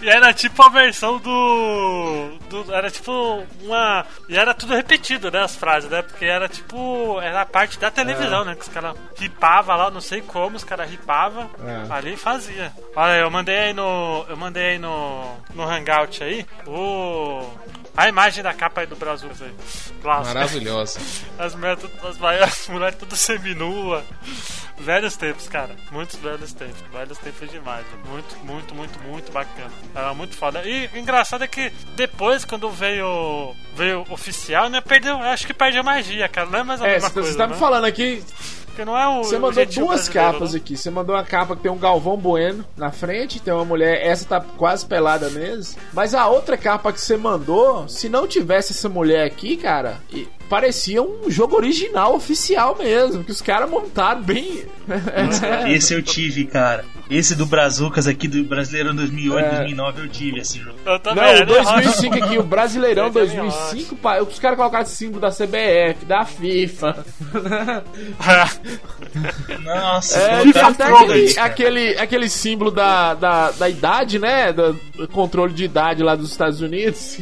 E 0.00 0.08
era 0.08 0.32
tipo 0.32 0.62
a 0.62 0.68
versão 0.68 1.18
do, 1.18 2.38
do. 2.50 2.72
Era 2.72 2.90
tipo 2.90 3.42
uma. 3.62 4.04
E 4.28 4.36
era 4.36 4.52
tudo 4.52 4.74
repetido, 4.74 5.30
né? 5.30 5.42
As 5.42 5.56
frases, 5.56 5.88
né? 5.88 6.02
Porque 6.02 6.24
era 6.24 6.48
tipo. 6.48 7.18
Era 7.20 7.42
a 7.42 7.46
parte 7.46 7.78
da 7.78 7.90
televisão, 7.90 8.44
né? 8.44 8.54
Que 8.54 8.62
os 8.62 8.68
caras 8.68 8.94
ripavam 9.16 9.76
lá, 9.76 9.90
não 9.90 10.00
sei 10.06 10.20
como, 10.22 10.56
os 10.56 10.64
caras 10.64 10.88
ripavam 10.90 11.50
É. 11.64 11.92
ali 11.92 12.14
e 12.14 12.16
fazia. 12.16 12.72
Olha, 12.94 13.18
eu 13.20 13.30
mandei 13.30 13.58
aí 13.58 13.72
no. 13.72 14.24
Eu 14.28 14.36
mandei 14.36 14.64
aí 14.70 14.78
no. 14.78 15.36
No 15.54 15.62
Hangout 15.64 16.22
aí 16.22 16.46
o. 16.66 17.42
A 17.96 18.08
imagem 18.10 18.42
da 18.44 18.52
capa 18.52 18.82
aí 18.82 18.86
do 18.86 18.94
Brasil 18.96 19.30
aí. 19.40 19.54
Clássico. 20.02 20.34
Maravilhosa. 20.34 21.00
As 21.38 21.54
mulheres 21.54 21.82
as, 22.02 22.68
mulheres 22.68 22.96
tudo 22.98 23.16
seminua. 23.16 24.04
Velhos 24.78 25.16
tempos, 25.16 25.48
cara. 25.48 25.74
Muitos 25.90 26.16
velhos 26.16 26.52
tempos. 26.52 26.76
Velhos 26.92 27.16
tempos 27.16 27.50
demais. 27.50 27.86
Muito, 28.06 28.36
muito, 28.44 28.74
muito, 28.74 28.98
muito 29.00 29.32
bacana. 29.32 29.70
Era 29.94 30.12
muito 30.12 30.36
foda. 30.36 30.62
E 30.66 30.90
o 30.92 30.98
engraçado 30.98 31.42
é 31.44 31.48
que 31.48 31.70
depois, 31.96 32.44
quando 32.44 32.68
veio 32.70 33.54
veio 33.74 34.04
oficial, 34.10 34.68
né? 34.68 34.82
Perdeu. 34.82 35.16
Acho 35.16 35.46
que 35.46 35.54
perdeu 35.54 35.80
a 35.80 35.84
magia, 35.84 36.28
cara. 36.28 36.48
Não 36.50 36.58
é 36.58 36.62
mais 36.62 36.82
a 36.82 36.86
É, 36.88 36.92
mesma 36.92 37.08
você 37.08 37.20
coisa. 37.20 37.38
tá 37.38 37.46
me 37.46 37.54
né? 37.54 37.58
falando 37.58 37.84
aqui, 37.86 38.22
Não 38.84 38.96
é 38.96 39.08
o. 39.08 39.24
Você 39.24 39.38
mandou 39.38 39.64
duas 39.64 40.08
brasileiro, 40.08 40.32
capas 40.32 40.52
né? 40.52 40.58
aqui. 40.58 40.76
Você 40.76 40.90
mandou 40.90 41.14
uma 41.14 41.24
capa 41.24 41.56
que 41.56 41.62
tem 41.62 41.70
um 41.70 41.78
Galvão 41.78 42.16
Bueno 42.16 42.64
na 42.76 42.90
frente, 42.90 43.40
tem 43.40 43.52
uma 43.52 43.64
mulher, 43.64 44.04
essa 44.06 44.24
tá 44.26 44.40
quase 44.40 44.84
pelada 44.86 45.28
mesmo. 45.30 45.80
Mas 45.92 46.14
a 46.14 46.26
outra 46.28 46.56
capa 46.56 46.92
que 46.92 47.00
você 47.00 47.16
mandou, 47.16 47.88
se 47.88 48.08
não 48.08 48.26
tivesse 48.26 48.72
essa 48.72 48.88
mulher 48.88 49.24
aqui, 49.26 49.56
cara, 49.56 49.98
e- 50.12 50.28
parecia 50.48 51.02
um 51.02 51.28
jogo 51.30 51.56
original, 51.56 52.14
oficial 52.14 52.76
mesmo, 52.78 53.24
que 53.24 53.30
os 53.30 53.40
caras 53.40 53.68
montaram 53.68 54.22
bem. 54.22 54.64
Esse 55.68 55.94
eu 55.94 56.02
tive, 56.02 56.44
cara. 56.44 56.84
Esse 57.08 57.34
do 57.36 57.46
Brazucas 57.46 58.06
aqui 58.06 58.26
do 58.26 58.42
Brasileirão 58.44 58.94
2008, 58.94 59.44
É. 59.44 59.50
2009 59.56 60.02
eu 60.02 60.08
tive 60.08 60.40
esse 60.40 60.58
jogo. 60.58 60.76
Eu 60.84 60.98
também. 60.98 61.22
Não, 61.22 61.32
o 61.32 61.36
é 61.36 61.44
2005 61.44 62.14
aqui, 62.16 62.38
o 62.38 62.42
Brasileirão 62.42 63.06
Ele 63.06 63.18
é 63.18 63.26
2005, 63.26 63.96
pá, 63.96 64.20
os 64.20 64.38
caras 64.40 64.56
colocaram 64.58 64.86
símbolo 64.86 65.20
da 65.20 65.30
CBF, 65.30 66.04
da 66.04 66.24
FIFA. 66.24 67.04
Nossa, 69.62 70.18
É, 70.18 70.44
e 70.44 70.50
até 70.58 70.84
aquele, 70.84 71.38
aquele, 71.38 71.98
aquele 71.98 72.28
símbolo 72.28 72.70
da, 72.70 73.14
da, 73.14 73.50
da 73.52 73.68
idade, 73.68 74.18
né? 74.18 74.52
Do, 74.52 74.72
do 74.72 75.08
controle 75.08 75.52
de 75.52 75.64
idade 75.64 76.02
lá 76.02 76.16
dos 76.16 76.30
Estados 76.30 76.60
Unidos. 76.60 77.18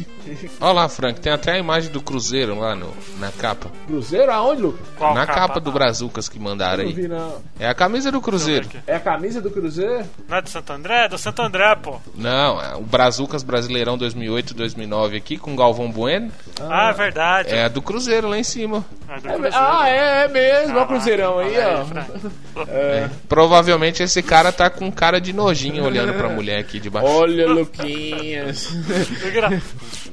Olha 0.59 0.73
lá, 0.73 0.89
Frank, 0.89 1.19
tem 1.19 1.31
até 1.31 1.51
a 1.53 1.59
imagem 1.59 1.91
do 1.91 2.01
Cruzeiro 2.01 2.57
lá 2.59 2.75
no, 2.75 2.91
na 3.19 3.31
capa. 3.31 3.69
Cruzeiro, 3.87 4.31
aonde, 4.31 4.61
Lucas? 4.61 4.87
Qual 4.97 5.13
na 5.13 5.25
capa, 5.25 5.59
do 5.59 5.71
Brazucas 5.71 6.27
que 6.27 6.39
mandaram 6.39 6.83
Não 6.83 6.89
aí. 6.89 6.93
vi, 6.95 7.07
não. 7.07 7.41
É 7.59 7.67
a 7.67 7.73
camisa 7.73 8.11
do 8.11 8.19
Cruzeiro. 8.21 8.67
É 8.85 8.95
a 8.95 8.99
camisa 8.99 9.41
do 9.41 9.49
Cruzeiro? 9.51 10.05
Não 10.27 10.37
é 10.37 10.41
do 10.41 10.49
Santo 10.49 10.73
André? 10.73 11.05
É 11.05 11.09
do 11.09 11.17
Santo 11.17 11.41
André, 11.41 11.75
pô. 11.75 11.99
Não, 12.15 12.61
é 12.61 12.75
o 12.75 12.81
Brazucas 12.81 13.43
Brasileirão 13.43 13.97
2008-2009 13.97 15.17
aqui 15.17 15.37
com 15.37 15.55
Galvão 15.55 15.91
Bueno. 15.91 16.31
Ah, 16.61 16.89
é 16.89 16.93
verdade. 16.93 17.49
É 17.49 17.65
a 17.65 17.67
do 17.69 17.81
Cruzeiro 17.81 18.27
lá 18.27 18.37
em 18.37 18.43
cima. 18.43 18.83
É 19.09 19.37
do 19.37 19.45
É, 19.47 19.49
ah, 19.53 19.89
é, 19.89 20.23
é 20.23 20.27
mesmo. 20.27 20.75
Olha 20.75 20.83
o 20.83 20.87
Cruzeirão 20.87 21.39
aí, 21.39 21.53
ó. 21.59 21.85
Fran. 21.85 23.09
Provavelmente 23.27 24.01
esse 24.03 24.21
cara 24.23 24.51
tá 24.51 24.69
com 24.69 24.91
cara 24.91 25.19
de 25.19 25.33
nojinho 25.33 25.83
olhando 25.83 26.13
pra 26.13 26.29
mulher 26.29 26.59
aqui 26.59 26.79
de 26.79 26.89
baixo. 26.89 27.07
Olha, 27.07 27.47
Luquinhas. 27.47 28.69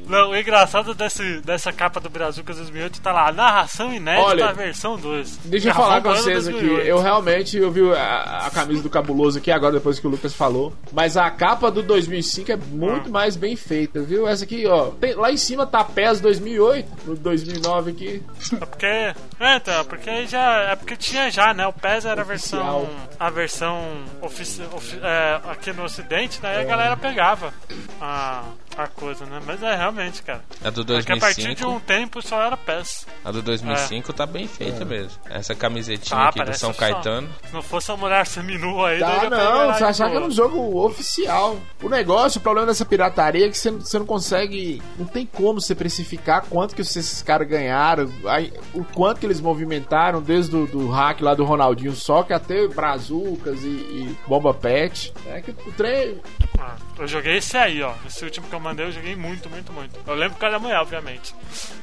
Não, 0.09 0.31
o 0.31 0.37
engraçado 0.37 0.95
desse, 0.95 1.41
dessa 1.41 1.73
capa 1.73 2.01
do 2.01 2.11
Brazucas 2.11 2.57
2008 2.57 3.01
tá 3.01 3.13
lá, 3.13 3.33
narração 3.33 3.93
inédita 3.95 4.27
Olha, 4.27 4.53
versão 4.53 4.97
2. 4.99 5.39
Deixa 5.45 5.71
eu 5.71 5.75
falar 5.75 6.03
com 6.03 6.11
vocês 6.11 6.49
aqui. 6.49 6.67
Eu 6.67 7.01
realmente 7.01 7.57
eu 7.57 7.71
vi 7.71 7.81
a, 7.93 8.47
a 8.47 8.51
camisa 8.51 8.83
do 8.83 8.91
Cabuloso 8.91 9.39
aqui 9.39 9.51
agora, 9.51 9.75
depois 9.75 9.99
que 9.99 10.07
o 10.07 10.11
Lucas 10.11 10.35
falou. 10.35 10.73
Mas 10.93 11.17
a 11.17 11.31
capa 11.31 11.71
do 11.71 11.83
2005 11.83 12.53
é 12.53 12.57
muito 12.57 13.11
mais 13.11 13.37
bem 13.37 13.57
feita, 13.57 14.03
viu? 14.03 14.27
Essa 14.29 14.45
aqui, 14.45 14.67
ó. 14.67 14.87
tem- 14.91 15.15
lá 15.15 15.31
em 15.31 15.37
cima 15.37 15.67
tá 15.67 15.85
PES 15.85 16.21
2008, 16.21 16.89
no 17.07 17.17
2009 17.17 17.91
aqui. 17.93 18.23
É 18.53 18.67
porque. 18.83 19.45
É, 19.45 19.57
então, 19.57 19.85
porque 19.85 20.11
aí 20.11 20.27
já. 20.27 20.63
É 20.71 20.77
porque 20.77 20.97
tinha 20.97 21.31
já, 21.31 21.55
né? 21.55 21.67
O 21.67 21.73
PES 21.73 22.05
era 22.05 22.21
a 22.21 22.25
versão. 22.25 22.89
A 23.19 23.31
versão 23.31 24.05
ofici, 24.21 24.63
ofi- 24.73 24.99
é, 25.03 25.41
aqui 25.51 25.73
no 25.73 25.85
ocidente? 25.85 26.41
E 26.43 26.47
a 26.47 26.65
galera 26.65 26.97
pegava 26.97 27.53
a, 28.01 28.43
a 28.77 28.87
coisa, 28.87 29.25
né? 29.27 29.41
Mas 29.47 29.63
é 29.63 29.75
realmente, 29.77 30.23
cara. 30.23 30.43
A 30.65 30.71
do 30.71 30.81
É 30.97 31.03
que 31.03 31.13
a 31.13 31.17
partir 31.19 31.41
de 31.43 31.47
2005, 31.63 31.71
um 31.71 31.81
tempo 31.81 32.23
só 32.23 32.41
era 32.43 32.57
PES. 32.57 33.07
a 33.25 33.31
do 33.31 33.43
2005 33.43 34.13
tá 34.13 34.25
bem 34.27 34.47
feita 34.49 34.85
mesmo. 34.85 35.19
Essa 35.29 35.55
camisetinha 35.55 36.19
Ah, 36.21 36.29
aqui 36.29 36.43
do 36.43 36.55
São 36.57 36.73
só. 36.73 36.79
Caetano. 36.81 37.29
Se 37.47 37.53
não 37.53 37.63
fosse 37.63 37.91
a 37.91 37.97
mulher 37.97 38.27
seminua 38.27 38.89
aí, 38.91 39.01
Tá, 39.01 39.29
não, 39.31 39.73
você 39.75 39.85
achar 39.85 40.11
que 40.11 40.17
era 40.17 40.25
um 40.25 40.31
jogo 40.31 40.85
oficial. 40.85 41.59
O 41.83 41.89
negócio, 41.89 42.39
o 42.39 42.43
problema 42.43 42.67
dessa 42.67 42.85
pirataria 42.85 43.47
é 43.47 43.49
que 43.51 43.59
você, 43.59 43.71
não- 43.71 43.81
você 43.81 43.99
não 43.99 44.07
consegue. 44.07 44.81
Não 44.99 45.07
tem 45.07 45.27
como 45.27 45.61
você 45.61 45.75
precificar 45.75 46.45
quanto 46.49 46.75
que 46.75 46.81
esses 46.83 47.23
caras 47.23 47.47
ganharam, 47.49 48.11
aí, 48.27 48.53
o 48.75 48.85
quanto 48.85 49.21
que 49.21 49.27
eles 49.27 49.41
movimentaram, 49.41 50.23
desde 50.23 50.57
o 50.57 50.67
do 50.67 50.89
hack 50.89 51.21
lá 51.21 51.35
do 51.35 51.45
Ronaldinho 51.45 51.93
só, 51.95 52.23
que 52.23 52.33
até 52.33 52.67
Brazucas 52.69 53.63
e, 53.63 53.67
e 53.67 54.17
Bomba 54.27 54.55
Pet. 54.55 55.13
É 55.27 55.41
que 55.41 55.51
o 55.51 55.73
trem. 55.73 56.21
Ah, 56.59 56.77
eu 56.99 57.07
joguei 57.09 57.39
esse 57.39 57.57
aí, 57.57 57.83
ó. 57.83 57.93
Esse 58.07 58.25
último 58.25 58.47
que 58.47 58.55
eu 58.55 58.61
mandei, 58.63 58.87
eu 58.87 58.93
joguei 58.93 59.17
muito, 59.17 59.51
muito, 59.51 59.73
muito. 59.73 60.01
Eu 60.07 60.15
lembro 60.15 60.35
por 60.35 60.41
causa 60.41 60.57
da 60.57 60.63
mulher, 60.63 60.79
obviamente. 60.79 61.35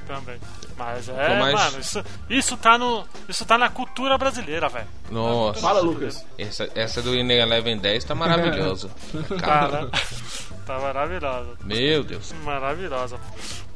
Também. 0.07 0.39
Mas 0.77 1.09
é, 1.09 1.37
mano, 1.37 1.79
isso, 1.79 2.03
isso 2.29 2.57
tá 2.57 2.77
no. 2.77 3.05
Isso 3.27 3.45
tá 3.45 3.57
na 3.57 3.69
cultura 3.69 4.17
brasileira, 4.17 4.69
velho. 4.69 4.87
Nossa. 5.11 5.59
Fala, 5.59 5.81
Lucas. 5.81 6.25
Essa, 6.37 6.69
essa 6.73 7.01
do 7.01 7.13
Inner 7.15 7.41
Eleven 7.41 7.77
10 7.77 8.03
tá 8.05 8.15
maravilhosa. 8.15 8.89
Cara, 9.41 9.89
tá 10.65 10.79
maravilhosa. 10.79 11.49
Meu 11.63 12.03
Deus. 12.03 12.33
Maravilhosa. 12.43 13.19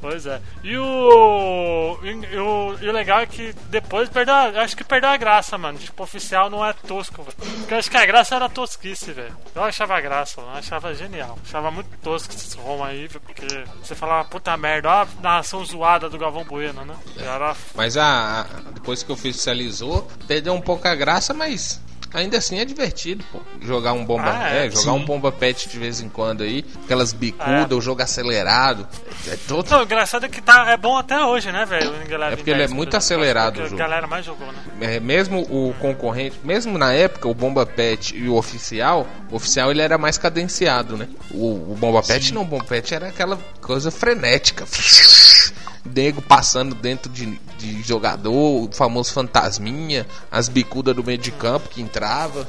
Pois 0.03 0.25
é. 0.25 0.41
E 0.65 0.77
o. 0.77 1.97
E 2.03 2.37
o, 2.37 2.77
e 2.81 2.89
o 2.89 2.91
legal 2.91 3.21
é 3.21 3.25
que 3.25 3.55
depois 3.69 4.09
perdeu. 4.09 4.35
Acho 4.35 4.75
que 4.75 4.83
perdeu 4.83 5.09
a 5.09 5.15
graça, 5.15 5.57
mano. 5.57 5.79
Tipo, 5.79 6.03
oficial 6.03 6.49
não 6.49 6.63
é 6.65 6.73
tosco, 6.73 7.23
velho. 7.23 7.37
Porque 7.59 7.73
eu 7.73 7.77
acho 7.77 7.89
que 7.89 7.95
a 7.95 8.05
graça 8.05 8.35
era 8.35 8.49
tosquice, 8.49 9.13
velho. 9.13 9.33
Eu 9.55 9.63
achava 9.63 10.01
graça, 10.01 10.41
eu 10.41 10.49
achava 10.49 10.93
genial. 10.93 11.39
Achava 11.47 11.71
muito 11.71 11.87
tosco 12.03 12.33
esses 12.33 12.53
Roma 12.53 12.87
aí, 12.87 13.07
velho, 13.07 13.21
porque 13.21 13.45
você 13.81 13.95
falava, 13.95 14.27
puta 14.27 14.57
merda, 14.57 14.89
ó 14.89 14.93
a 15.03 15.07
narração 15.21 15.63
zoada 15.63 16.09
do 16.09 16.17
Galvão 16.17 16.43
Bueno, 16.43 16.83
né? 16.83 16.95
Era. 17.17 17.55
Mas 17.73 17.95
a, 17.95 18.41
a- 18.41 18.43
depois 18.73 19.03
que 19.03 19.11
oficializou, 19.13 20.05
perdeu 20.27 20.53
um 20.53 20.59
pouco 20.61 20.85
a 20.85 20.95
graça, 20.95 21.33
mas 21.33 21.79
ainda 22.13 22.37
assim 22.37 22.59
é 22.59 22.65
divertido, 22.65 23.23
pô. 23.31 23.39
Jogar 23.61 23.93
um 23.93 24.05
bomba, 24.05 24.31
Ah, 24.37 24.49
é, 24.53 24.67
é, 24.67 24.69
jogar 24.69 24.81
sim. 24.81 24.89
um 24.89 25.05
bomba 25.05 25.31
pet 25.31 25.67
de 25.69 25.77
vez 25.79 25.99
em 26.01 26.09
quando 26.09 26.43
aí, 26.43 26.63
aquelas 26.83 27.13
bicudas, 27.13 27.71
É. 27.71 27.73
o 27.75 27.81
jogo 27.81 28.01
acelerado. 28.01 28.87
É 29.27 29.37
todo 29.47 29.69
Não, 29.69 29.79
o 29.79 29.83
engraçado 29.83 30.25
é 30.25 30.29
que 30.29 30.41
tá, 30.41 30.69
é 30.71 30.77
bom 30.77 30.97
até 30.97 31.19
hoje, 31.23 31.51
né, 31.51 31.65
velho? 31.65 31.93
É 32.31 32.35
porque 32.35 32.49
ele 32.49 32.63
é 32.63 32.67
muito 32.67 32.95
acelerado 32.97 33.57
o 33.59 33.63
A 33.63 33.65
jogo. 33.65 33.77
galera 33.77 34.07
mais 34.07 34.25
jogou, 34.25 34.47
né? 34.51 34.59
É, 34.81 34.99
mesmo 34.99 35.41
o 35.41 35.73
concorrente, 35.79 36.37
mesmo 36.43 36.77
na 36.77 36.93
época, 36.93 37.27
o 37.27 37.33
Bomba 37.33 37.65
Pet 37.65 38.15
e 38.15 38.27
o 38.27 38.35
oficial, 38.35 39.07
o 39.31 39.35
oficial 39.35 39.71
ele 39.71 39.81
era 39.81 39.97
mais 39.97 40.17
cadenciado, 40.17 40.97
né? 40.97 41.07
O, 41.31 41.71
o 41.71 41.77
Bomba 41.79 42.01
Pet 42.03 42.33
não, 42.33 42.41
o 42.41 42.45
Bomba 42.45 42.63
Pet 42.65 42.93
era 42.93 43.07
aquela 43.07 43.37
coisa 43.61 43.89
frenética. 43.91 44.65
Nego 45.85 46.21
passando 46.21 46.75
dentro 46.75 47.11
de, 47.11 47.25
de 47.57 47.81
jogador, 47.81 48.31
o 48.33 48.69
famoso 48.71 49.13
fantasminha, 49.13 50.05
as 50.31 50.47
bicudas 50.47 50.95
do 50.95 51.03
meio 51.03 51.17
de 51.17 51.31
campo 51.31 51.69
que 51.69 51.81
entrava. 51.81 52.47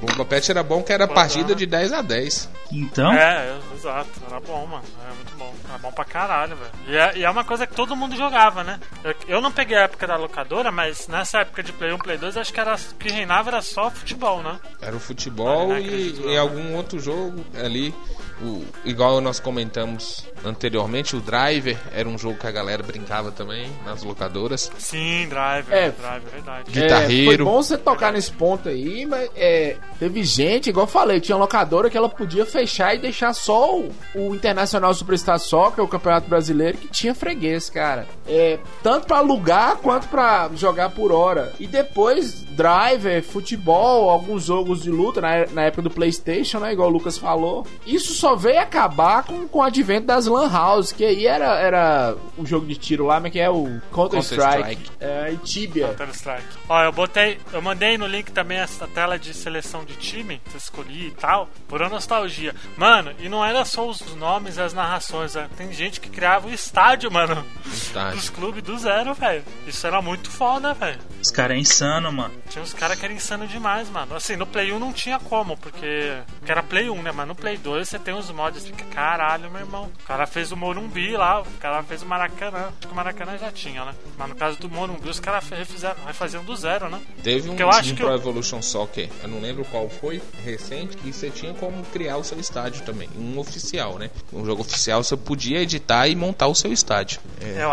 O 0.00 0.06
Bomba 0.06 0.24
Pet 0.24 0.50
era 0.50 0.64
bom 0.64 0.82
que 0.82 0.92
era 0.92 1.06
partida 1.06 1.50
né? 1.50 1.54
de 1.54 1.64
10 1.64 1.92
a 1.92 2.02
10. 2.02 2.48
Então, 2.72 3.12
É, 3.12 3.56
exato. 3.76 4.10
Era 4.28 4.40
bom, 4.40 4.66
mano. 4.66 4.82
Era 5.00 5.14
muito 5.14 5.36
bom. 5.36 5.54
Era 5.68 5.78
bom 5.78 5.92
pra 5.92 6.04
caralho, 6.04 6.56
velho. 6.56 6.70
E 6.88 6.96
é, 6.96 7.18
e 7.18 7.24
é 7.24 7.30
uma 7.30 7.44
coisa 7.44 7.68
que 7.68 7.74
todo 7.74 7.94
mundo 7.94 8.16
jogava, 8.16 8.64
né? 8.64 8.80
Eu, 9.04 9.14
eu 9.28 9.40
não 9.40 9.52
peguei 9.52 9.76
a 9.76 9.82
época 9.82 10.04
da 10.04 10.16
locadora, 10.16 10.72
mas 10.72 11.06
nessa 11.06 11.42
época 11.42 11.62
de 11.62 11.72
Play 11.72 11.92
1, 11.92 11.98
Play 11.98 12.18
2, 12.18 12.36
acho 12.36 12.52
que 12.52 12.58
era 12.58 12.74
o 12.74 12.94
que 12.96 13.12
reinava 13.12 13.50
era 13.50 13.62
só 13.62 13.90
futebol, 13.90 14.42
né? 14.42 14.58
Era 14.80 14.96
o 14.96 15.00
futebol 15.00 15.70
Ah, 15.70 15.78
e, 15.78 15.84
acredito, 15.84 16.28
e 16.28 16.36
algum 16.36 16.74
outro 16.74 16.98
jogo 16.98 17.44
ali. 17.54 17.94
O, 18.42 18.64
igual 18.84 19.20
nós 19.20 19.38
comentamos 19.38 20.26
anteriormente, 20.44 21.14
o 21.14 21.20
Driver 21.20 21.78
era 21.92 22.08
um 22.08 22.18
jogo 22.18 22.36
que 22.38 22.46
a 22.46 22.50
galera 22.50 22.82
brincava 22.82 23.30
também 23.30 23.70
nas 23.84 24.02
locadoras. 24.02 24.70
Sim, 24.78 25.28
Driver. 25.28 25.72
É. 25.72 25.90
Driver, 25.90 26.32
verdade. 26.32 26.70
Guitarreiro. 26.70 27.32
É, 27.32 27.36
foi 27.36 27.44
bom 27.44 27.62
você 27.62 27.78
tocar 27.78 28.12
nesse 28.12 28.32
ponto 28.32 28.68
aí, 28.68 29.06
mas 29.06 29.30
é, 29.36 29.76
teve 29.98 30.24
gente, 30.24 30.70
igual 30.70 30.86
eu 30.86 30.90
falei, 30.90 31.20
tinha 31.20 31.36
uma 31.36 31.42
locadora 31.42 31.88
que 31.88 31.96
ela 31.96 32.08
podia 32.08 32.44
fechar 32.44 32.94
e 32.94 32.98
deixar 32.98 33.32
só 33.32 33.76
o, 33.76 33.90
o 34.14 34.34
Internacional 34.34 34.92
Superstar 34.92 35.38
Soccer, 35.38 35.84
o 35.84 35.88
Campeonato 35.88 36.28
Brasileiro, 36.28 36.78
que 36.78 36.88
tinha 36.88 37.14
freguês, 37.14 37.70
cara. 37.70 38.06
É, 38.26 38.58
tanto 38.82 39.06
pra 39.06 39.18
alugar 39.18 39.76
quanto 39.76 40.08
pra 40.08 40.50
jogar 40.56 40.90
por 40.90 41.12
hora. 41.12 41.52
E 41.60 41.66
depois, 41.66 42.42
driver, 42.42 43.22
futebol, 43.22 44.10
alguns 44.10 44.44
jogos 44.44 44.82
de 44.82 44.90
luta 44.90 45.20
na, 45.20 45.46
na 45.52 45.62
época 45.62 45.82
do 45.82 45.90
PlayStation, 45.90 46.58
né? 46.58 46.72
Igual 46.72 46.88
o 46.88 46.92
Lucas 46.92 47.16
falou. 47.16 47.66
Isso 47.86 48.12
só 48.14 48.31
veio 48.36 48.60
acabar 48.60 49.24
com, 49.24 49.46
com 49.46 49.58
o 49.58 49.62
advento 49.62 50.06
das 50.06 50.26
Lan 50.26 50.50
House, 50.50 50.92
que 50.92 51.04
aí 51.04 51.26
era, 51.26 51.58
era 51.58 52.14
um 52.38 52.44
jogo 52.46 52.66
de 52.66 52.76
tiro 52.76 53.06
lá, 53.06 53.20
mas 53.20 53.32
que 53.32 53.40
é 53.40 53.50
o 53.50 53.80
Counter-Strike. 53.92 54.42
Counter-Strike. 54.42 54.90
é, 55.00 55.32
e 55.32 55.36
Tibia. 55.38 55.88
Counter 55.88 56.10
Strike. 56.10 56.46
Ó, 56.72 56.82
eu 56.82 56.90
botei, 56.90 57.38
eu 57.52 57.60
mandei 57.60 57.98
no 57.98 58.06
link 58.06 58.32
também 58.32 58.56
essa 58.56 58.88
tela 58.88 59.18
de 59.18 59.34
seleção 59.34 59.84
de 59.84 59.94
time, 59.94 60.40
que 60.42 60.54
eu 60.54 60.56
escolhi 60.56 61.08
e 61.08 61.10
tal, 61.10 61.46
por 61.68 61.86
nostalgia. 61.90 62.54
Mano, 62.78 63.12
e 63.18 63.28
não 63.28 63.44
era 63.44 63.62
só 63.62 63.86
os 63.86 64.00
nomes 64.14 64.56
e 64.56 64.62
as 64.62 64.72
narrações, 64.72 65.34
né? 65.34 65.50
tem 65.54 65.70
gente 65.70 66.00
que 66.00 66.08
criava 66.08 66.48
o 66.48 66.50
estádio, 66.50 67.12
mano, 67.12 67.44
Estádio. 67.66 68.16
dos 68.16 68.30
clubes 68.30 68.62
do 68.62 68.78
zero, 68.78 69.12
velho. 69.12 69.44
Isso 69.66 69.86
era 69.86 70.00
muito 70.00 70.30
foda, 70.30 70.72
velho. 70.72 70.98
os 71.20 71.30
caras 71.30 71.58
é 71.58 71.60
insano, 71.60 72.10
mano. 72.10 72.32
Tinha 72.48 72.64
uns 72.64 72.72
caras 72.72 72.98
que 72.98 73.04
eram 73.04 73.16
insano 73.16 73.46
demais, 73.46 73.90
mano. 73.90 74.16
Assim, 74.16 74.36
no 74.36 74.46
Play 74.46 74.72
1 74.72 74.78
não 74.78 74.94
tinha 74.94 75.18
como, 75.18 75.58
porque, 75.58 76.22
porque 76.38 76.50
era 76.50 76.62
Play 76.62 76.88
1, 76.88 77.02
né? 77.02 77.12
Mas 77.12 77.28
no 77.28 77.34
Play 77.34 77.58
2 77.58 77.86
você 77.86 77.98
tem 77.98 78.14
uns 78.14 78.30
mods, 78.30 78.64
fica 78.64 78.86
caralho, 78.86 79.50
meu 79.50 79.60
irmão. 79.60 79.92
O 80.02 80.06
cara 80.06 80.26
fez 80.26 80.50
o 80.50 80.56
Morumbi 80.56 81.18
lá, 81.18 81.42
o 81.42 81.44
cara 81.60 81.82
fez 81.82 82.00
o 82.00 82.06
Maracanã. 82.06 82.68
Acho 82.68 82.88
que 82.88 82.92
o 82.92 82.96
Maracanã 82.96 83.36
já 83.36 83.52
tinha, 83.52 83.84
né? 83.84 83.94
Mas 84.16 84.28
no 84.30 84.34
caso 84.34 84.58
do 84.58 84.70
Morumbi, 84.70 85.10
os 85.10 85.20
caras 85.20 85.46
refizeram, 85.50 85.96
refaziam 86.06 86.42
do 86.42 86.61
zero, 86.62 86.88
né? 86.88 87.00
Teve 87.22 87.50
um, 87.50 87.56
eu 87.56 87.68
acho 87.70 87.90
um 87.92 87.94
que 87.94 88.02
Pro 88.02 88.10
eu- 88.10 88.14
Evolution 88.14 88.62
Soccer, 88.62 89.08
eu 89.22 89.28
não 89.28 89.40
lembro 89.40 89.64
qual 89.66 89.88
foi, 89.88 90.22
recente, 90.44 90.96
que 90.96 91.12
você 91.12 91.28
tinha 91.30 91.52
como 91.54 91.82
criar 91.86 92.16
o 92.16 92.24
seu 92.24 92.38
estádio 92.40 92.82
também. 92.84 93.08
Um 93.18 93.38
oficial, 93.38 93.98
né? 93.98 94.10
Um 94.32 94.44
jogo 94.46 94.62
oficial 94.62 95.02
você 95.02 95.16
podia 95.16 95.60
editar 95.60 96.08
e 96.08 96.14
montar 96.16 96.46
o 96.46 96.54
seu 96.54 96.72
estádio. 96.72 97.20
É, 97.40 97.62
eu 97.64 97.72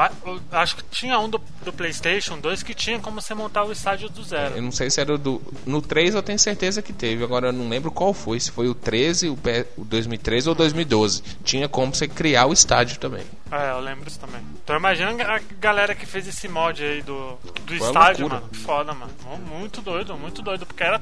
acho 0.52 0.76
que 0.76 0.84
tinha 0.92 1.18
um 1.20 1.30
do, 1.30 1.40
do 1.64 1.74
PlayStation 1.74 2.40
2 2.40 2.64
que 2.64 2.74
tinha 2.74 3.00
como 3.00 3.22
você 3.22 3.34
montar 3.34 3.64
o 3.64 3.72
estádio 3.72 4.10
do 4.10 4.24
zero. 4.24 4.56
Eu 4.56 4.62
não 4.62 4.72
sei 4.72 4.90
se 4.90 5.00
era 5.02 5.18
do. 5.18 5.42
No 5.66 5.82
3 5.82 6.16
eu 6.16 6.24
tenho 6.24 6.40
certeza 6.40 6.82
que 6.82 6.94
teve, 6.94 7.24
agora 7.24 7.48
eu 7.48 7.54
não 7.54 7.68
lembro 7.70 7.92
qual 7.92 8.14
foi. 8.14 8.40
Se 8.40 8.52
foi 8.52 8.68
o 8.68 8.74
13, 8.76 9.30
o, 9.30 9.38
P- 9.38 9.66
o 9.78 9.84
2013 9.86 10.50
ou 10.50 10.56
2012. 10.56 11.24
Tinha 11.44 11.68
como 11.68 11.94
você 11.94 12.08
criar 12.08 12.46
o 12.46 12.54
estádio 12.54 12.98
também. 13.00 13.24
É, 13.52 13.72
eu 13.72 13.80
lembro 13.80 14.08
isso 14.08 14.20
também. 14.20 14.42
Então 14.64 14.76
imagina 14.78 15.12
a 15.24 15.40
galera 15.60 15.96
que 15.96 16.06
fez 16.06 16.28
esse 16.28 16.48
mod 16.48 16.84
aí 16.84 17.02
do, 17.02 17.36
do 17.66 17.74
estádio, 17.76 18.28
loucura. 18.28 18.42
mano. 18.42 18.50
Foda, 18.64 18.94
mano. 18.94 19.12
Muito 19.48 19.82
doido, 19.82 20.16
muito 20.16 20.42
doido. 20.42 20.66
Porque 20.68 20.84
era, 20.84 21.02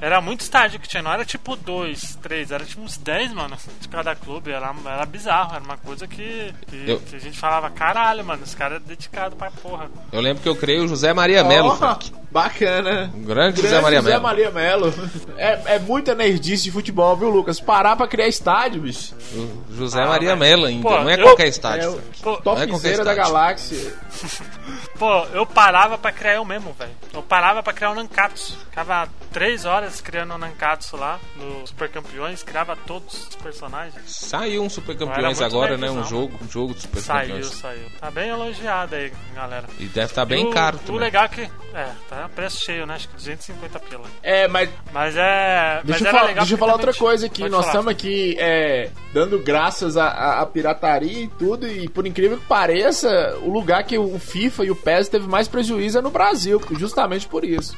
era 0.00 0.20
muito 0.20 0.42
estádio 0.42 0.78
que 0.78 0.88
tinha, 0.88 1.02
não 1.02 1.12
era 1.12 1.24
tipo 1.24 1.56
dois, 1.56 2.16
três, 2.22 2.50
era 2.52 2.64
tipo 2.64 2.82
uns 2.82 2.96
10, 2.96 3.32
mano, 3.32 3.56
de 3.80 3.88
cada 3.88 4.14
clube. 4.14 4.52
Era, 4.52 4.72
era 4.86 5.04
bizarro, 5.06 5.54
era 5.56 5.64
uma 5.64 5.76
coisa 5.76 6.06
que, 6.06 6.54
que, 6.68 6.84
Eu- 6.88 7.00
que 7.00 7.16
a 7.16 7.18
gente 7.18 7.36
falava, 7.38 7.68
caralho, 7.70 8.24
mano, 8.24 8.44
esse 8.44 8.56
cara 8.56 8.76
é 8.76 8.80
dedicado 8.80 9.34
pra 9.34 9.50
porra. 9.50 9.90
Eu 10.12 10.20
lembro 10.20 10.42
que 10.42 10.48
eu 10.48 10.56
criei 10.56 10.80
o 10.80 10.88
José 10.88 11.12
Maria 11.12 11.44
Melo. 11.44 11.76
Frank. 11.76 12.12
Bacana. 12.30 13.10
Um 13.14 13.22
grande, 13.22 13.60
Grande 13.60 13.62
José 13.62 13.80
Maria 13.80 14.02
Melo. 14.02 14.22
Maria 14.22 14.50
Melo. 14.50 14.94
É, 15.36 15.74
é 15.74 15.78
muita 15.78 16.14
nerdice 16.14 16.64
de 16.64 16.70
futebol, 16.70 17.16
viu, 17.16 17.28
Lucas? 17.30 17.60
Parar 17.60 17.96
pra 17.96 18.06
criar 18.08 18.28
estádio, 18.28 18.82
bicho. 18.82 19.14
O 19.34 19.74
José 19.74 20.02
Ah, 20.02 20.06
Maria. 20.06 20.36
Melo 20.36 20.66
ainda. 20.66 20.82
Pô, 20.82 20.90
não 21.00 21.08
é 21.10 21.14
eu- 21.18 21.22
qualquer 21.24 21.48
estádio. 21.48 21.82
É 21.84 21.88
o 21.88 21.92
Não 21.92 22.34
é 22.34 22.36
qualquer 22.42 22.66
topzera 22.68 23.04
da 23.04 23.14
galáxia. 23.14 23.94
Pô, 24.98 25.24
eu 25.32 25.46
parava 25.46 25.96
pra 25.96 26.10
criar 26.10 26.34
eu 26.34 26.44
mesmo, 26.44 26.72
velho. 26.78 26.90
Eu 27.14 27.22
parava 27.22 27.62
pra 27.62 27.72
criar 27.72 27.90
o 27.92 27.94
Nankatsu. 27.94 28.56
Ficava 28.68 29.08
três 29.32 29.64
horas 29.64 30.00
criando 30.00 30.34
o 30.34 30.38
Nankatsu 30.38 30.96
lá, 30.96 31.18
no 31.36 31.66
Super 31.66 31.88
Campeões, 31.88 32.42
criava 32.42 32.76
todos 32.76 33.28
os 33.28 33.36
personagens. 33.36 33.94
Saiu 34.06 34.62
um 34.62 34.68
Super 34.68 34.96
Campeões 34.96 35.40
agora, 35.40 35.76
né? 35.76 35.88
Um 35.90 36.04
jogo, 36.04 36.36
um 36.44 36.50
jogo 36.50 36.74
de 36.74 36.82
Super 36.82 37.00
Saiu, 37.00 37.28
Campeões. 37.36 37.54
saiu. 37.54 37.84
Tá 38.00 38.10
bem 38.10 38.28
elogiado 38.28 38.94
aí, 38.96 39.12
galera. 39.34 39.66
E 39.78 39.84
deve 39.86 40.06
estar 40.06 40.22
E 40.22 40.26
bem 40.26 40.46
o, 40.46 40.50
caro 40.50 40.76
O 40.76 40.80
também. 40.80 41.00
legal 41.00 41.24
é 41.24 41.28
que. 41.28 41.42
É, 41.74 41.88
tá 42.08 42.17
preço 42.34 42.64
cheio, 42.64 42.86
né? 42.86 42.94
Acho 42.94 43.08
que 43.08 43.14
250 43.16 43.78
pila. 43.80 44.04
É, 44.22 44.48
mas 44.48 44.70
Mas 44.92 45.14
é. 45.16 45.80
Deixa, 45.84 46.04
mas 46.04 46.06
eu, 46.06 46.10
falar, 46.10 46.26
legal 46.28 46.42
deixa 46.44 46.54
eu 46.54 46.58
falar 46.58 46.72
outra 46.72 46.94
coisa 46.94 47.26
aqui. 47.26 47.40
Pode 47.42 47.50
Nós 47.52 47.60
falar. 47.66 47.72
estamos 47.72 47.92
aqui 47.92 48.36
é, 48.38 48.90
dando 49.12 49.38
graças 49.38 49.96
à, 49.96 50.06
à- 50.08 50.40
à 50.40 50.46
pirataria 50.46 51.22
e 51.24 51.28
tudo, 51.28 51.66
e 51.68 51.88
por 51.88 52.06
incrível 52.06 52.38
que 52.38 52.46
pareça, 52.46 53.36
o 53.42 53.50
lugar 53.50 53.84
que 53.84 53.98
o 53.98 54.18
FIFA 54.18 54.64
e 54.64 54.70
o 54.70 54.76
PES 54.76 55.08
teve 55.08 55.26
mais 55.28 55.46
prejuízo 55.48 55.98
é 55.98 56.02
no 56.02 56.10
Brasil, 56.10 56.60
justamente 56.72 57.26
por 57.28 57.44
isso. 57.44 57.76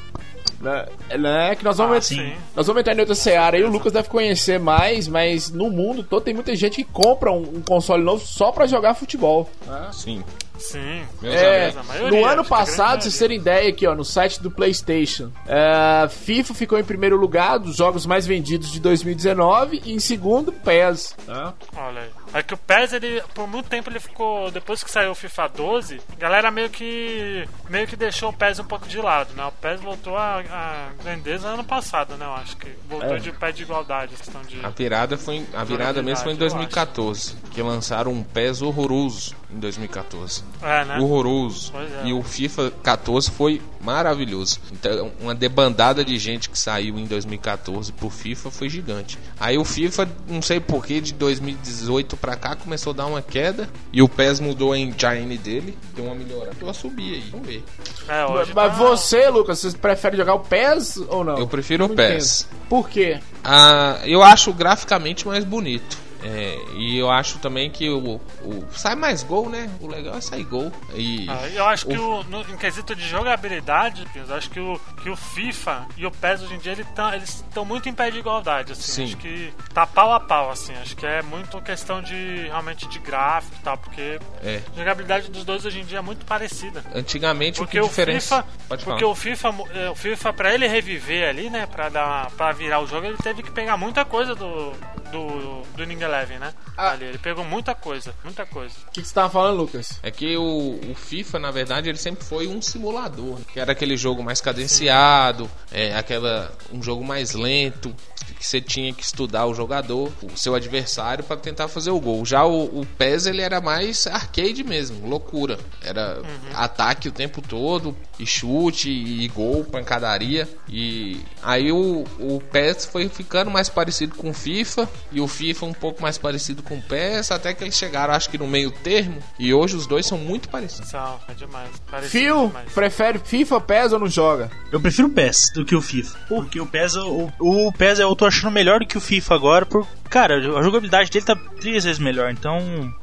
Né? 0.61 0.85
né, 1.17 1.55
Que 1.55 1.63
nós 1.63 1.77
vamos, 1.77 1.93
Ah, 2.11 2.13
entrar- 2.13 2.25
sim. 2.31 2.33
nós 2.55 2.67
vamos 2.67 2.79
entrar 2.81 2.95
em 2.95 2.99
outra 2.99 3.15
seara 3.15 3.57
aí, 3.57 3.63
o 3.63 3.69
Lucas 3.69 3.91
deve 3.91 4.07
conhecer 4.09 4.59
mais, 4.59 5.07
mas 5.07 5.49
no 5.49 5.69
mundo 5.69 6.03
todo 6.03 6.21
tem 6.23 6.33
muita 6.33 6.55
gente 6.55 6.75
que 6.75 6.83
compra 6.83 7.31
um, 7.31 7.41
um 7.57 7.61
console 7.61 8.03
novo 8.03 8.25
só 8.25 8.51
pra 8.51 8.67
jogar 8.67 8.93
futebol. 8.93 9.49
né? 9.65 9.87
Sim. 9.91 10.23
Sim. 10.59 11.01
É, 11.23 11.71
maioria, 11.87 12.11
no 12.21 12.23
ano 12.27 12.45
passado, 12.45 12.91
pra 12.91 13.01
vocês 13.01 13.17
terem 13.17 13.37
ideia 13.37 13.67
aqui, 13.67 13.87
ó, 13.87 13.95
no 13.95 14.05
site 14.05 14.39
do 14.43 14.51
PlayStation, 14.51 15.31
é, 15.47 16.07
FIFA 16.07 16.53
ficou 16.53 16.77
em 16.77 16.83
primeiro 16.83 17.17
lugar 17.17 17.57
dos 17.57 17.77
jogos 17.77 18.05
mais 18.05 18.27
vendidos 18.27 18.71
de 18.71 18.79
2019 18.79 19.81
e 19.83 19.91
em 19.93 19.99
segundo, 19.99 20.51
PES. 20.51 21.15
Tá? 21.25 21.55
Olha 21.75 22.01
aí. 22.01 22.09
É 22.33 22.41
que 22.41 22.53
o 22.53 22.57
PES, 22.57 22.93
ele, 22.93 23.21
por 23.33 23.47
muito 23.47 23.67
tempo, 23.69 23.89
ele 23.89 23.99
ficou. 23.99 24.49
Depois 24.51 24.83
que 24.83 24.89
saiu 24.89 25.11
o 25.11 25.15
FIFA 25.15 25.47
12, 25.49 26.01
a 26.13 26.15
galera 26.15 26.49
meio 26.49 26.69
que. 26.69 27.45
meio 27.69 27.85
que 27.87 27.95
deixou 27.95 28.29
o 28.29 28.33
PES 28.33 28.59
um 28.59 28.63
pouco 28.63 28.87
de 28.87 28.97
lado, 28.99 29.33
né? 29.35 29.43
O 29.45 29.51
PES 29.51 29.81
voltou 29.81 30.15
a, 30.17 30.39
a 30.49 30.89
grandeza 31.03 31.47
ano 31.49 31.63
passado, 31.63 32.15
né? 32.15 32.25
Eu 32.25 32.33
acho 32.33 32.55
que 32.57 32.69
voltou 32.87 33.15
É. 33.15 33.19
de 33.19 33.31
pé 33.33 33.51
de 33.51 33.63
igualdade, 33.63 34.15
questão 34.15 34.41
de. 34.43 34.65
A 34.65 34.69
virada 34.69 35.17
foi 35.17 35.45
a 35.53 35.63
virada 35.63 36.01
mesmo 36.01 36.23
foi 36.23 36.33
em 36.33 36.37
eu 36.39 36.45
acho. 36.47 36.55
2014, 36.55 37.35
que 37.51 37.61
lançaram 37.61 38.11
um 38.11 38.23
PES 38.23 38.61
horroroso 38.61 39.35
em 39.55 39.59
2014. 39.59 40.43
É, 40.61 40.85
né? 40.85 40.99
Horroroso. 40.99 41.71
Pois 41.71 41.91
é. 41.93 42.05
E 42.05 42.13
o 42.13 42.21
FIFA 42.23 42.71
14 42.83 43.29
foi 43.31 43.61
maravilhoso. 43.81 44.59
Então, 44.71 45.11
uma 45.19 45.33
debandada 45.35 46.05
de 46.05 46.17
gente 46.17 46.49
que 46.49 46.57
saiu 46.57 46.97
em 46.99 47.05
2014 47.05 47.91
pro 47.91 48.09
FIFA 48.09 48.51
foi 48.51 48.69
gigante. 48.69 49.17
Aí 49.39 49.57
o 49.57 49.65
FIFA, 49.65 50.09
não 50.27 50.41
sei 50.41 50.59
porquê, 50.59 51.01
de 51.01 51.13
2018 51.13 52.15
pra 52.17 52.35
cá 52.35 52.55
começou 52.55 52.91
a 52.93 52.95
dar 52.95 53.05
uma 53.07 53.21
queda. 53.21 53.67
E 53.91 54.01
o 54.01 54.07
PES 54.07 54.39
mudou 54.39 54.71
a 54.73 54.77
engine 54.77 55.37
dele, 55.37 55.77
deu 55.95 56.05
uma 56.05 56.15
melhorada. 56.15 56.55
Ela 56.61 56.73
subir 56.73 57.15
aí, 57.15 57.23
vamos 57.31 57.47
ver. 57.47 57.63
É, 58.07 58.25
hoje 58.25 58.51
Mas 58.53 58.71
tá- 58.71 58.77
você, 58.77 59.29
Lucas, 59.29 59.59
você 59.59 59.75
prefere 59.77 60.15
jogar 60.17 60.35
o 60.35 60.39
PES 60.39 60.97
ou 61.09 61.23
não? 61.23 61.37
Eu 61.37 61.47
prefiro 61.47 61.85
o 61.85 61.87
Não 61.89 61.95
PES. 61.95 62.41
entendo. 62.49 62.59
Por 62.69 62.87
quê? 62.89 63.19
Ah, 63.43 63.99
eu 64.05 64.21
acho 64.23 64.53
graficamente 64.53 65.27
mais 65.27 65.43
bonito. 65.43 65.97
É, 66.23 66.57
e 66.75 66.97
eu 66.97 67.09
acho 67.09 67.39
também 67.39 67.69
que 67.71 67.89
o, 67.89 68.15
o- 68.43 68.67
sai 68.71 68.95
mais 68.95 69.23
gol, 69.23 69.49
né? 69.49 69.69
O 69.79 69.87
legal 69.87 70.15
é 70.15 70.21
sair 70.21 70.43
gol. 70.43 70.71
E 70.93 71.25
Ah, 71.29 71.47
eu 71.49 71.65
acho 71.67 71.85
que 71.87 71.97
o, 71.97 72.23
no, 72.25 72.41
em 72.41 72.57
quesito 72.57 72.95
de 72.95 73.07
jogabilidade, 73.07 74.05
eu 74.15 74.35
acho 74.35 74.49
que 74.49 74.59
o, 74.59 74.79
que 75.01 75.09
o 75.09 75.15
FIFA 75.15 75.87
e 75.97 76.05
o 76.05 76.11
PES 76.11 76.43
hoje 76.43 76.53
em 76.55 76.57
dia 76.59 76.71
ele 76.73 76.83
tão- 76.95 77.13
eles 77.13 77.29
estão 77.47 77.65
muito 77.65 77.89
em 77.89 77.93
pé 77.93 78.11
de 78.11 78.19
igualdade, 78.19 78.71
assim. 78.73 78.81
Sim. 78.91 79.03
Acho 79.05 79.17
que 79.17 79.53
tá 79.73 79.85
pau 79.87 80.13
a 80.13 80.19
pau, 80.19 80.51
assim. 80.51 80.73
Acho 80.75 80.95
que 80.95 81.05
é 81.05 81.21
muito 81.23 81.59
questão 81.61 82.01
de 82.01 82.43
realmente 82.47 82.87
de 82.87 82.99
gráfico 82.99 83.55
e 83.59 83.63
tal, 83.63 83.77
porque 83.77 84.19
É. 84.43 84.61
a 84.73 84.77
jogabilidade 84.77 85.29
dos 85.31 85.43
dois 85.43 85.65
hoje 85.65 85.79
em 85.79 85.85
dia 85.85 85.97
é 85.99 86.01
muito 86.01 86.25
parecida. 86.25 86.83
antigamente 86.93 87.59
Porque 87.59 87.79
o 87.79 87.81
o 87.81 87.83
que 87.85 87.89
diferencia. 87.89 88.37
FIFA, 88.43 88.47
Pode 88.69 88.83
porque 88.85 88.99
falar. 89.01 89.11
o 89.11 89.15
FIFA, 89.15 89.55
eh, 89.73 89.89
o 89.89 89.95
FIFA 89.95 90.33
para 90.33 90.53
ele 90.53 90.67
reviver 90.67 91.27
ali, 91.29 91.49
né, 91.49 91.65
para 91.65 91.89
dar 91.89 92.31
para 92.31 92.51
virar 92.51 92.79
o 92.79 92.87
jogo, 92.87 93.05
ele 93.07 93.17
teve 93.17 93.41
que 93.43 93.51
pegar 93.51 93.75
muita 93.77 94.05
coisa 94.05 94.35
do 94.35 94.71
do, 95.11 95.61
do 95.75 95.85
Ning 95.85 96.01
Eleven, 96.11 96.39
né? 96.39 96.53
Ah. 96.77 96.91
Ali, 96.91 97.05
ele 97.05 97.17
pegou 97.17 97.43
muita 97.45 97.73
coisa, 97.73 98.13
muita 98.23 98.45
coisa. 98.45 98.75
O 98.87 98.91
que, 98.91 99.01
que 99.01 99.07
você 99.07 99.13
tava 99.13 99.29
falando, 99.29 99.57
Lucas? 99.57 99.99
É 100.03 100.11
que 100.11 100.35
o, 100.35 100.79
o 100.91 100.95
FIFA, 100.95 101.39
na 101.39 101.51
verdade, 101.51 101.89
ele 101.89 101.97
sempre 101.97 102.25
foi 102.25 102.47
um 102.47 102.61
simulador, 102.61 103.39
que 103.51 103.59
era 103.59 103.71
aquele 103.71 103.95
jogo 103.95 104.21
mais 104.21 104.41
cadenciado, 104.41 105.49
é, 105.71 105.95
aquela 105.95 106.51
um 106.71 106.83
jogo 106.83 107.03
mais 107.03 107.33
lento, 107.33 107.95
que 108.33 108.45
você 108.45 108.61
tinha 108.61 108.93
que 108.93 109.03
estudar 109.03 109.45
o 109.45 109.53
jogador, 109.53 110.11
o 110.21 110.37
seu 110.37 110.55
adversário 110.55 111.23
para 111.23 111.37
tentar 111.37 111.67
fazer 111.67 111.91
o 111.91 111.99
gol. 111.99 112.25
Já 112.25 112.45
o, 112.45 112.81
o 112.81 112.85
PES 112.97 113.25
ele 113.25 113.41
era 113.41 113.61
mais 113.61 114.07
arcade 114.07 114.63
mesmo, 114.63 115.07
loucura. 115.07 115.59
Era 115.81 116.21
ataque 116.53 117.09
o 117.09 117.11
tempo 117.11 117.41
todo, 117.41 117.95
e 118.19 118.25
chute, 118.25 118.89
e 118.89 119.27
gol, 119.29 119.63
pancadaria. 119.63 120.47
E 120.69 121.19
aí 121.41 121.71
o, 121.71 122.03
o 122.19 122.41
PES 122.51 122.85
foi 122.85 123.09
ficando 123.09 123.49
mais 123.49 123.69
parecido 123.69 124.15
com 124.15 124.29
o 124.29 124.33
FIFA 124.33 124.87
e 125.11 125.19
o 125.19 125.27
FIFA 125.27 125.65
um 125.65 125.73
pouco 125.73 126.01
mais 126.01 126.17
parecido 126.17 126.61
com 126.61 126.77
o 126.77 126.81
PES, 126.81 127.31
até 127.31 127.53
que 127.53 127.63
eles 127.63 127.75
chegaram, 127.75 128.13
acho 128.13 128.29
que 128.29 128.37
no 128.37 128.47
meio 128.47 128.71
termo. 128.71 129.21
E 129.39 129.53
hoje 129.53 129.75
os 129.75 129.87
dois 129.87 130.05
são 130.05 130.17
muito 130.17 130.49
parecidos. 130.49 130.89
São, 130.89 131.19
é 131.27 131.33
demais. 131.33 131.69
Fio, 132.03 132.47
demais. 132.47 132.71
prefere 132.73 133.19
FIFA, 133.19 133.61
PES 133.61 133.93
ou 133.93 133.99
não 133.99 134.07
joga? 134.07 134.51
Eu 134.71 134.79
prefiro 134.79 135.07
o 135.07 135.11
PES 135.11 135.51
do 135.53 135.65
que 135.65 135.75
o 135.75 135.81
FIFA. 135.81 136.17
Porque 136.27 136.59
o 136.59 136.65
PES, 136.65 136.95
o, 136.95 137.31
o 137.39 137.71
PES 137.73 137.99
eu 137.99 138.15
tô 138.21 138.27
achando 138.27 138.51
melhor 138.51 138.79
do 138.79 138.85
que 138.85 138.97
o 138.97 139.01
FIFA 139.01 139.33
agora. 139.33 139.65
Por, 139.65 139.87
cara, 140.07 140.35
a 140.35 140.61
jogabilidade 140.61 141.09
dele 141.09 141.25
tá 141.25 141.35
três 141.59 141.83
vezes 141.83 141.97
melhor. 141.97 142.29
Então. 142.29 142.93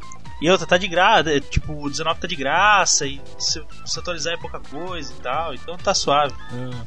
E 0.41 0.51
outra, 0.51 0.67
tá 0.67 0.79
de 0.79 0.89
graça. 0.89 1.31
é, 1.31 1.41
Tipo, 1.41 1.73
o 1.73 1.91
19 1.91 2.21
tá 2.21 2.27
de 2.27 2.37
graça. 2.37 3.07
E 3.07 3.21
se, 3.39 3.63
se 3.85 3.99
atualizar 3.99 4.35
é 4.35 4.37
pouca 4.37 4.61
coisa 4.61 5.13
e 5.13 5.23
tal. 5.23 5.55
Então 5.55 5.77
tá 5.77 5.95
suave. 5.95 6.35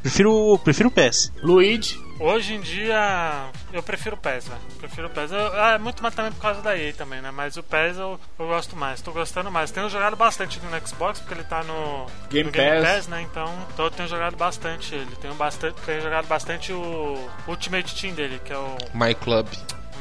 Prefiro, 0.02 0.60
prefiro 0.64 0.90
o 0.90 0.92
PES. 0.92 1.32
Luigi, 1.42 2.00
Hoje 2.22 2.54
em 2.54 2.62
dia, 2.62 3.50
eu 3.74 3.82
prefiro 3.82 4.16
o 4.16 4.20
PES, 4.20 4.48
velho. 4.48 4.62
Prefiro 4.78 5.08
o 5.08 5.10
PES. 5.10 5.32
Eu, 5.32 5.56
é 5.60 5.80
muito 5.80 6.04
mais 6.04 6.14
também 6.14 6.32
por 6.32 6.40
causa 6.40 6.62
da 6.62 6.78
EA 6.78 6.94
também, 6.94 7.20
né? 7.20 7.32
Mas 7.32 7.58
o 7.58 7.64
PES 7.64 7.98
eu, 7.98 8.20
eu 8.38 8.48
gosto 8.48 8.76
mais. 8.76 9.02
Tô 9.02 9.12
gostando 9.12 9.50
mais. 9.50 9.72
Tenho 9.72 9.90
jogado 9.90 10.16
bastante 10.16 10.60
no 10.60 10.88
Xbox, 10.88 11.18
porque 11.20 11.34
ele 11.34 11.44
tá 11.44 11.64
no 11.64 12.06
Game 12.30 12.46
no 12.46 12.52
Game 12.52 12.82
Pass. 12.84 12.96
Pass, 12.96 13.08
né? 13.08 13.24
Então, 13.24 13.52
então 13.74 13.86
eu 13.86 13.92
tenho 13.92 14.08
jogado 14.08 14.38
bastante 14.38 14.94
ele. 14.94 15.10
Tenho, 15.20 15.34
bastante, 15.34 15.82
tenho 15.84 16.00
jogado 16.00 16.28
bastante 16.28 16.72
o 16.72 17.28
Ultimate 17.48 18.00
Team 18.00 18.14
dele, 18.14 18.40
que 18.46 18.54
é 18.54 18.58
o 18.58 18.78
My 18.94 19.16
Club. 19.16 19.48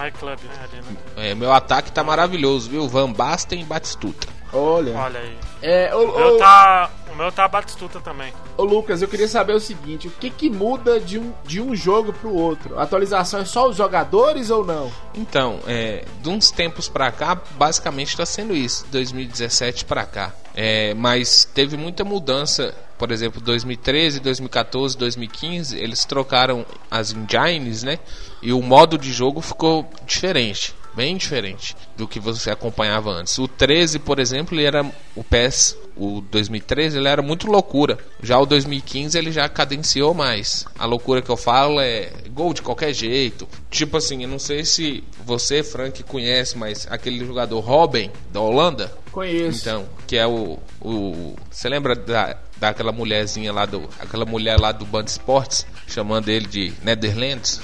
My 0.00 0.10
Club, 0.10 0.38
né? 0.44 0.54
Ali, 0.62 0.82
né? 0.82 1.30
É, 1.30 1.34
meu 1.34 1.52
ataque 1.52 1.92
tá 1.92 2.02
maravilhoso, 2.02 2.70
viu? 2.70 2.88
Van 2.88 3.12
Basten 3.12 3.60
e 3.60 3.64
Batistuta. 3.64 4.39
Olha. 4.52 4.96
Olha 4.96 5.20
aí. 5.20 5.36
É, 5.62 5.94
O 5.94 5.98
meu 6.00 6.08
ô, 6.32 6.34
ô, 6.34 6.38
tá. 6.38 6.90
O 7.12 7.16
meu 7.16 7.30
tá 7.32 7.46
Batistuta 7.48 8.00
também. 8.00 8.32
ô, 8.56 8.62
Lucas, 8.64 9.02
eu 9.02 9.08
queria 9.08 9.28
saber 9.28 9.52
o 9.52 9.60
seguinte: 9.60 10.08
o 10.08 10.10
que 10.10 10.30
que 10.30 10.48
muda 10.48 10.98
de 11.00 11.18
um, 11.18 11.32
de 11.44 11.60
um 11.60 11.74
jogo 11.74 12.12
pro 12.12 12.32
outro? 12.32 12.78
A 12.78 12.84
atualização 12.84 13.40
é 13.40 13.44
só 13.44 13.68
os 13.68 13.76
jogadores 13.76 14.48
ou 14.50 14.64
não? 14.64 14.90
Então, 15.14 15.58
é, 15.66 16.04
de 16.22 16.28
uns 16.28 16.50
tempos 16.50 16.88
pra 16.88 17.10
cá, 17.12 17.36
basicamente 17.56 18.16
tá 18.16 18.24
sendo 18.24 18.54
isso, 18.54 18.86
2017 18.90 19.84
pra 19.84 20.06
cá. 20.06 20.32
É, 20.54 20.94
mas 20.94 21.44
teve 21.44 21.76
muita 21.76 22.04
mudança, 22.04 22.74
por 22.98 23.10
exemplo, 23.10 23.40
2013, 23.40 24.20
2014, 24.20 24.96
2015, 24.96 25.78
eles 25.78 26.04
trocaram 26.04 26.64
as 26.90 27.12
engines, 27.12 27.82
né? 27.82 27.98
E 28.40 28.52
o 28.52 28.62
modo 28.62 28.96
de 28.96 29.12
jogo 29.12 29.40
ficou 29.40 29.88
diferente, 30.06 30.74
bem 30.94 31.16
diferente 31.16 31.76
do 31.96 32.06
que 32.06 32.18
você 32.20 32.50
acompanhava 32.50 33.10
antes. 33.10 33.38
O 33.38 33.46
13, 33.46 33.98
por 33.98 34.18
exemplo, 34.18 34.54
ele 34.56 34.64
era 34.64 34.84
o 35.14 35.22
PES, 35.22 35.76
o 35.96 36.20
2013, 36.20 36.98
ele 36.98 37.08
era 37.08 37.22
muito 37.22 37.46
loucura. 37.46 37.98
Já 38.22 38.38
o 38.38 38.46
2015 38.46 39.16
ele 39.18 39.30
já 39.30 39.48
cadenciou 39.48 40.14
mais. 40.14 40.64
A 40.78 40.86
loucura 40.86 41.22
que 41.22 41.30
eu 41.30 41.36
falo 41.36 41.80
é 41.80 42.10
gol 42.30 42.54
de 42.54 42.62
qualquer 42.62 42.92
jeito. 42.92 43.48
Tipo 43.70 43.96
assim, 43.96 44.22
eu 44.22 44.28
não 44.28 44.38
sei 44.38 44.64
se 44.64 45.04
você, 45.24 45.62
Frank, 45.62 46.02
conhece, 46.04 46.56
mas 46.56 46.86
aquele 46.90 47.24
jogador 47.24 47.60
Robin 47.60 48.10
da 48.32 48.40
Holanda, 48.40 48.92
Conheço. 49.12 49.60
então, 49.60 49.88
que 50.06 50.16
é 50.16 50.26
o. 50.26 50.58
o 50.80 51.36
você 51.50 51.68
lembra 51.68 51.94
da, 51.94 52.36
daquela 52.56 52.92
mulherzinha 52.92 53.52
lá 53.52 53.66
do. 53.66 53.88
Aquela 53.98 54.24
mulher 54.24 54.58
lá 54.58 54.72
do 54.72 54.84
Band 54.84 55.04
Esportes, 55.04 55.66
chamando 55.90 56.28
ele 56.28 56.46
de 56.46 56.72
Netherlands? 56.82 57.60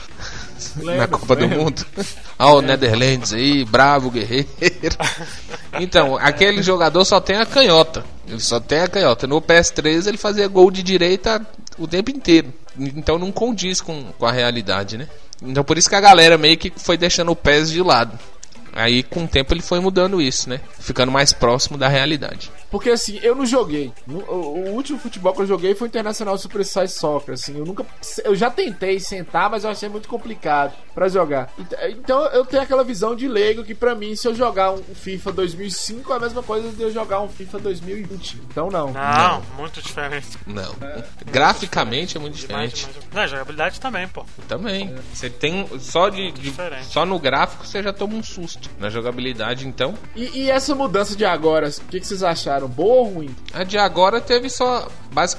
na 0.77 0.93
Lembro, 0.93 1.19
Copa 1.19 1.37
do 1.37 1.43
lembro. 1.43 1.63
Mundo. 1.63 1.87
Ah, 2.39 2.53
o 2.53 2.61
Netherlands 2.61 3.33
aí, 3.33 3.65
bravo, 3.65 4.11
guerreiro. 4.11 4.47
Então, 5.79 6.17
aquele 6.17 6.63
jogador 6.63 7.05
só 7.05 7.21
tem 7.21 7.37
a 7.37 7.47
canhota. 7.47 8.05
Ele 8.27 8.41
só 8.41 8.59
tem 8.59 8.81
a 8.81 8.89
canhota. 8.89 9.27
No 9.27 9.41
PS3 9.41 10.07
ele 10.07 10.17
fazia 10.17 10.49
gol 10.49 10.71
de 10.71 10.83
direita 10.83 11.47
o 11.79 11.87
tempo 11.87 12.11
inteiro. 12.11 12.53
Então 12.79 13.19
não 13.19 13.33
condiz 13.33 13.81
com, 13.81 14.05
com 14.19 14.27
a 14.27 14.33
realidade, 14.33 14.99
né? 14.99 15.09
Então 15.43 15.65
por 15.65 15.79
isso 15.79 15.89
que 15.89 15.95
a 15.95 16.01
galera 16.01 16.37
meio 16.37 16.57
que 16.57 16.73
foi 16.77 16.97
deixando 16.97 17.31
o 17.31 17.37
PES 17.37 17.71
de 17.71 17.83
lado. 17.83 18.19
Aí 18.73 19.03
com 19.03 19.25
o 19.25 19.29
tempo 19.29 19.55
ele 19.55 19.63
foi 19.63 19.81
mudando 19.81 20.21
isso, 20.21 20.49
né? 20.49 20.61
Ficando 20.79 21.13
mais 21.13 21.33
próximo 21.33 21.79
da 21.79 21.89
realidade. 21.89 22.51
Porque 22.77 22.91
assim, 22.91 23.19
eu 23.23 23.35
não 23.35 23.47
joguei. 23.47 23.91
O, 24.07 24.71
último 24.73 24.99
futebol 24.99 25.33
que 25.33 25.41
eu 25.41 25.47
joguei 25.47 25.75
foi 25.75 25.87
o 25.87 25.89
Internacional 25.89 26.37
Super 26.37 26.63
Size 26.63 26.89
Soccer. 26.93 27.33
Assim, 27.35 27.57
eu 27.57 27.65
nunca. 27.65 27.87
Eu 28.23 28.37
já 28.37 28.51
tentei 28.51 29.01
sentar, 29.01 29.49
mas 29.49 29.65
eu 29.65 29.71
achei 29.71 29.89
muito 29.89 30.07
complicado 30.09 30.75
pra 30.95 31.09
jogar. 31.09 31.51
Ent- 31.59 31.73
Então 31.97 32.21
eu 32.27 32.45
tenho 32.45 32.63
aquela 32.63 32.85
visão 32.85 33.17
de 33.17 33.27
leigo 33.27 33.65
que 33.65 33.75
pra 33.75 33.95
mim, 33.95 34.15
se 34.15 34.29
eu 34.29 34.35
jogar 34.35 34.73
um 34.73 34.83
FIFA 34.95 35.33
2005, 35.33 36.13
é 36.13 36.17
a 36.17 36.21
mesma 36.21 36.43
coisa 36.43 36.69
de 36.71 36.83
eu 36.83 36.93
jogar 36.93 37.21
um 37.23 37.29
FIFA 37.29 37.59
2020. 37.61 38.43
Então 38.51 38.71
não. 38.71 38.93
Não, 38.93 39.43
muito 39.57 39.81
diferente. 39.81 40.27
Não. 40.47 40.75
Graficamente 41.31 42.17
é 42.17 42.21
muito 42.21 42.37
Demais, 42.37 42.73
diferente. 42.73 43.01
demais. 43.01 43.15
Não, 43.15 43.27
jogabilidade 43.29 43.81
também, 43.81 44.07
pô. 44.09 44.25
Também. 44.47 44.95
Você 45.13 45.31
tem 45.31 45.67
um- 45.73 45.79
só 45.81 46.09
de, 46.09 46.31
de- 46.33 46.43
Diferente. 46.43 46.87
só 46.87 47.05
no 47.07 47.19
gráfico 47.19 47.67
você 47.67 47.83
já 47.83 47.93
toma 47.93 48.15
um 48.15 48.23
susto. 48.23 48.69
Na 48.79 48.89
jogabilidade, 48.91 49.67
então, 49.67 49.95
E, 50.15 50.43
e 50.43 50.51
essa 50.51 50.75
mudança 50.75 51.17
de 51.17 51.25
agora, 51.25 51.69
o 51.69 51.85
que, 51.91 52.01
que 52.01 52.07
vocês 52.07 52.23
acharam? 52.23 52.66
Boa 52.69 52.97
ou 52.97 53.05
ruim? 53.15 53.35
a 53.53 53.65
de 53.65 53.79
agora 53.79 54.21
teve 54.21 54.49
só 54.51 54.89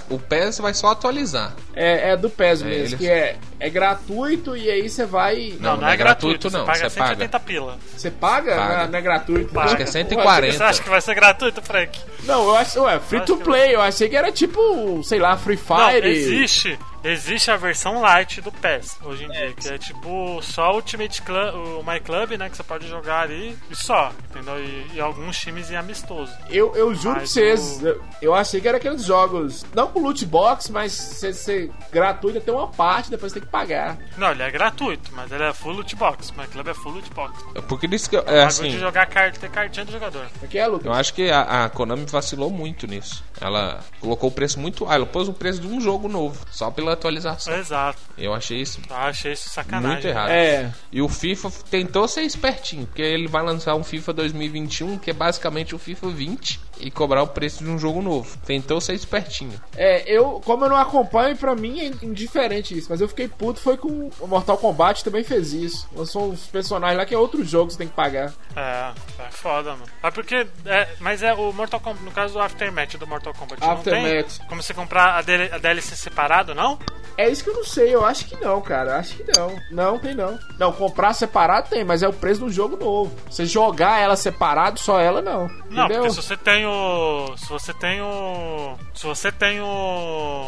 o 0.09 0.17
PES 0.17 0.57
vai 0.57 0.73
só 0.73 0.87
atualizar. 0.91 1.53
É, 1.75 2.09
é 2.11 2.17
do 2.17 2.29
PES 2.31 2.61
É, 2.63 2.65
mesmo, 2.65 2.85
ele- 2.87 2.97
que 2.97 3.07
é, 3.07 3.35
é 3.59 3.69
gratuito 3.69 4.57
e 4.57 4.69
aí 4.71 4.89
você 4.89 5.05
vai. 5.05 5.53
Não, 5.59 5.77
não 5.77 5.87
é 5.87 5.95
gratuito, 5.95 6.49
não, 6.49 6.61
Você 6.61 6.65
paga 6.65 6.89
você 6.89 6.97
paga. 6.99 7.09
180 7.15 7.39
pila. 7.41 7.77
Você 7.95 8.09
paga? 8.11 8.55
Paga. 8.55 8.77
Não, 8.83 8.87
não 8.91 8.99
é 8.99 9.01
gratuito. 9.01 9.53
Paga. 9.53 9.65
Acho 9.67 9.75
que 9.75 9.83
é 9.83 9.85
Ué, 9.85 9.91
140. 9.91 10.57
Você 10.57 10.63
acha 10.63 10.81
que 10.83 10.89
vai 10.89 11.01
ser 11.01 11.13
gratuito, 11.15 11.61
Frank? 11.61 11.99
Não, 12.23 12.43
eu 12.49 12.55
acho. 12.55 12.81
Ué, 12.81 12.99
free 12.99 13.17
Acho 13.19 13.25
to 13.27 13.37
que 13.37 13.43
play. 13.43 13.75
Eu 13.75 13.81
achei 13.81 14.09
que 14.09 14.15
era 14.15 14.31
tipo, 14.31 15.01
sei 15.03 15.19
lá, 15.19 15.37
Free 15.37 15.59
Não, 15.69 15.89
Fire. 15.89 16.07
existe. 16.09 16.79
Existe 17.03 17.49
a 17.51 17.55
versão 17.57 18.01
light 18.01 18.41
do 18.41 18.51
PES 18.51 18.97
hoje 19.03 19.23
em 19.25 19.29
dia, 19.29 19.53
que 19.53 19.67
é 19.69 19.77
tipo 19.77 20.41
só 20.41 20.71
o 20.71 20.75
Ultimate 20.75 21.21
Club, 21.21 21.55
o 21.55 21.83
My 21.83 21.99
Club, 21.99 22.31
né? 22.31 22.49
Que 22.49 22.57
você 22.57 22.63
pode 22.63 22.87
jogar 22.87 23.21
ali 23.21 23.57
e 23.69 23.75
só, 23.75 24.11
entendeu? 24.29 24.59
E, 24.59 24.91
e 24.95 24.99
alguns 24.99 25.37
times 25.39 25.69
em 25.71 25.75
amistoso. 25.75 26.31
Eu, 26.49 26.75
eu 26.75 26.93
juro 26.95 27.11
pra 27.15 27.21
Mas 27.21 27.29
vocês, 27.31 27.81
o- 27.81 27.87
eu, 27.87 28.03
eu 28.21 28.33
achei 28.35 28.59
que 28.59 28.67
era 28.67 28.77
aqueles 28.77 29.03
jogos, 29.03 29.65
não 29.73 29.87
com 29.87 29.99
loot 30.01 30.25
box, 30.25 30.69
mas 30.71 30.91
ser, 30.91 31.33
ser 31.33 31.71
gratuito 31.91 32.39
até 32.39 32.51
uma 32.51 32.67
parte, 32.67 33.09
depois 33.09 33.31
tem 33.31 33.41
que 33.41 33.47
pagar. 33.47 33.97
Não, 34.17 34.31
ele 34.31 34.43
é 34.43 34.51
gratuito, 34.51 35.11
mas 35.13 35.31
ele 35.31 35.43
é 35.43 35.53
full 35.53 35.73
loot 35.73 35.95
box. 35.95 36.31
My 36.37 36.47
Club 36.47 36.67
é 36.67 36.73
full 36.73 36.91
loot 36.93 37.09
box. 37.13 37.43
Porque 37.69 37.85
isso 37.87 38.09
que 38.09 38.17
eu- 38.17 38.21
é 38.21 38.25
Bagulho 38.25 38.47
assim, 38.47 38.69
de 38.71 38.79
jogar 38.79 39.05
carta, 39.05 39.39
ter 39.39 39.49
cartinha 39.49 39.85
do 39.85 39.91
jogador. 39.91 40.25
O 40.41 40.47
que 40.47 40.57
é, 40.57 40.67
Lucas? 40.67 40.85
eu 40.85 40.93
acho 40.93 41.13
que 41.13 41.29
a, 41.31 41.65
a 41.65 41.69
Konami 41.69 42.05
vacilou 42.05 42.49
muito 42.49 42.85
nisso. 42.87 43.23
Ela 43.39 43.81
colocou 44.01 44.29
o 44.29 44.33
preço 44.33 44.59
muito, 44.59 44.87
ah, 44.89 44.95
ela 44.95 45.05
pôs 45.05 45.27
o 45.29 45.33
preço 45.33 45.61
de 45.61 45.67
um 45.67 45.79
jogo 45.79 46.07
novo, 46.09 46.43
só 46.49 46.71
pela 46.71 46.96
atualização. 46.97 47.55
Exato. 47.55 47.99
Eu 48.17 48.33
achei 48.33 48.59
isso 48.61 48.79
Ah, 48.89 49.07
achei 49.07 49.31
isso 49.33 49.49
sacanagem. 49.49 49.91
muito 49.93 50.07
errado. 50.07 50.29
É, 50.29 50.71
E 50.91 51.01
o 51.01 51.07
FIFA 51.07 51.49
tentou 51.69 52.07
ser 52.07 52.21
espertinho, 52.23 52.85
porque 52.87 53.01
ele 53.01 53.27
vai 53.27 53.43
lançar 53.43 53.75
um 53.75 53.83
FIFA 53.83 54.13
2021, 54.13 54.97
que 54.97 55.09
é 55.11 55.13
basicamente 55.13 55.73
o 55.73 55.79
FIFA 55.79 56.09
20, 56.09 56.59
e 56.79 56.91
cobrar 56.91 57.23
o 57.23 57.27
preço 57.27 57.63
de 57.63 57.69
um 57.69 57.77
jogo 57.77 58.01
novo. 58.01 58.37
Tentou 58.45 58.79
ser 58.81 58.93
espertinho. 58.93 59.59
é, 59.75 60.03
eu, 60.07 60.41
como 60.45 60.65
eu 60.65 60.69
não 60.69 60.77
acompanho, 60.77 61.35
pra 61.35 61.55
mim 61.55 61.79
é 61.79 62.05
indiferente 62.05 62.77
isso, 62.77 62.87
mas 62.89 63.01
eu 63.01 63.07
fiquei 63.07 63.27
puto 63.27 63.59
foi 63.59 63.77
com 63.77 64.09
o 64.19 64.27
Mortal 64.27 64.57
Kombat 64.57 65.03
também 65.03 65.23
fez 65.23 65.53
isso. 65.53 65.87
Lançou 65.95 66.29
uns 66.31 66.47
personagens 66.47 66.97
lá 66.97 67.05
que 67.05 67.13
é 67.13 67.17
outro 67.17 67.43
jogo 67.43 67.67
que 67.67 67.73
você 67.73 67.79
tem 67.79 67.87
que 67.87 67.93
pagar. 67.95 68.33
É, 68.55 68.91
é 69.19 69.31
foda, 69.31 69.71
mano. 69.71 69.85
É 70.03 70.11
porque. 70.11 70.47
É, 70.65 70.87
mas 70.99 71.23
é 71.23 71.33
o 71.33 71.51
Mortal 71.53 71.79
Kombat, 71.79 72.03
no 72.03 72.11
caso 72.11 72.33
do 72.33 72.39
Aftermath 72.39 72.95
do 72.97 73.07
Mortal 73.07 73.33
Kombat. 73.33 73.61
Não 73.61 73.71
Aftermath. 73.71 74.37
tem 74.37 74.47
como 74.47 74.61
você 74.61 74.73
comprar 74.73 75.17
a, 75.17 75.21
DL 75.21 75.49
a 75.51 75.57
DLC 75.57 75.95
separado, 75.95 76.53
não? 76.53 76.77
É 77.17 77.27
isso 77.27 77.43
que 77.43 77.49
eu 77.49 77.55
não 77.55 77.63
sei, 77.63 77.95
eu 77.95 78.05
acho 78.05 78.25
que 78.25 78.35
não, 78.39 78.61
cara. 78.61 78.97
Acho 78.97 79.15
que 79.15 79.23
não. 79.35 79.55
Não, 79.71 79.97
tem 79.99 80.13
não. 80.13 80.37
Não, 80.59 80.71
comprar 80.71 81.13
separado 81.13 81.67
tem, 81.67 81.83
mas 81.83 82.03
é 82.03 82.07
o 82.07 82.13
preço 82.13 82.41
do 82.41 82.49
jogo 82.51 82.77
novo. 82.77 83.11
Você 83.27 83.43
jogar 83.43 83.99
ela 83.99 84.15
separado, 84.15 84.79
só 84.79 84.99
ela 84.99 85.19
não. 85.19 85.47
Não, 85.69 85.85
entendeu? 85.85 86.03
porque 86.03 86.09
se 86.11 86.21
você 86.21 86.37
tem 86.37 86.66
o. 86.67 87.35
Se 87.37 87.49
você 87.49 87.73
tem 87.73 88.01
o. 88.01 88.75
Se 88.93 89.05
você 89.05 89.31
tem 89.31 89.61
o. 89.61 90.47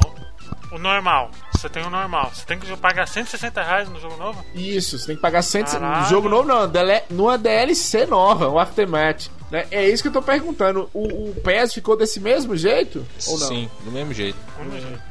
O 0.71 0.77
normal. 0.77 1.31
Você 1.55 1.67
tem 1.67 1.83
o 1.83 1.89
normal. 1.89 2.31
Você 2.33 2.45
tem 2.45 2.59
que 2.59 2.77
pagar 2.77 3.07
160 3.07 3.63
reais 3.63 3.89
no 3.89 3.99
jogo 3.99 4.15
novo? 4.17 4.45
Isso, 4.53 4.97
você 4.99 5.07
tem 5.07 5.15
que 5.15 5.21
pagar 5.21 5.41
100 5.41 5.63
Caralho. 5.63 6.01
no 6.01 6.09
jogo 6.09 6.29
novo 6.29 6.47
não, 6.47 6.71
numa 7.09 7.37
DLC 7.37 8.05
nova, 8.05 8.47
o 8.47 8.59
Aftermath. 8.59 9.29
Né? 9.51 9.65
É 9.71 9.89
isso 9.89 10.03
que 10.03 10.09
eu 10.09 10.13
tô 10.13 10.21
perguntando. 10.21 10.89
O, 10.93 11.29
o 11.29 11.35
PES 11.43 11.73
ficou 11.73 11.97
desse 11.97 12.19
mesmo 12.19 12.55
jeito? 12.55 13.05
Ou 13.27 13.39
não? 13.39 13.47
Sim, 13.47 13.69
do 13.83 13.91
mesmo 13.91 14.13
jeito. 14.13 14.37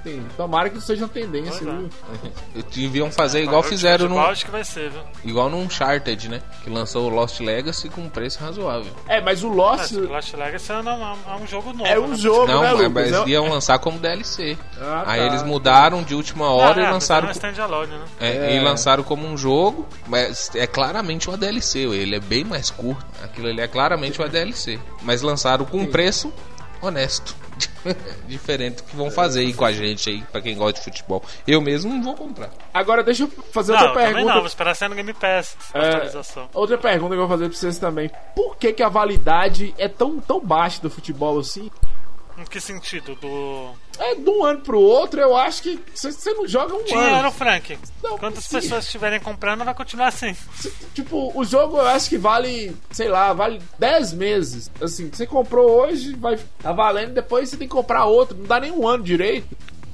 Sim. 0.05 0.25
Tomara 0.37 0.69
que 0.69 0.77
não 0.77 0.83
seja 0.83 1.03
uma 1.05 1.09
tendência, 1.09 1.61
Pois 1.65 1.67
é. 1.67 1.77
viu? 1.77 2.65
Deviam 2.75 3.11
fazer 3.11 3.43
igual 3.43 3.63
fizeram 3.63 4.09
no, 4.09 4.19
Acho 4.21 4.45
que 4.45 4.51
vai 4.51 4.63
ser, 4.65 4.91
viu? 4.91 5.01
igual 5.25 5.49
no 5.51 5.59
Uncharted, 5.59 6.29
né? 6.29 6.41
Que 6.63 6.71
lançou 6.71 7.07
o 7.07 7.09
Lost 7.09 7.41
Legacy 7.41 7.89
com 7.89 8.03
um 8.03 8.09
preço 8.09 8.39
razoável. 8.41 8.93
É, 9.09 9.21
mas 9.21 9.43
o 9.43 9.49
Lost 9.49 9.93
Mas 9.93 10.09
Lost 10.09 10.35
Legacy 10.35 10.73
é 10.73 10.77
um, 10.77 10.89
é 10.89 11.35
um 11.43 11.47
jogo 11.47 11.73
novo. 11.73 11.87
é 11.87 11.99
um 11.99 12.09
né? 12.09 12.17
jogo, 12.17 12.47
Não, 12.47 12.61
né, 12.63 12.69
mas, 12.69 12.79
Lucas? 12.79 12.93
mas 12.93 13.11
Não- 13.11 13.29
iam 13.29 13.49
lançar 13.49 13.79
como 13.79 13.99
DLC. 13.99 14.57
Ah, 14.81 15.05
Aí 15.07 15.21
tá. 15.21 15.27
eles 15.27 15.43
mudaram 15.43 16.03
de 16.03 16.15
última 16.15 16.51
hora 16.53 16.81
Ah, 16.83 16.85
é, 16.85 16.89
e 16.89 16.93
lançaram. 16.93 17.27
mas 17.29 17.37
é 17.43 17.47
um 17.47 17.51
standalone, 17.51 17.93
né? 17.93 18.05
É, 18.21 18.29
É. 18.53 18.57
E 18.57 18.61
lançaram 18.61 19.03
como 19.03 19.27
um 19.27 19.37
jogo, 19.37 19.87
mas 20.07 20.51
é 20.55 20.67
claramente 20.67 21.29
uma 21.29 21.37
DLC. 21.37 21.79
Ele 21.81 22.15
é 22.17 22.21
bem 22.21 22.45
mais 22.45 22.71
curto. 22.71 23.05
Aquilo 23.23 23.49
ali 23.49 23.61
é 23.61 23.67
claramente 23.69 24.21
uma 24.21 24.28
DLC. 24.29 24.79
Mas 25.03 25.23
lançaram 25.23 25.65
com 25.65 25.79
um 25.79 25.87
preço 25.87 26.33
honesto. 26.81 27.35
Diferente 28.29 28.77
do 28.77 28.83
que 28.85 28.95
vão 28.97 29.11
fazer 29.11 29.41
aí 29.41 29.53
com 29.53 29.65
a 29.65 29.73
gente 29.73 30.09
aí, 30.11 30.23
pra 30.31 30.41
quem 30.41 30.57
gosta 30.57 30.75
de 30.79 30.85
futebol. 30.85 31.23
Eu 31.47 31.61
mesmo 31.61 31.93
não 31.93 32.03
vou 32.03 32.15
comprar. 32.15 32.51
Agora 32.73 33.03
deixa 33.03 33.25
eu 33.25 33.29
fazer 33.53 33.73
Não, 33.73 33.81
outra 33.81 33.95
pergunta. 34.01 34.27
não, 34.27 34.35
vou 34.39 34.47
esperar 34.47 34.75
sair 34.77 34.89
no 34.89 34.95
Game 34.95 35.13
Pass 35.13 35.57
a 35.75 35.79
É, 35.79 35.89
atualização. 35.89 36.49
outra 36.55 36.79
pergunta 36.79 37.15
que 37.15 37.21
eu 37.21 37.27
vou 37.27 37.37
fazer 37.37 37.49
pra 37.49 37.59
vocês 37.59 37.79
também. 37.79 38.11
Por 38.37 38.57
que, 38.57 38.73
que 38.73 38.83
a 38.83 38.89
validade 38.89 39.75
é 39.79 39.89
tão, 39.89 40.21
tão 40.21 40.41
baixa 40.41 40.81
do 40.81 40.89
futebol 40.91 41.39
assim? 41.39 41.71
Em 42.39 42.45
que 42.45 42.61
sentido? 42.61 43.17
Do. 43.17 43.73
É, 43.99 44.15
de 44.15 44.31
um 44.31 44.45
ano 44.45 44.61
pro 44.61 44.79
outro, 44.79 45.21
eu 45.21 45.37
acho 45.37 45.61
que 45.63 45.81
você 45.93 46.33
não 46.35 46.47
joga 46.47 46.73
um 46.75 46.85
Dinheiro, 46.85 47.17
ano. 47.17 47.33
Frank. 47.33 47.77
Não, 48.03 48.17
Quantas 48.17 48.45
sim. 48.45 48.61
pessoas 48.61 48.85
estiverem 48.85 49.19
comprando, 49.19 49.65
vai 49.65 49.75
continuar 49.75 50.07
assim. 50.07 50.37
Tipo, 50.95 51.33
o 51.37 51.45
jogo 51.45 51.79
eu 51.79 51.87
acho 51.87 52.09
que 52.09 52.17
vale, 52.17 52.77
sei 52.93 53.09
lá, 53.09 53.33
vale 53.33 53.61
10 53.79 54.13
meses. 54.13 54.71
Assim, 54.81 55.11
você 55.13 55.27
comprou 55.27 55.69
hoje, 55.83 56.15
vai 56.15 56.39
tá 56.63 56.73
valendo, 56.73 57.13
depois 57.13 57.49
você 57.49 57.57
tem 57.57 57.67
que 57.67 57.75
comprar 57.75 58.05
outro. 58.05 58.37
Não 58.39 58.45
dá 58.45 58.61
nem 58.61 58.71
um 58.71 58.87
ano 58.87 59.03
direito. 59.03 59.49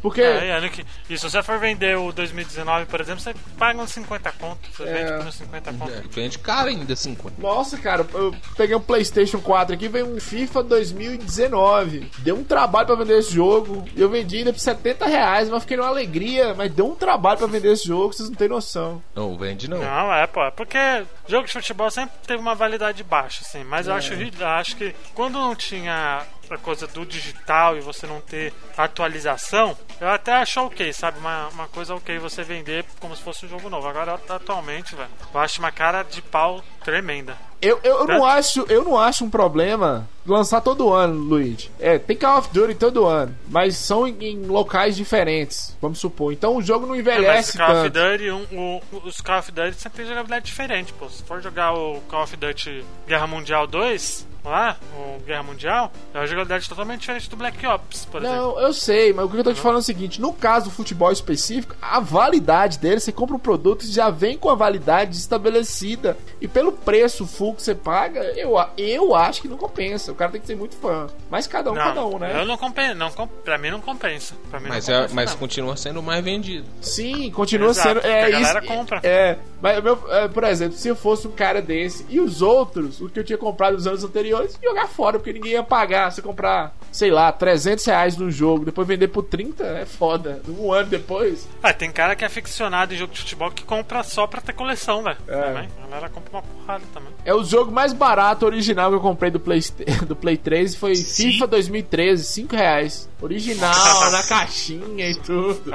Porque. 0.04 0.20
É, 0.20 0.58
e, 0.62 0.68
que, 0.68 0.84
e 1.08 1.16
se 1.16 1.24
você 1.30 1.42
for 1.42 1.58
vender 1.58 1.96
o 1.96 2.12
2019, 2.12 2.84
por 2.84 3.00
exemplo, 3.00 3.22
você 3.22 3.34
paga 3.58 3.80
uns 3.80 3.90
50 3.90 4.30
conto. 4.32 4.58
Você 4.70 4.82
É. 4.82 4.92
vende 4.92 5.12
por 5.18 5.26
uns 5.28 5.34
50 5.36 5.72
conto. 5.72 5.90
É, 5.92 6.02
vende 6.10 6.38
caro 6.38 6.68
ainda, 6.68 6.94
50. 6.94 7.40
Nossa, 7.40 7.78
cara, 7.78 8.06
eu 8.12 8.34
peguei 8.54 8.76
um 8.76 8.80
PlayStation 8.80 9.40
4 9.40 9.74
aqui, 9.74 9.88
veio 9.88 10.06
um 10.14 10.20
FIFA 10.20 10.62
2019. 10.62 12.10
Deu 12.18 12.36
um 12.36 12.44
trabalho 12.44 12.86
pra 12.86 12.96
vender 12.96 13.18
esse 13.18 13.32
jogo. 13.32 13.84
Eu 13.96 14.10
vendi 14.10 14.38
ainda 14.38 14.52
por 14.52 14.58
70 14.58 15.06
reais, 15.06 15.48
mas 15.48 15.62
fiquei 15.62 15.76
numa 15.78 15.88
alegria. 15.88 16.52
Mas 16.54 16.70
deu 16.72 16.86
um 16.86 16.94
trabalho 16.94 17.38
pra 17.38 17.46
vender 17.46 17.72
esse 17.72 17.86
jogo, 17.88 18.12
vocês 18.12 18.28
não 18.28 18.36
têm 18.36 18.48
noção. 18.48 19.02
Não, 19.14 19.36
vende 19.38 19.68
não. 19.70 19.78
Não, 19.78 20.12
é, 20.14 20.26
pô. 20.26 20.42
É 20.44 20.50
porque 20.50 20.78
jogo 21.26 21.46
de 21.46 21.52
futebol 21.52 21.90
sempre 21.90 22.14
teve 22.26 22.40
uma 22.42 22.54
validade 22.54 23.02
baixa, 23.02 23.42
assim. 23.42 23.64
Mas 23.64 23.86
eu 23.86 23.94
acho, 23.94 24.12
ri- 24.14 24.32
acho 24.38 24.76
que 24.76 24.94
quando 25.14 25.38
não 25.38 25.54
tinha 25.54 26.22
a 26.50 26.58
coisa 26.58 26.86
do 26.86 27.04
digital 27.06 27.76
e 27.76 27.80
você 27.80 28.06
não 28.06 28.20
ter 28.20 28.52
atualização, 28.76 29.76
eu 30.00 30.08
até 30.08 30.32
acho 30.32 30.60
ok, 30.60 30.92
sabe? 30.92 31.18
Uma, 31.18 31.48
uma 31.48 31.68
coisa 31.68 31.94
ok 31.94 32.18
você 32.18 32.42
vender 32.42 32.84
como 33.00 33.16
se 33.16 33.22
fosse 33.22 33.46
um 33.46 33.48
jogo 33.48 33.70
novo. 33.70 33.88
Agora, 33.88 34.14
atualmente, 34.28 34.94
velho, 34.94 35.10
eu 35.32 35.40
acho 35.40 35.60
uma 35.60 35.72
cara 35.72 36.02
de 36.02 36.20
pau 36.22 36.62
tremenda. 36.84 37.36
Eu, 37.62 37.80
eu, 37.82 37.92
eu 37.94 37.98
não 38.00 38.06
Tanto- 38.06 38.24
acho, 38.26 38.66
eu 38.68 38.84
não 38.84 38.98
acho 39.00 39.24
um 39.24 39.30
problema 39.30 40.06
lançar 40.26 40.60
todo 40.60 40.92
ano, 40.92 41.14
Luigi. 41.18 41.70
É, 41.80 41.98
tem 41.98 42.14
Call 42.16 42.38
of 42.38 42.48
Duty 42.52 42.74
todo 42.74 43.06
ano, 43.06 43.34
mas 43.48 43.76
são 43.76 44.06
em, 44.06 44.16
em 44.22 44.42
locais 44.46 44.94
diferentes, 44.94 45.74
vamos 45.80 45.98
supor. 45.98 46.32
Então 46.32 46.56
o 46.56 46.62
jogo 46.62 46.86
não 46.86 46.94
É, 46.94 46.98
mas 47.02 47.06
envelhece 47.16 47.56
Call 47.56 47.70
of 47.70 47.90
tanto. 47.90 48.18
Duty, 48.18 48.30
um, 48.54 48.80
os 49.04 49.20
Call 49.22 49.38
of 49.38 49.50
Duty 49.50 49.74
sempre 49.80 49.98
tem 49.98 50.06
jogabilidade 50.06 50.44
diferente, 50.44 50.92
pô. 50.92 51.08
Se 51.08 51.22
for 51.22 51.40
jogar 51.40 51.72
o 51.72 52.00
Call 52.08 52.24
of 52.24 52.36
Duty 52.36 52.84
Guerra 53.06 53.26
Mundial 53.26 53.66
2, 53.66 54.26
lá, 54.44 54.76
o 54.98 55.20
Guerra 55.22 55.42
Mundial, 55.42 55.90
é 56.12 56.18
uma 56.18 56.26
jogabilidade 56.26 56.68
totalmente 56.68 57.00
diferente 57.00 57.30
do 57.30 57.36
Black 57.36 57.66
Ops, 57.66 58.04
por 58.04 58.22
exemplo. 58.22 58.36
Não, 58.42 58.60
eu 58.60 58.74
sei, 58.74 59.10
mas 59.14 59.24
o 59.24 59.28
que 59.30 59.36
eu 59.38 59.44
tô 59.44 59.54
te 59.54 59.60
falando 59.60 59.78
é 59.78 59.80
o 59.80 59.84
seguinte: 59.84 60.20
no 60.20 60.34
caso 60.34 60.66
do 60.66 60.70
futebol 60.70 61.10
específico, 61.10 61.74
a 61.80 61.98
validade 61.98 62.78
dele, 62.78 63.00
você 63.00 63.10
compra 63.10 63.36
um 63.36 63.38
produto 63.38 63.84
e 63.84 63.86
já 63.90 64.10
vem 64.10 64.36
com 64.36 64.50
a 64.50 64.54
validade 64.54 65.16
estabelecida. 65.16 66.16
E 66.42 66.46
pelo 66.48 66.72
preço 66.74 67.26
full 67.26 67.54
que 67.54 67.62
você 67.62 67.74
paga, 67.74 68.20
eu, 68.36 68.54
eu 68.76 69.14
acho 69.14 69.42
que 69.42 69.48
não 69.48 69.56
compensa. 69.56 70.12
O 70.12 70.14
cara 70.14 70.32
tem 70.32 70.40
que 70.40 70.46
ser 70.46 70.56
muito 70.56 70.76
fã. 70.76 71.06
Mas 71.30 71.46
cada 71.46 71.70
um, 71.70 71.74
cada 71.74 72.04
um, 72.04 72.18
né? 72.18 72.40
Eu 72.40 72.46
não 72.46 72.56
compensa, 72.56 72.94
não, 72.94 73.10
pra 73.10 73.58
mim 73.58 73.70
não 73.70 73.80
compensa. 73.80 74.34
Pra 74.50 74.60
mim 74.60 74.68
Mas, 74.68 74.86
não 74.88 74.94
é, 74.94 74.98
compensa, 74.98 75.14
mas 75.14 75.30
não. 75.30 75.38
continua 75.38 75.76
sendo 75.76 76.02
mais 76.02 76.24
vendido. 76.24 76.66
Sim, 76.80 77.30
continua 77.30 77.70
Exato, 77.70 78.00
sendo. 78.00 78.06
É, 78.06 78.24
a 78.24 78.30
isso, 78.30 78.40
galera 78.40 78.62
compra. 78.62 79.00
É, 79.02 79.36
mas, 79.60 79.82
meu, 79.82 79.98
é, 80.10 80.28
por 80.28 80.44
exemplo, 80.44 80.76
se 80.76 80.88
eu 80.88 80.96
fosse 80.96 81.26
um 81.26 81.32
cara 81.32 81.60
desse 81.62 82.04
e 82.08 82.20
os 82.20 82.42
outros, 82.42 83.00
o 83.00 83.08
que 83.08 83.18
eu 83.18 83.24
tinha 83.24 83.38
comprado 83.38 83.74
nos 83.74 83.86
anos 83.86 84.04
anteriores, 84.04 84.58
jogar 84.62 84.86
fora, 84.88 85.18
porque 85.18 85.32
ninguém 85.32 85.52
ia 85.52 85.62
pagar. 85.62 86.10
Se 86.12 86.22
comprar, 86.22 86.74
sei 86.92 87.10
lá, 87.10 87.32
300 87.32 87.84
reais 87.84 88.16
no 88.16 88.30
jogo, 88.30 88.64
depois 88.64 88.86
vender 88.86 89.08
por 89.08 89.24
30, 89.24 89.64
é 89.64 89.86
foda. 89.86 90.40
Um 90.48 90.72
ano 90.72 90.88
depois. 90.88 91.48
Ah, 91.62 91.72
tem 91.72 91.90
cara 91.90 92.14
que 92.14 92.24
é 92.24 92.26
aficionado 92.26 92.94
em 92.94 92.96
jogo 92.96 93.12
de 93.12 93.20
futebol 93.20 93.50
que 93.50 93.64
compra 93.64 94.02
só 94.02 94.26
pra 94.26 94.40
ter 94.40 94.52
coleção, 94.52 95.02
velho. 95.02 95.16
É. 95.26 95.40
Também. 95.40 95.68
A 95.78 95.86
galera 95.86 96.08
compra 96.08 96.30
uma 96.32 96.42
porrada 96.64 96.84
também. 96.92 97.12
É 97.24 97.34
o 97.34 97.44
jogo 97.44 97.70
mais 97.70 97.92
barato 97.92 98.44
original 98.46 98.90
que 98.90 98.96
eu 98.96 99.00
comprei 99.00 99.30
do 99.30 99.38
Play, 99.38 99.60
do 100.06 100.16
Play 100.16 100.36
3 100.36 100.74
foi 100.74 100.94
Sim. 100.96 101.32
FIFA 101.32 101.46
2013, 101.46 102.24
5 102.24 102.56
reais. 102.56 103.08
Original, 103.20 104.10
na 104.10 104.22
caixinha 104.22 105.08
e 105.08 105.14
tudo. 105.14 105.74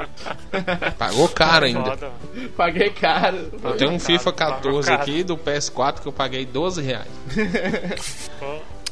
Pagou 0.98 1.28
caro 1.28 1.66
ainda. 1.66 1.96
Foda. 1.96 2.12
Paguei 2.56 2.90
caro. 2.90 3.50
Eu 3.62 3.76
tenho 3.76 3.90
um 3.92 3.98
FIFA 3.98 4.32
Pagou 4.32 4.54
14 4.60 4.88
caro. 4.88 5.02
aqui 5.02 5.24
do 5.24 5.36
PS4 5.36 6.00
que 6.00 6.06
eu 6.06 6.12
paguei 6.12 6.44
12 6.46 6.82
reais. 6.82 7.08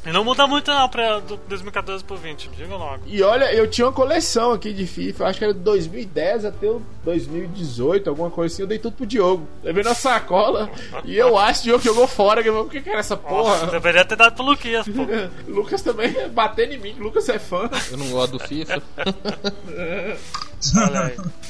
E 0.08 0.12
não 0.12 0.24
muda 0.24 0.46
muito 0.46 0.70
não 0.70 0.88
pra 0.88 1.18
do 1.18 1.36
2014 1.48 2.02
pro 2.02 2.16
20, 2.16 2.48
diga 2.56 2.76
logo. 2.76 3.02
E 3.06 3.22
olha, 3.22 3.52
eu 3.52 3.68
tinha 3.68 3.86
uma 3.86 3.92
coleção 3.92 4.52
aqui 4.52 4.72
de 4.72 4.86
FIFA, 4.86 5.24
eu 5.24 5.26
acho 5.28 5.38
que 5.38 5.44
era 5.44 5.52
de 5.52 5.60
2010 5.60 6.46
até 6.46 6.66
o 6.66 6.80
2018, 7.04 8.08
alguma 8.08 8.30
coisa 8.30 8.52
assim. 8.54 8.62
Eu 8.62 8.66
dei 8.68 8.78
tudo 8.78 8.96
pro 8.96 9.04
Diogo. 9.06 9.46
Levei 9.62 9.84
na 9.84 9.94
sacola 9.94 10.70
e 11.04 11.16
eu 11.16 11.36
acho 11.36 11.62
que 11.62 11.68
o 11.68 11.78
Diogo 11.78 11.84
jogou 11.84 12.08
fora. 12.08 12.42
que 12.42 12.48
O 12.48 12.64
que 12.68 12.80
que 12.80 12.88
era 12.88 13.00
essa 13.00 13.16
Nossa, 13.16 13.28
porra? 13.28 13.66
deveria 13.66 14.04
ter 14.04 14.16
dado 14.16 14.34
pro 14.34 14.44
Luquias, 14.44 14.86
pô. 14.88 15.06
Lucas 15.52 15.82
também 15.82 16.28
batendo 16.30 16.72
em 16.72 16.78
mim. 16.78 16.94
Lucas 16.98 17.28
é 17.28 17.38
fã. 17.38 17.68
Eu 17.90 17.98
não 17.98 18.08
gosto 18.08 18.38
do 18.38 18.38
FIFA. 18.38 18.82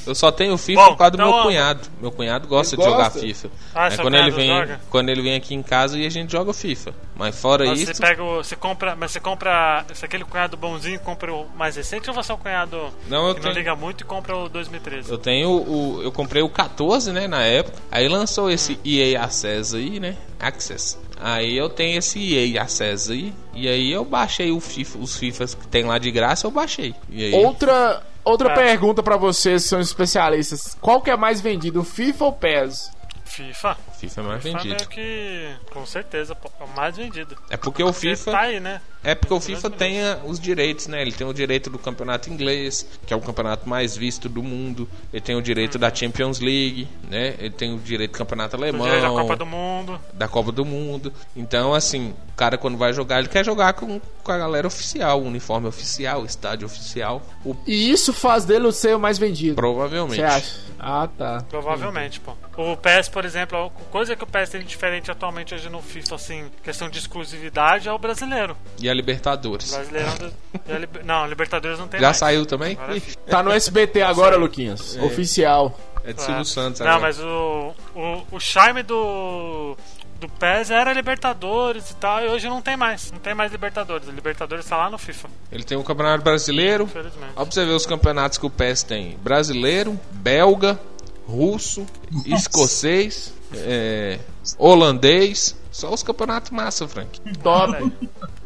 Eu 0.07 0.15
só 0.15 0.31
tenho 0.31 0.57
FIFA 0.57 0.81
Bom, 0.83 0.89
por 0.93 0.97
causa 0.99 1.11
do 1.13 1.15
então, 1.17 1.33
meu 1.35 1.43
cunhado. 1.43 1.81
Meu 2.01 2.11
cunhado 2.13 2.49
gosta 2.49 2.77
de 2.77 2.83
jogar 2.83 3.05
gosta? 3.05 3.21
FIFA. 3.21 3.51
Ah, 3.75 3.91
seu 3.91 4.03
quando 4.03 4.15
ele 4.15 4.31
vem, 4.31 4.49
joga? 4.49 4.81
quando 4.91 5.09
ele 5.11 5.23
vem 5.23 5.35
aqui 5.37 5.55
em 5.55 5.63
casa 5.63 5.99
e 5.99 6.07
a 6.07 6.11
gente 6.11 6.31
joga 6.33 6.53
FIFA. 6.55 6.95
Mas 7.15 7.39
fora 7.41 7.67
Mas 7.67 7.81
isso, 7.81 7.95
Você 7.95 8.01
pega 8.03 8.23
o. 8.23 8.37
Você 8.43 8.57
compra. 8.57 8.97
Mas 8.97 9.11
você 9.11 9.21
compra. 9.21 9.85
Se 9.93 10.05
aquele 10.05 10.25
cunhado 10.25 10.57
bonzinho 10.57 10.99
compra 11.01 11.33
o 11.33 11.47
mais 11.57 11.77
recente 11.77 12.09
ou 12.09 12.15
você 12.15 12.33
é 12.33 12.35
o 12.35 12.39
cunhado 12.39 12.91
Não, 13.09 13.29
eu 13.29 13.35
que 13.35 13.41
tenho- 13.41 13.53
não 13.53 13.59
liga 13.59 13.75
muito 13.77 14.01
e 14.03 14.05
compra 14.05 14.37
o 14.37 14.49
2013? 14.49 15.11
eu 15.11 15.19
tenho 15.19 15.51
o 15.51 16.01
eu 16.03 16.13
comprei 16.13 16.43
o 16.43 16.49
14, 16.49 17.13
né, 17.13 17.27
na 17.27 17.43
época. 17.43 17.79
Aí 17.91 18.09
lançou 18.09 18.51
esse 18.51 18.79
EA 18.85 19.23
Access 19.25 19.77
aí, 19.77 19.99
né? 20.01 20.17
Access. 20.39 20.97
Aí 21.21 21.57
eu 21.57 21.69
tenho 21.69 21.99
esse 21.99 22.19
EA 22.35 22.63
Access 22.63 23.11
aí 23.13 23.35
e 23.53 23.69
aí 23.69 23.93
eu 23.93 24.05
baixei 24.05 24.53
o 24.53 24.61
FIFA, 24.61 24.99
os 24.99 25.17
FIFAs 25.17 25.55
que 25.55 25.67
tem 25.67 25.85
lá 25.85 25.99
de 25.99 26.11
graça, 26.13 26.47
eu 26.47 26.51
baixei. 26.51 26.95
E 27.11 27.25
aí 27.25 27.35
Outra, 27.35 28.01
outra 28.29 28.51
É. 28.53 28.55
pergunta 28.55 29.03
pra 29.03 29.17
vocês, 29.17 29.63
que 29.63 29.69
são 29.69 29.81
especialistas: 29.81 30.77
qual 30.81 31.01
que 31.01 31.11
é 31.11 31.17
mais 31.17 31.41
vendido, 31.41 31.83
FIFA 31.85 32.25
ou 32.27 32.33
PES? 32.33 32.91
FIFA. 33.25 33.77
FIFA 33.99 34.21
é 34.21 34.25
mais 34.25 34.43
FIFA 34.43 34.59
vendido. 34.59 34.77
meio 34.77 34.89
que. 34.89 35.55
Com 35.73 35.87
certeza, 35.87 36.37
é 36.61 36.65
o 36.65 36.69
mais 36.69 36.97
vendido. 36.97 37.37
É 37.51 37.57
porque 37.57 37.83
o 37.83 37.93
FIFA 37.93 38.31
Tá 38.33 38.41
aí, 38.41 38.59
né? 38.59 38.81
É 39.05 39.15
porque 39.15 39.33
o 39.33 39.41
FIFA 39.41 39.71
tem 39.71 40.03
a- 40.03 40.19
os 40.25 40.41
direitos, 40.41 40.87
né? 40.89 41.01
Ele 41.03 41.13
tem 41.13 41.27
o 41.27 41.33
direito 41.33 41.71
do 41.71 41.79
campeonato 41.79 42.29
inglês, 42.31 42.87
que 43.07 43.13
é 43.15 43.17
o 43.17 43.21
campeonato 43.21 43.69
mais 43.69 43.97
visto 43.97 44.29
do 44.29 44.43
mundo. 44.43 44.89
Ele 45.13 45.21
tem 45.21 45.37
o 45.37 45.43
direito 45.43 45.79
da 45.79 45.95
Champions 45.95 46.41
League, 46.41 46.89
né? 47.09 47.35
Ele 47.39 47.51
tem 47.51 47.75
o 47.75 47.79
direito 47.79 48.13
do 48.13 48.19
campeonato 48.19 48.57
alemão, 48.57 48.87
da 49.01 49.09
Copa 49.09 49.37
do 49.37 49.47
Mundo. 49.47 50.01
da 50.13 50.29
Copa 50.29 50.53
do 50.53 50.65
Mundo. 50.65 51.13
Então, 51.37 51.73
assim, 51.75 52.15
o 52.33 52.35
cara 52.37 52.59
quando 52.59 52.77
vai 52.77 52.93
jogar, 52.93 53.21
ele 53.21 53.29
quer 53.29 53.45
jogar 53.45 53.73
com, 53.75 54.01
com 54.23 54.33
a 54.33 54.39
galera 54.39 54.67
oficial, 54.67 55.21
o 55.23 55.27
uniforme 55.27 55.69
oficial, 55.69 56.23
o 56.23 56.27
estádio 56.27 56.67
oficial. 56.67 57.23
O, 57.45 57.55
E 57.67 57.91
isso 57.91 58.13
faz 58.13 58.45
dele 58.45 58.71
ser 58.73 58.97
o 58.97 59.01
mais 59.01 59.17
vendido. 59.19 59.55
provavelmente. 59.55 60.17
Você 60.17 60.23
acha? 60.23 60.69
Ah, 60.81 61.09
tá. 61.17 61.45
Provavelmente, 61.49 62.21
pô. 62.21 62.33
O 62.57 62.77
PES, 62.77 63.09
por 63.09 63.25
exemplo, 63.25 63.57
a 63.67 63.71
coisa 63.91 64.15
que 64.17 64.23
o 64.23 64.27
PES 64.27 64.51
tem 64.51 64.63
diferente 64.63 65.11
atualmente 65.11 65.55
hoje 65.55 65.69
no 65.69 65.81
FIFA, 65.83 66.15
assim, 66.17 66.45
questão 66.63 66.89
de 66.89 66.99
exclusividade, 66.99 67.89
é 67.89 67.93
o 67.93 67.99
brasileiro. 67.99 68.57
E 68.81 68.88
a 68.91 68.95
Libertadores. 68.95 69.73
O 69.73 69.77
brasileirão 69.77 70.15
do- 70.17 70.33
e 70.69 70.73
a 70.73 70.79
Liber- 70.79 71.05
Não, 71.07 71.25
a 71.25 71.27
Libertadores 71.27 71.79
não 71.79 71.89
tem 71.89 72.01
Já 72.01 72.07
mais. 72.09 72.17
saiu 72.17 72.47
também? 72.47 72.73
Agora 72.81 72.97
é. 72.97 73.01
Tá 73.31 73.43
no 73.43 73.51
SBT 73.53 74.03
agora, 74.03 74.37
Luquinhas. 74.37 74.97
Oficial. 74.97 75.79
É 76.05 76.13
de 76.13 76.23
Silvio 76.23 76.41
É. 76.41 76.45
Santos 76.45 76.81
Não, 76.81 76.87
agora. 76.87 77.01
mas 77.03 77.21
o, 77.21 77.75
o, 77.95 78.23
o 78.37 78.41
charme 78.41 78.83
do, 78.83 79.77
do 80.19 80.29
PES 80.29 80.71
era 80.71 80.93
Libertadores 80.95 81.91
e 81.91 81.97
tal, 81.97 82.25
e 82.25 82.29
hoje 82.29 82.49
não 82.49 82.63
tem 82.63 82.77
mais. 82.79 83.13
Não 83.13 83.19
tem 83.19 83.35
mais 83.35 83.53
Libertadores. 83.53 84.09
A 84.09 84.13
Libertadores 84.13 84.65
tá 84.65 84.77
lá 84.77 84.89
no 84.89 84.97
FIFA, 84.97 85.29
Ele 85.53 85.65
tem 85.65 85.77
o 85.77 85.85
Campeonato 85.85 86.25
Brasileiro, 86.25 86.85
infelizmente. 86.85 87.33
Ó 87.37 87.43
pra 87.45 87.53
você 87.53 87.65
ver 87.67 87.73
os 87.73 87.85
campeonatos 87.85 88.39
que 88.39 88.47
o 88.47 88.51
PES 88.51 88.83
tem: 88.85 89.19
brasileiro, 89.23 90.01
belga, 90.13 90.81
russo, 91.27 91.85
escocês, 92.25 93.35
é, 93.55 94.19
holandês, 94.57 95.55
Só 95.71 95.93
os 95.93 96.03
campeonatos 96.03 96.51
massa, 96.51 96.89
Frank. 96.89 97.21
Top. 97.43 97.93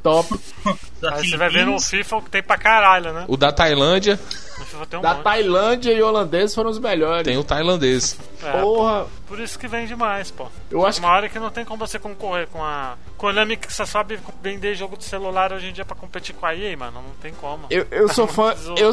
Top. 0.03 0.26
Aí 1.11 1.28
você 1.28 1.36
vai 1.36 1.50
ver 1.50 1.66
no. 1.66 1.80
FIFA 1.80 2.16
o 2.16 2.22
que 2.22 2.30
tem 2.30 2.42
pra 2.42 2.57
caralho, 2.57 3.12
né? 3.12 3.24
O 3.28 3.36
da 3.36 3.50
Tailândia 3.53 4.18
um 4.98 5.00
Da 5.00 5.14
monte. 5.14 5.22
Tailândia 5.24 5.92
e 5.92 6.03
holandês 6.03 6.55
foram 6.55 6.70
os 6.70 6.78
melhores. 6.78 7.24
tem 7.24 7.36
o 7.36 7.44
tailandês. 7.44 8.16
É, 8.42 8.61
Porra. 8.61 9.07
por 9.26 9.38
isso 9.40 9.59
que 9.59 9.68
vende 9.68 9.94
mais, 9.94 10.30
pô. 10.30 10.46
Eu 10.70 10.84
acho 10.84 11.00
que 11.00 11.07
Uma 11.07 11.14
hora 11.14 11.28
que 11.28 11.38
não 11.38 11.50
tem 11.50 11.64
como 11.64 11.86
você 11.86 11.98
concorrer 11.98 12.48
com 12.48 12.62
a 12.62 12.96
Konami 13.16 13.57
que 13.57 13.72
só 13.72 13.86
sabe 13.86 14.18
vender 14.42 14.74
jogo 14.74 14.96
de 14.96 15.05
celular 15.05 15.53
hoje 15.53 15.68
em 15.68 15.72
dia 15.72 15.84
pra 15.84 15.94
competir 15.94 16.34
com 16.34 16.44
a 16.44 16.55
EA, 16.55 16.76
mano. 16.76 17.03
Não 17.03 17.14
tem 17.20 17.32
como. 17.32 17.66
Eu, 17.70 17.86
eu 17.90 18.09
sou 18.09 18.26
fã. 18.28 18.55
Eu, 18.76 18.90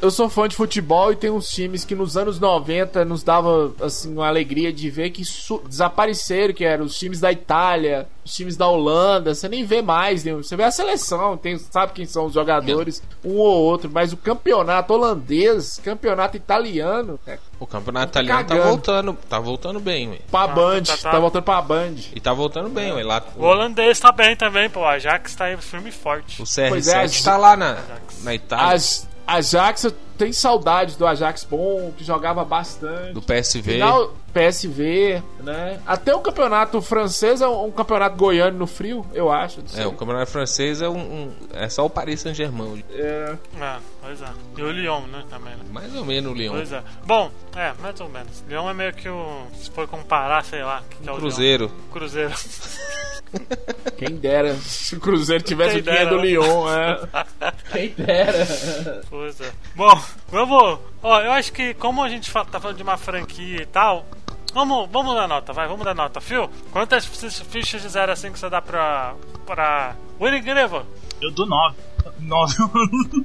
eu 0.00 0.10
sou 0.10 0.28
fã 0.28 0.48
de 0.48 0.56
futebol 0.56 1.12
e 1.12 1.16
tem 1.16 1.30
uns 1.30 1.48
times 1.50 1.84
que 1.84 1.94
nos 1.94 2.16
anos 2.16 2.38
90 2.40 3.04
nos 3.04 3.22
dava 3.22 3.72
assim 3.80 4.12
uma 4.14 4.26
alegria 4.26 4.72
de 4.72 4.88
ver 4.90 5.10
que 5.10 5.22
desapareceram, 5.66 6.54
que 6.54 6.64
eram 6.64 6.84
os 6.86 6.98
times 6.98 7.20
da 7.20 7.30
Itália, 7.30 8.08
os 8.24 8.34
times 8.34 8.56
da 8.56 8.66
Holanda, 8.66 9.34
você 9.34 9.48
nem 9.48 9.64
vê 9.64 9.82
mais, 9.82 10.24
você 10.24 10.56
vê 10.56 10.64
a 10.64 10.70
seleção, 10.70 11.36
tem, 11.38 11.56
sabe 11.58 11.92
quem 11.92 12.04
são 12.04 12.26
os 12.26 12.34
jogadores, 12.34 13.02
um 13.24 13.36
ou 13.36 13.62
outro, 13.64 13.90
mas 13.92 14.12
o 14.12 14.16
campeonato 14.16 14.92
holandês, 14.92 15.80
campeonato 15.82 16.36
italiano, 16.36 17.18
é 17.26 17.38
O 17.60 17.66
campeonato 17.66 18.10
italiano 18.12 18.40
tá 18.40 18.48
cagando. 18.48 18.68
voltando, 18.68 19.18
tá 19.28 19.38
voltando 19.40 19.80
bem, 19.80 20.08
ué. 20.10 20.18
pra 20.30 20.46
Band, 20.48 20.82
tá- 20.82 20.96
tá, 20.96 21.10
tá. 21.12 21.18
voltando 21.18 21.42
pra 21.42 21.62
Band. 21.62 21.94
E 22.14 22.20
tá 22.20 22.32
voltando 22.32 22.68
bem, 22.68 22.92
ué. 22.92 23.02
Lá, 23.02 23.22
O 23.36 23.44
holandês 23.44 23.98
tá 23.98 24.12
bem 24.12 24.36
também, 24.36 24.68
pô. 24.68 24.80
O 24.80 24.84
Ajax 24.84 25.34
tá 25.34 25.44
aí 25.46 25.56
firme 25.56 25.88
e 25.88 25.92
forte. 25.92 26.42
o 26.42 26.44
CR7 26.44 26.68
Pois 26.68 26.88
é, 26.88 27.04
a- 27.04 27.08
tá 27.24 27.36
lá 27.36 27.56
na, 27.56 27.78
na 28.22 28.34
Itália, 28.34 28.74
As, 28.74 29.08
Ajax, 29.26 29.84
eu 29.84 29.92
tenho 30.16 30.32
saudades 30.34 30.96
do 30.96 31.06
Ajax 31.06 31.44
bom, 31.44 31.92
que 31.96 32.02
jogava 32.04 32.44
bastante. 32.44 33.12
do 33.12 33.20
PSV. 33.22 33.74
Final 33.74 34.14
PSV, 34.32 35.22
né? 35.42 35.80
Até 35.86 36.14
o 36.14 36.20
campeonato 36.20 36.80
francês 36.80 37.40
é 37.40 37.48
um, 37.48 37.66
um 37.66 37.70
campeonato 37.70 38.16
goiano 38.16 38.58
no 38.58 38.66
frio, 38.66 39.04
eu 39.12 39.30
acho. 39.30 39.60
É, 39.76 39.86
o 39.86 39.92
campeonato 39.92 40.30
francês 40.30 40.80
é 40.82 40.88
um, 40.88 40.96
um- 40.98 41.32
é 41.52 41.68
só 41.68 41.84
o 41.84 41.90
Paris 41.90 42.20
Saint-Germain, 42.20 42.84
É, 42.92 43.36
É, 43.60 43.76
pois 44.00 44.20
é. 44.22 44.28
E 44.56 44.62
o 44.62 44.70
Lyon, 44.70 45.00
né, 45.08 45.24
também, 45.28 45.54
né? 45.54 45.64
mais 45.70 45.94
ou 45.94 46.04
menos 46.04 46.32
o 46.32 46.34
Lyon. 46.34 46.52
Pois 46.52 46.72
é. 46.72 46.82
Bom, 47.04 47.30
é, 47.56 47.72
mais 47.80 48.00
ou 48.00 48.08
menos. 48.08 48.44
Lyon 48.48 48.70
é 48.70 48.74
meio 48.74 48.92
que 48.92 49.08
o. 49.08 49.46
Se 49.54 49.70
for 49.70 49.86
comparar, 49.86 50.44
sei 50.44 50.62
lá, 50.62 50.80
o 50.80 50.88
que, 50.88 50.96
que 51.02 51.08
é 51.08 51.12
o 51.12 51.16
Cruzeiro. 51.16 51.64
Lyon. 51.66 51.90
Cruzeiro. 51.92 52.34
quem 53.98 54.16
dera 54.16 54.54
se 54.56 54.96
o 54.96 55.00
Cruzeiro 55.00 55.42
tivesse 55.44 55.72
Quem 55.72 55.80
o 55.80 55.84
dinheiro 55.84 56.10
do 56.10 56.16
dera? 56.16 56.28
Lyon, 56.28 56.68
é. 56.72 57.52
Quem 57.72 57.88
dera. 57.90 59.02
Pois 59.10 59.40
é. 59.40 59.52
Bom, 59.74 60.00
vamos. 60.28 60.78
Ó, 61.02 61.20
eu 61.20 61.32
acho 61.32 61.52
que 61.52 61.74
como 61.74 62.02
a 62.02 62.08
gente 62.08 62.32
tá 62.32 62.58
falando 62.60 62.76
de 62.76 62.82
uma 62.82 62.96
franquia 62.96 63.62
e 63.62 63.66
tal. 63.66 64.06
Vamos, 64.54 64.88
vamos 64.90 65.14
dar 65.14 65.28
nota, 65.28 65.52
vai, 65.52 65.68
vamos 65.68 65.84
dar 65.84 65.94
nota. 65.94 66.22
Phil, 66.22 66.48
quantas 66.72 67.04
fi- 67.04 67.28
fichas 67.44 67.82
de 67.82 67.88
0 67.90 68.12
a 68.12 68.16
5 68.16 68.38
você 68.38 68.48
dá 68.48 68.62
pra. 68.62 69.14
pra. 69.46 69.94
Winning 70.18 70.42
Grevo? 70.42 70.84
Eu 71.20 71.30
dou 71.32 71.46
9. 71.46 71.76
9. 72.20 72.54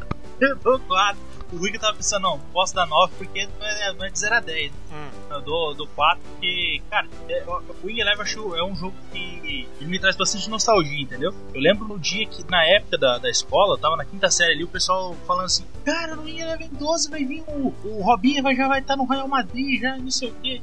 eu 0.45 0.57
dou 0.57 0.79
4. 0.81 1.35
O 1.53 1.57
Wiggy 1.61 1.79
tava 1.79 1.97
pensando, 1.97 2.23
não, 2.23 2.39
posso 2.53 2.75
dar 2.75 2.87
9 2.87 3.13
porque 3.17 3.41
é 3.41 3.89
é 3.89 4.11
de 4.11 4.19
0 4.19 4.35
a 4.35 4.41
10. 4.41 4.73
Hum, 4.93 5.09
Eu 5.31 5.41
dou, 5.43 5.75
dou 5.75 5.87
4 5.95 6.21
porque, 6.31 6.83
cara, 6.91 7.07
é, 7.29 7.45
o 7.47 7.87
Wing 7.87 8.01
Eleven 8.01 8.23
acho 8.23 8.57
é 8.57 8.65
um 8.65 8.75
jogo 8.75 8.95
que 9.13 9.69
ele 9.81 9.91
me 9.91 9.99
traz 9.99 10.17
bastante 10.17 10.49
nostalgia, 10.51 11.01
entendeu? 11.03 11.33
Eu 11.55 11.61
lembro 11.61 11.87
no 11.87 11.99
dia 11.99 12.27
que, 12.27 12.43
na 12.51 12.65
época 12.65 12.99
da, 12.99 13.19
da 13.19 13.31
escola, 13.31 13.75
eu 13.75 13.79
tava 13.79 13.97
na 13.97 14.05
quinta 14.05 14.31
série 14.31 14.53
ali, 14.55 14.65
o 14.65 14.69
pessoal 14.69 15.15
falando 15.27 15.47
assim: 15.47 15.65
Cara, 15.85 16.17
no 16.17 16.23
Wing 16.23 16.41
Eleven 16.41 16.71
12 16.73 17.11
vai 17.11 17.25
vir 17.25 17.45
o, 17.47 17.73
o 17.85 18.03
Robinho, 18.03 18.43
vai, 18.43 18.57
já 18.57 18.67
vai 18.67 18.81
estar 18.81 18.97
no 18.97 19.05
Real 19.07 19.29
Madrid, 19.29 19.81
já 19.81 19.97
não 19.97 20.11
sei 20.11 20.31
o 20.31 20.35
quê. 20.43 20.61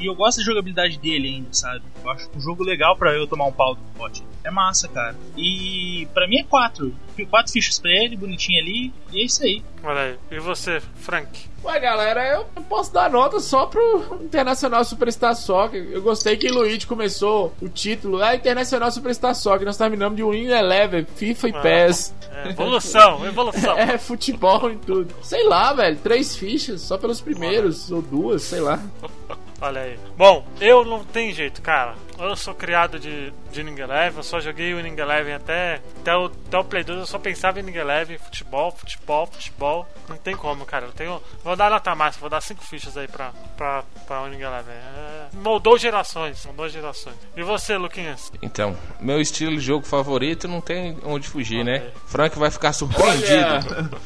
E 0.00 0.06
eu 0.06 0.14
gosto 0.14 0.38
da 0.38 0.44
jogabilidade 0.44 0.98
dele 0.98 1.28
ainda, 1.28 1.48
sabe? 1.52 1.82
Eu 2.02 2.10
acho 2.10 2.30
um 2.34 2.40
jogo 2.40 2.62
legal 2.62 2.96
pra 2.96 3.12
eu 3.14 3.26
tomar 3.26 3.46
um 3.46 3.52
pau 3.52 3.74
do 3.74 3.80
pote. 3.96 4.22
É 4.44 4.50
massa, 4.50 4.88
cara. 4.88 5.16
E 5.36 6.06
pra 6.14 6.26
mim 6.26 6.38
é 6.38 6.44
4. 6.44 6.94
4 7.30 7.52
fichas 7.52 7.78
pra 7.78 7.90
ele, 7.90 8.16
bonitinho 8.16 8.60
ali, 8.60 8.92
e 9.12 9.20
é 9.20 9.24
isso 9.24 9.42
aí. 9.42 9.62
olha 9.82 10.00
aí. 10.00 10.18
E 10.30 10.38
você, 10.38 10.80
Frank? 10.96 11.48
Ué, 11.64 11.80
galera, 11.80 12.24
eu 12.56 12.62
posso 12.64 12.92
dar 12.92 13.10
nota 13.10 13.40
só 13.40 13.66
pro 13.66 14.18
Internacional 14.22 14.84
Superstar 14.84 15.34
Soccer. 15.34 15.88
Eu 15.90 16.00
gostei 16.00 16.36
que 16.36 16.48
o 16.48 16.54
Luigi 16.54 16.86
começou 16.86 17.52
o 17.60 17.68
título. 17.68 18.22
É 18.22 18.36
Internacional 18.36 18.90
Superstar 18.92 19.34
Soccer. 19.34 19.66
Nós 19.66 19.76
terminamos 19.76 20.16
de 20.16 20.22
Win 20.22 20.46
Eleven, 20.46 21.04
FIFA 21.16 21.48
e 21.48 21.52
Ah. 21.54 21.60
PES. 21.60 22.14
É, 22.32 22.48
evolução, 22.50 23.26
evolução. 23.26 23.76
É, 23.78 23.98
futebol 23.98 24.70
e 24.70 24.76
tudo. 24.76 25.12
Sei 25.20 25.44
lá, 25.48 25.72
velho. 25.72 25.96
Três 25.96 26.36
fichas, 26.36 26.80
só 26.80 26.96
pelos 26.96 27.20
primeiros, 27.20 27.90
ou 27.90 28.00
duas, 28.00 28.42
sei 28.42 28.60
lá. 28.60 28.80
Olha 29.60 29.80
aí. 29.80 29.98
Bom, 30.16 30.46
eu 30.60 30.84
não 30.84 31.02
tem 31.02 31.32
jeito, 31.32 31.60
cara. 31.60 31.96
Eu 32.18 32.34
sou 32.34 32.52
criado 32.52 32.98
de, 32.98 33.30
de 33.52 33.62
Winning 33.62 33.80
Eleven, 33.80 34.18
eu 34.18 34.22
só 34.24 34.40
joguei 34.40 34.74
o 34.74 34.78
Winning 34.78 34.98
Eleven 34.98 35.34
até, 35.34 35.80
até, 36.00 36.16
o, 36.16 36.24
até 36.24 36.58
o 36.58 36.64
Play 36.64 36.82
2, 36.82 36.98
eu 36.98 37.06
só 37.06 37.18
pensava 37.18 37.60
em 37.60 37.62
Winning 37.62 37.78
Eleven, 37.78 38.18
futebol, 38.18 38.72
futebol, 38.72 39.26
futebol. 39.26 39.88
Não 40.08 40.16
tem 40.16 40.36
como, 40.36 40.66
cara. 40.66 40.86
Eu 40.86 40.92
tenho. 40.92 41.22
Vou 41.44 41.54
dar 41.54 41.70
nota 41.70 41.94
máxima, 41.94 42.22
vou 42.22 42.30
dar 42.30 42.40
cinco 42.40 42.64
fichas 42.64 42.96
aí 42.96 43.06
pra, 43.06 43.32
pra, 43.56 43.84
pra 44.06 44.22
Winning 44.22 44.42
Eleven. 44.42 44.74
É, 44.74 45.17
moldou 45.34 45.78
gerações, 45.78 46.44
moldou 46.46 46.68
gerações. 46.68 47.14
E 47.36 47.42
você, 47.42 47.76
Luquinhas? 47.76 48.32
Então, 48.42 48.76
meu 49.00 49.20
estilo 49.20 49.52
de 49.56 49.60
jogo 49.60 49.84
favorito 49.86 50.46
não 50.48 50.60
tem 50.60 50.96
onde 51.04 51.28
fugir, 51.28 51.64
né? 51.64 51.76
Ok. 51.78 51.92
Frank 52.06 52.38
vai 52.38 52.50
ficar 52.50 52.72
surpreendido. 52.72 53.98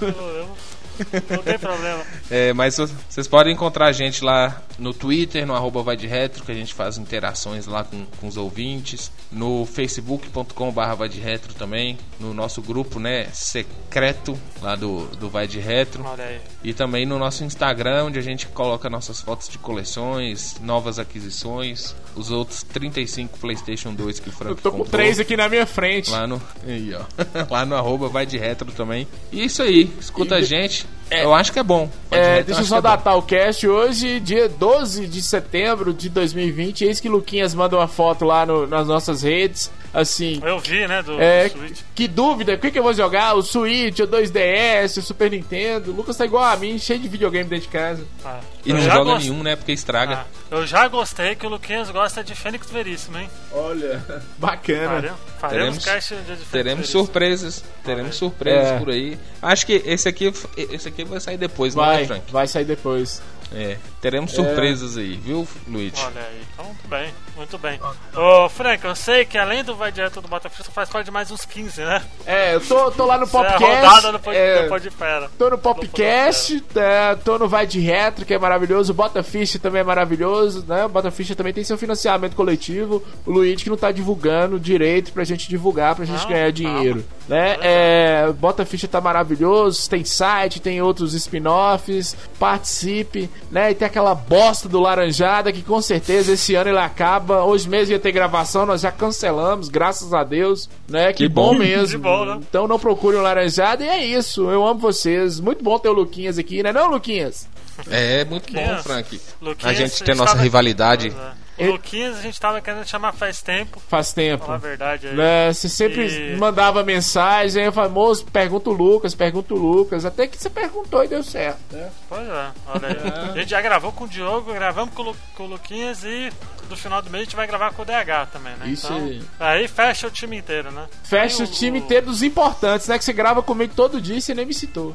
Não 1.30 1.42
tem 1.42 1.59
problema. 1.59 2.03
É, 2.30 2.53
mas 2.53 2.76
vocês 2.76 3.26
podem 3.26 3.53
encontrar 3.53 3.86
a 3.86 3.92
gente 3.92 4.24
lá 4.24 4.62
no 4.78 4.92
Twitter, 4.92 5.46
no 5.46 5.55
arroba 5.55 5.82
vai 5.82 5.96
de 5.96 6.07
retro, 6.07 6.44
que 6.44 6.53
a 6.53 6.55
gente 6.55 6.74
faz 6.74 6.99
interações 6.99 7.66
lá 7.66 7.84
com, 7.84 8.05
com 8.20 8.28
os 8.28 8.36
ouvintes. 8.36 9.11
No 9.30 9.66
facebook.com 9.66 10.72
barra 10.72 10.94
vai 10.94 11.09
de 11.09 11.20
retro 11.20 11.55
também. 11.55 11.99
No 12.18 12.32
nosso 12.34 12.61
grupo, 12.62 13.01
né, 13.01 13.28
secreto 13.32 14.38
lá 14.61 14.76
do, 14.76 15.07
do 15.16 15.28
vai 15.28 15.46
de 15.46 15.59
retro. 15.59 16.05
Olha 16.05 16.24
aí. 16.24 16.40
E 16.62 16.74
também 16.74 17.07
no 17.07 17.18
nosso 17.18 17.44
Instagram, 17.44 18.05
onde 18.07 18.18
a 18.18 18.22
gente 18.22 18.46
coloca 18.46 18.90
nossas 18.90 19.20
fotos 19.20 19.49
de 19.49 19.59
coleções, 19.59 20.57
novas 20.61 20.99
aquisições, 20.99 21.94
os 22.18 22.30
outros 22.30 22.62
35 22.62 23.38
PlayStation 23.38 23.94
2 23.94 24.18
que 24.20 24.28
o 24.28 24.32
Frank 24.32 24.50
Eu 24.50 24.56
tô 24.56 24.70
com 24.70 24.78
comprou. 24.78 24.90
três 24.92 25.18
aqui 25.20 25.36
na 25.36 25.48
minha 25.48 25.66
frente. 25.66 26.10
Lá 26.10 26.26
no, 26.26 26.40
aí, 26.66 26.92
ó. 26.94 27.02
lá 27.50 27.64
no 27.64 27.74
arroba 27.76 28.08
vai 28.08 28.26
de 28.26 28.36
retro 28.36 28.70
também. 28.72 29.06
E 29.32 29.44
isso 29.44 29.62
aí, 29.62 29.90
escuta 30.00 30.34
E 30.36 30.38
a 30.38 30.42
gente. 30.42 30.86
É- 31.11 31.24
eu 31.24 31.34
acho 31.34 31.52
que 31.52 31.59
é 31.59 31.62
bom. 31.62 31.90
É, 32.11 32.42
deixa 32.42 32.62
eu 32.62 32.64
só 32.64 32.78
é 32.78 32.80
datar 32.80 33.16
o 33.18 33.22
cast 33.22 33.66
hoje, 33.68 34.18
dia 34.20 34.48
12 34.48 35.06
de 35.06 35.20
setembro 35.22 35.92
de 35.92 36.09
2020. 36.09 36.84
Eis 36.84 37.00
que 37.00 37.09
Luquinhas 37.09 37.54
manda 37.54 37.76
uma 37.76 37.86
foto 37.88 38.24
lá 38.24 38.46
no- 38.46 38.66
nas 38.66 38.86
nossas 38.86 39.22
redes. 39.22 39.70
Assim, 39.92 40.40
Eu 40.44 40.59
vi, 40.59 40.86
né, 40.86 41.02
do, 41.02 41.20
é, 41.20 41.48
do 41.48 41.59
Switch. 41.59 41.80
que 41.94 42.06
dúvida, 42.06 42.54
o 42.54 42.59
que, 42.59 42.70
que 42.70 42.78
eu 42.78 42.82
vou 42.82 42.92
jogar? 42.92 43.34
O 43.34 43.42
Switch, 43.42 43.98
o 44.00 44.06
2DS, 44.06 44.98
o 44.98 45.02
Super 45.02 45.30
Nintendo. 45.30 45.90
O 45.90 45.94
Lucas 45.94 46.16
tá 46.16 46.26
igual 46.26 46.44
a 46.44 46.56
mim, 46.56 46.78
cheio 46.78 46.98
de 47.00 47.09
videogame 47.09 47.48
dentro 47.48 47.66
de 47.66 47.72
casa. 47.72 48.04
Ah, 48.24 48.38
E 48.66 48.72
não 48.72 48.80
joga 48.82 49.04
gost- 49.12 49.22
nenhum, 49.28 49.42
né? 49.42 49.56
Porque 49.56 49.72
estraga. 49.72 50.26
Ah, 50.26 50.26
eu 50.50 50.66
já 50.66 50.86
gostei 50.88 51.34
que 51.34 51.46
o 51.46 51.48
Luquinhas 51.48 51.90
gosta 51.90 52.22
de 52.22 52.34
Fênix 52.34 52.70
Veríssimo, 52.70 53.18
hein? 53.18 53.30
Olha, 53.50 54.04
bacana. 54.38 54.88
Faremos, 54.90 55.18
faremos 55.39 55.78
Teremos- 55.84 56.49
Teremos 56.51 56.89
surpresas. 56.89 57.64
Teremos 57.84 58.16
surpresas 58.16 58.72
É. 58.72 58.78
por 58.78 58.91
aí. 58.91 59.18
Acho 59.41 59.64
que 59.66 59.82
esse 59.84 60.09
aqui, 60.09 60.32
esse 60.57 60.89
aqui 60.89 61.05
vai 61.05 61.20
sair 61.20 61.36
depois, 61.36 61.74
não 61.74 61.84
é, 61.84 61.86
Vai, 61.86 62.07
Frank? 62.07 62.32
vai 62.32 62.47
sair 62.47 62.64
depois. 62.64 63.22
É. 63.55 63.76
Teremos 64.01 64.30
surpresas 64.32 64.96
aí, 64.96 65.16
viu, 65.16 65.46
Luigi? 65.66 66.01
Olha 66.05 66.20
aí, 66.20 66.40
então 66.53 66.64
muito 66.66 66.88
bem, 66.88 67.14
muito 67.36 67.59
bem. 67.59 67.80
Ô, 68.14 68.49
Frank, 68.49 68.84
eu 68.84 68.94
sei 68.94 69.24
que 69.24 69.36
além 69.36 69.64
do 69.64 69.74
Vai 69.74 69.90
Direto 69.90 70.20
do 70.20 70.28
Botafogo, 70.28 70.62
você 70.64 70.70
faz 70.70 70.88
parte 70.88 71.07
de 71.07 71.11
mais 71.11 71.32
uns 71.32 71.44
15, 71.44 71.80
né? 71.80 72.03
É, 72.24 72.55
eu 72.55 72.61
tô, 72.61 72.92
tô 72.92 73.05
lá 73.05 73.18
no 73.18 73.26
Você 73.26 73.36
é 73.36 73.42
Popcast. 73.42 73.64
rodada 73.64 74.12
no 74.12 74.20
Pod, 74.20 74.36
é, 74.36 74.62
no 74.62 74.68
Podfera. 74.68 75.30
Tô 75.36 75.51
no 75.51 75.59
Popcast, 75.59 76.64
é, 76.76 77.14
tô 77.16 77.38
no 77.38 77.49
Vai 77.49 77.66
de 77.66 77.80
Retro, 77.80 78.24
que 78.24 78.32
é 78.34 78.38
maravilhoso. 78.38 78.92
O 78.92 78.94
Botafish 78.94 79.59
também 79.61 79.80
é 79.80 79.84
maravilhoso, 79.84 80.64
né? 80.68 80.84
O 80.84 80.88
Botafish 80.88 81.34
também 81.34 81.53
tem 81.53 81.64
seu 81.64 81.76
financiamento 81.76 82.36
coletivo. 82.36 83.03
O 83.26 83.32
Luigi 83.32 83.64
que 83.64 83.70
não 83.70 83.76
tá 83.76 83.90
divulgando 83.90 84.61
direito 84.61 85.12
pra 85.12 85.24
gente 85.24 85.49
divulgar, 85.49 85.96
pra 85.96 86.05
gente 86.05 86.22
Não, 86.22 86.28
ganhar 86.28 86.53
calma. 86.53 86.53
dinheiro. 86.53 87.05
Né? 87.26 87.57
É, 87.61 88.32
Botafish 88.32 88.86
tá 88.88 89.01
maravilhoso, 89.01 89.90
tem 89.90 90.03
site, 90.05 90.61
tem 90.61 90.80
outros 90.80 91.12
spin-offs, 91.14 92.16
participe, 92.38 93.28
né? 93.51 93.70
E 93.70 93.74
tem 93.74 93.88
aquela 93.89 94.14
bosta 94.14 94.68
do 94.68 94.78
Laranjada 94.80 95.53
que 95.53 95.62
com 95.62 95.80
certeza 95.82 96.32
esse 96.32 96.55
ano 96.55 96.70
ele 96.70 96.78
acaba. 96.78 97.45
Hoje 97.45 97.68
mesmo 97.68 97.93
ia 97.93 97.99
ter 97.99 98.12
gravação, 98.12 98.64
nós 98.64 98.80
já 98.82 98.93
cancelamos, 98.93 99.68
graças 99.68 100.14
a 100.14 100.22
Deus, 100.24 100.68
né? 100.89 101.09
Que, 101.12 101.24
Que 101.24 101.28
bom, 101.28 101.53
bom. 101.53 101.59
mesmo. 101.59 101.99
Que 101.99 102.03
bom, 102.05 102.24
né? 102.24 102.39
Então 102.49 102.68
não 102.68 102.78
procurem 102.78 103.18
o 103.18 103.22
Laranjada 103.22 103.84
e 103.84 103.89
é 103.89 104.05
isso. 104.05 104.49
Eu 104.51 104.66
amo 104.66 104.78
vocês. 104.80 105.41
Muito 105.41 105.62
bom 105.64 105.78
ter 105.78 105.89
o 105.89 105.93
Luquinhas 105.93 106.39
aqui, 106.39 106.62
né, 106.62 106.72
não, 106.72 106.91
Luquinhas? 106.91 107.49
É, 107.91 108.24
muito 108.24 108.53
bom, 108.53 108.61
Luquinhas. 108.61 108.82
Frank. 108.82 109.20
Luquinhas, 109.41 109.76
a 109.76 109.86
gente 109.86 110.03
tem 110.05 110.14
nossa 110.14 110.32
tava- 110.32 110.43
rivalidade. 110.43 111.11
Pois 111.11 111.22
é. 111.26 111.47
Ele- 111.59 111.70
O 111.70 111.72
Luquinhas 111.72 112.18
a 112.18 112.22
gente 112.22 112.40
tava 112.40 112.61
querendo 112.61 112.86
chamar 112.86 113.12
faz 113.12 113.42
tempo, 113.42 113.80
Faz 113.88 114.12
tempo. 114.12 114.44
falar 114.44 114.56
a 114.56 114.61
verdade 114.61 115.09
aí. 115.09 115.14
Né, 115.16 115.52
você 115.52 115.68
sempre 115.68 116.06
E- 116.06 116.36
mandava 116.36 116.82
mensagem, 116.84 117.62
aí 117.62 117.68
eu 117.68 117.72
falava, 117.72 117.92
moço, 117.92 118.24
pergunta 118.26 118.70
o 118.70 118.72
Lucas, 118.72 119.14
pergunta 119.14 119.54
o 119.54 119.56
Lucas. 119.59 120.04
Até 120.04 120.26
que 120.26 120.36
você 120.40 120.48
perguntou 120.48 121.02
e 121.04 121.09
deu 121.09 121.22
certo, 121.22 121.59
né? 121.72 121.90
Pois 122.09 122.26
é, 122.28 122.48
olha 122.66 122.88
aí. 122.88 123.30
A 123.30 123.38
gente 123.40 123.50
já 123.50 123.61
gravou 123.61 123.90
com 123.92 124.04
o 124.04 124.09
Diogo, 124.09 124.52
gravamos 124.52 124.94
com 124.94 125.02
o, 125.02 125.04
Lu, 125.06 125.16
com 125.36 125.42
o 125.44 125.46
Luquinhas 125.46 126.04
e 126.04 126.30
no 126.70 126.76
final 126.76 127.00
do 127.00 127.09
mês 127.11 127.22
a 127.22 127.24
gente 127.24 127.36
vai 127.36 127.46
gravar 127.46 127.72
com 127.72 127.82
o 127.82 127.84
DH 127.84 128.26
também, 128.30 128.54
né? 128.56 128.68
Isso 128.68 128.86
então, 128.92 128.98
aí. 129.40 129.59
aí 129.59 129.68
fecha 129.68 130.06
o 130.06 130.11
time 130.11 130.36
inteiro, 130.36 130.70
né? 130.70 130.86
Fecha 131.02 131.42
Aí 131.42 131.48
o 131.48 131.50
time 131.52 131.78
inteiro 131.78 132.06
dos 132.06 132.22
importantes, 132.22 132.86
né? 132.88 132.98
Que 132.98 133.04
você 133.04 133.12
grava 133.12 133.42
comigo 133.42 133.72
todo 133.74 134.00
dia 134.00 134.16
e 134.16 134.20
você 134.20 134.34
nem 134.34 134.44
me 134.46 134.52
citou. 134.54 134.94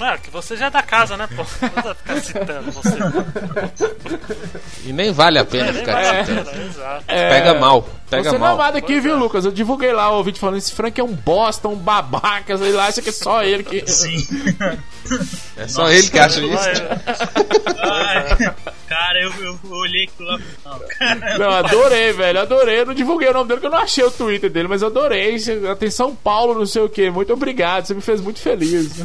É, 0.00 0.16
que 0.18 0.30
você 0.30 0.56
já 0.56 0.66
é 0.66 0.70
da 0.70 0.82
casa, 0.82 1.16
né, 1.16 1.26
pô? 1.28 1.42
Não 1.84 1.94
ficar 1.94 2.20
citando 2.20 2.70
você. 2.72 2.96
E 4.84 4.92
nem 4.92 5.12
vale 5.12 5.38
a 5.38 5.44
pena 5.44 5.72
ficar 5.78 6.26
pena, 6.26 6.64
exato. 6.66 7.04
Pega 7.06 7.54
mal. 7.54 7.88
Pega 8.08 8.30
você 8.30 8.38
não 8.38 8.46
é 8.46 8.50
mal. 8.50 8.54
amado 8.54 8.76
aqui, 8.76 9.00
viu, 9.00 9.16
Lucas? 9.16 9.44
Eu 9.44 9.52
divulguei 9.52 9.92
lá 9.92 10.10
o 10.10 10.24
vídeo 10.24 10.38
falando 10.38 10.56
esse 10.56 10.72
Frank 10.72 10.98
é 11.00 11.04
um 11.04 11.12
bosta, 11.12 11.68
um 11.68 11.76
babaca, 11.76 12.56
sei 12.56 12.72
lá, 12.72 12.86
acha 12.86 13.02
que 13.02 13.10
é 13.10 13.12
só 13.12 13.42
ele 13.42 13.62
que. 13.62 13.86
Sim. 13.90 14.26
É 15.56 15.66
só 15.68 15.90
ele 15.90 16.08
que 16.08 16.18
acha 16.18 16.40
isso. 16.40 16.68
cara, 18.88 19.20
eu, 19.20 19.32
eu 19.44 19.58
olhei 19.70 20.04
aquilo 20.04 20.28
lá. 20.28 20.38
Não, 20.64 20.78
cara, 20.88 21.38
Não, 21.38 21.50
adorei, 21.50 22.12
velho, 22.12 22.40
adorei. 22.40 22.80
Eu 22.80 22.86
não 22.86 22.94
divulguei 22.94 23.28
o 23.28 23.32
nome 23.32 23.48
dele 23.48 23.60
porque 23.60 23.66
eu 23.66 23.78
não 23.78 23.84
achei 23.84 24.04
o 24.04 24.10
Twitter 24.10 24.50
dele, 24.50 24.68
mas 24.68 24.82
eu 24.82 24.88
adorei. 24.88 25.36
Atenção, 25.70 26.14
Paulo, 26.16 26.54
não 26.54 26.66
sei 26.66 26.82
o 26.82 26.88
que. 26.88 27.10
Muito 27.10 27.32
obrigado, 27.32 27.86
você 27.86 27.94
me 27.94 28.00
fez 28.00 28.20
muito 28.20 28.40
feliz. 28.40 29.00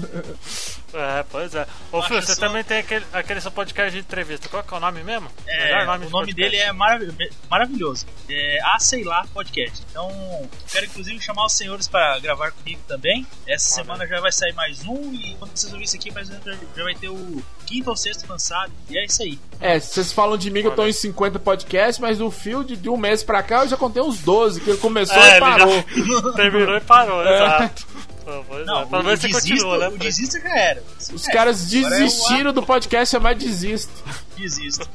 É, 0.95 1.25
pois 1.31 1.55
é. 1.55 1.65
Ô, 1.91 2.03
Fio, 2.03 2.21
você 2.21 2.35
só. 2.35 2.41
também 2.41 2.63
tem 2.63 2.77
aquele, 2.77 3.03
aquele 3.11 3.41
seu 3.41 3.49
podcast 3.51 3.91
de 3.91 3.97
entrevista. 3.99 4.47
Qual 4.47 4.61
que 4.63 4.71
é 4.73 4.77
o 4.77 4.79
nome 4.79 5.03
mesmo? 5.03 5.27
É, 5.47 5.75
o 5.77 5.79
de 5.79 5.85
nome 5.87 6.09
podcast. 6.11 6.35
dele 6.35 6.57
é 6.57 6.71
marav- 6.71 7.09
maravilhoso. 7.49 8.05
É 8.29 8.59
A 8.63 8.77
Sei 8.79 9.03
Lá 9.03 9.25
Podcast. 9.33 9.81
Então, 9.89 10.47
quero 10.71 10.85
inclusive 10.85 11.19
chamar 11.19 11.47
os 11.47 11.53
senhores 11.53 11.87
para 11.87 12.19
gravar 12.19 12.51
comigo 12.51 12.79
também. 12.87 13.25
Essa 13.47 13.73
Olha. 13.75 13.83
semana 13.83 14.07
já 14.07 14.21
vai 14.21 14.31
sair 14.31 14.53
mais 14.53 14.85
um. 14.85 15.11
E 15.15 15.35
quando 15.39 15.51
vocês 15.57 15.65
ouvirem 15.73 15.85
isso 15.85 15.95
aqui, 15.95 16.11
mais 16.11 16.29
um, 16.29 16.33
já 16.45 16.53
já 16.77 16.83
vai 16.83 16.93
ter 16.93 17.09
o 17.09 17.43
quinto 17.63 17.89
ou 17.89 17.95
sexto 17.95 18.27
lançado. 18.29 18.71
E 18.89 18.97
é 18.97 19.05
isso 19.05 19.21
aí. 19.23 19.39
É, 19.59 19.79
vocês 19.79 20.11
falam 20.11 20.37
de 20.37 20.49
mim 20.51 20.61
que 20.61 20.67
eu 20.67 20.75
tô 20.75 20.85
em 20.85 20.93
50 20.93 21.39
podcasts, 21.39 21.99
mas 21.99 22.19
no 22.19 22.29
fio 22.29 22.63
de, 22.63 22.89
um 22.89 22.97
mês 22.97 23.23
pra 23.23 23.41
cá 23.41 23.63
eu 23.63 23.69
já 23.69 23.77
contei 23.77 24.01
uns 24.03 24.19
12, 24.19 24.61
que 24.61 24.69
ele 24.69 24.77
começou 24.77 25.17
É, 25.17 25.37
e 25.37 25.39
parou. 25.39 25.73
já 25.73 26.31
terminou 26.35 26.75
e 26.77 26.81
parou, 26.81 27.23
É. 27.25 27.35
exato. 27.35 27.87
Pois 28.47 28.65
Não, 28.65 28.79
é. 28.81 28.85
Pelo 28.85 29.01
o, 29.01 29.05
menos 29.05 29.19
você 29.19 29.27
desisto, 29.27 29.49
continua, 29.49 29.77
né? 29.79 29.87
o 29.89 29.97
desisto 29.97 30.39
já 30.39 30.57
era. 30.57 30.83
Os 31.13 31.27
É, 31.27 31.31
caras 31.33 31.61
é 31.61 31.69
desistiram 31.81 32.53
do 32.53 32.63
podcast 32.63 33.11
chamar 33.11 33.35
Desisto. 33.35 33.91
Desisto. 34.37 34.87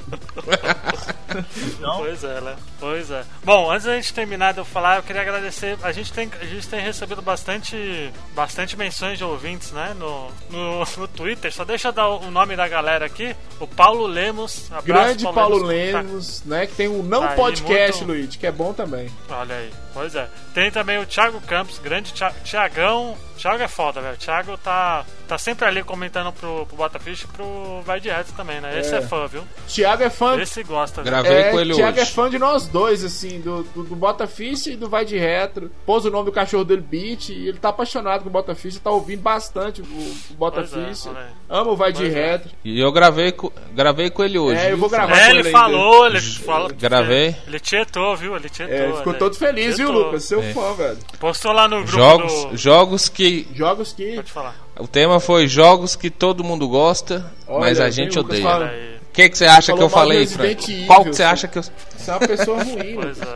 Então, 1.76 1.98
Pois 1.98 2.24
é, 2.24 2.40
né? 2.40 2.56
Pois 2.80 3.10
é. 3.10 3.24
Bom, 3.44 3.70
antes 3.70 3.86
da 3.86 3.94
gente 3.96 4.12
terminar 4.14 4.52
de 4.52 4.58
eu 4.60 4.64
falar, 4.64 4.96
eu 4.96 5.02
queria 5.02 5.22
agradecer. 5.22 5.76
A 5.82 5.92
gente 5.92 6.12
tem, 6.12 6.30
a 6.40 6.44
gente 6.44 6.66
tem 6.68 6.80
recebido 6.80 7.20
bastante, 7.22 8.12
bastante 8.34 8.76
menções 8.76 9.18
de 9.18 9.24
ouvintes, 9.24 9.72
né? 9.72 9.94
No, 9.98 10.28
no, 10.50 10.84
no 10.96 11.08
Twitter. 11.08 11.52
Só 11.52 11.64
deixa 11.64 11.88
eu 11.88 11.92
dar 11.92 12.08
o 12.08 12.30
nome 12.30 12.56
da 12.56 12.66
galera 12.68 13.06
aqui. 13.06 13.34
O 13.60 13.66
Paulo 13.66 14.06
Lemos. 14.06 14.66
Abraço, 14.70 14.84
Grande 14.86 15.24
Paulo 15.24 15.56
que 15.56 15.62
tá- 15.62 16.00
Lemos, 16.00 16.42
né? 16.44 16.66
Que 16.66 16.74
tem 16.74 16.88
um 16.88 17.02
não 17.02 17.20
Tá 17.22 17.30
aí, 17.30 17.36
podcast, 17.36 18.04
muito- 18.04 18.18
Luiz, 18.18 18.36
que 18.36 18.46
é 18.46 18.52
bom 18.52 18.72
também. 18.72 19.10
Olha 19.28 19.54
aí, 19.56 19.70
pois 19.92 20.14
é. 20.14 20.28
Tem 20.54 20.70
também 20.70 20.98
o 20.98 21.06
Thiago 21.06 21.40
Campos, 21.42 21.78
grande 21.78 22.12
Thiagão. 22.44 23.16
Thiago 23.38 23.62
é 23.62 23.68
foda, 23.68 24.00
velho. 24.00 24.16
Thiago 24.16 24.56
tá, 24.58 25.04
tá 25.26 25.38
sempre 25.38 25.66
ali 25.66 25.82
comentando 25.82 26.32
pro, 26.32 26.66
pro 26.66 26.76
Botafish 26.76 27.22
e 27.22 27.26
pro 27.28 27.80
Vai 27.86 28.00
de 28.00 28.08
Reto 28.08 28.32
também, 28.32 28.60
né? 28.60 28.78
Esse 28.78 28.94
é, 28.94 28.98
É. 28.98 29.02
fã, 29.02 29.26
viu? 29.26 29.42
Thiago 29.68 30.02
é 30.02 30.10
fã. 30.10 30.38
Esse 30.40 30.62
gosta, 30.62 31.02
viu? 31.02 31.10
Gravei 31.10 31.32
É, 31.38 31.50
com 31.50 31.60
ele 31.60 31.74
Thiago 31.74 31.98
é 31.98 32.02
hoje. 32.02 32.10
fã 32.12 32.28
de 32.28 32.38
nós 32.38 32.66
dois, 32.66 33.04
assim, 33.04 33.40
do, 33.40 33.62
do, 33.62 33.84
do 33.84 33.96
Botafish 33.96 34.66
e 34.66 34.76
do 34.76 34.88
Vai 34.88 35.04
de 35.04 35.16
Retro. 35.16 35.70
Pôs 35.86 36.04
o 36.04 36.10
nome 36.10 36.26
do 36.26 36.32
cachorro 36.32 36.64
dele, 36.64 36.80
Beat, 36.82 37.28
e 37.30 37.48
ele 37.48 37.58
tá 37.58 37.68
apaixonado 37.68 38.22
com 38.22 38.28
o 38.28 38.32
Botafish, 38.32 38.78
tá 38.78 38.90
ouvindo 38.90 39.20
bastante 39.22 39.80
o, 39.80 39.84
o 39.84 40.34
Botafish. 40.34 41.06
aí. 41.06 41.26
Ama 41.48 41.70
o 41.70 41.76
Vai 41.76 41.92
de 41.92 42.00
Pois 42.00 42.14
é. 42.16 42.30
Retro. 42.32 42.50
E 42.64 42.80
eu 42.80 42.90
gravei, 42.92 43.32
co- 43.32 43.52
gravei 43.74 44.10
com 44.10 44.24
ele 44.24 44.38
hoje. 44.38 44.60
É, 44.60 44.64
eu 44.66 44.68
viu, 44.70 44.78
vou 44.78 44.88
gravar? 44.90 45.16
É, 45.16 45.24
com 45.24 45.30
ele 45.30 45.38
ele 45.40 45.48
ainda. 45.48 45.58
falou, 45.58 46.06
ele 46.06 46.20
falou. 46.20 46.68
Gravei. 46.74 47.36
Ele 47.46 47.60
tietou, 47.60 48.16
viu? 48.16 48.34
Ele 48.36 48.48
tietou. 48.48 48.74
É, 48.74 48.86
ficou 48.92 49.08
olha 49.12 49.18
todo 49.18 49.34
feliz, 49.36 49.76
viu, 49.76 49.86
Tietou. 49.88 50.04
Lucas? 50.06 50.24
Seu 50.24 50.42
É. 50.42 50.52
fã, 50.52 50.72
velho. 50.74 50.98
Postou 51.20 51.52
lá 51.52 51.68
no 51.68 51.76
grupo 51.78 51.92
Jogos, 51.92 52.44
do... 52.46 52.56
jogos 52.56 53.08
que. 53.08 53.27
Jogos 53.54 53.92
que. 53.92 54.14
Pode 54.16 54.30
falar. 54.32 54.56
O 54.78 54.86
tema 54.86 55.18
foi 55.20 55.46
jogos 55.48 55.96
que 55.96 56.10
todo 56.10 56.44
mundo 56.44 56.68
gosta, 56.68 57.30
Olha, 57.46 57.60
mas 57.60 57.80
a 57.80 57.90
gente 57.90 58.18
odeia. 58.18 58.56
aí. 58.70 58.96
O 58.96 59.12
que, 59.18 59.28
que 59.30 59.38
você 59.38 59.46
acha 59.46 59.72
que 59.72 59.82
eu 59.82 59.88
falei, 59.88 60.26
Frank? 60.26 60.86
Qual 60.86 61.04
que 61.04 61.12
você 61.12 61.22
acha 61.24 61.48
que 61.48 61.58
eu. 61.58 61.62
Você 61.62 61.72
é 62.10 62.12
uma 62.14 62.20
pessoa 62.28 62.62
ruim, 62.62 62.94
Pois 62.94 63.18
Lucas. 63.18 63.28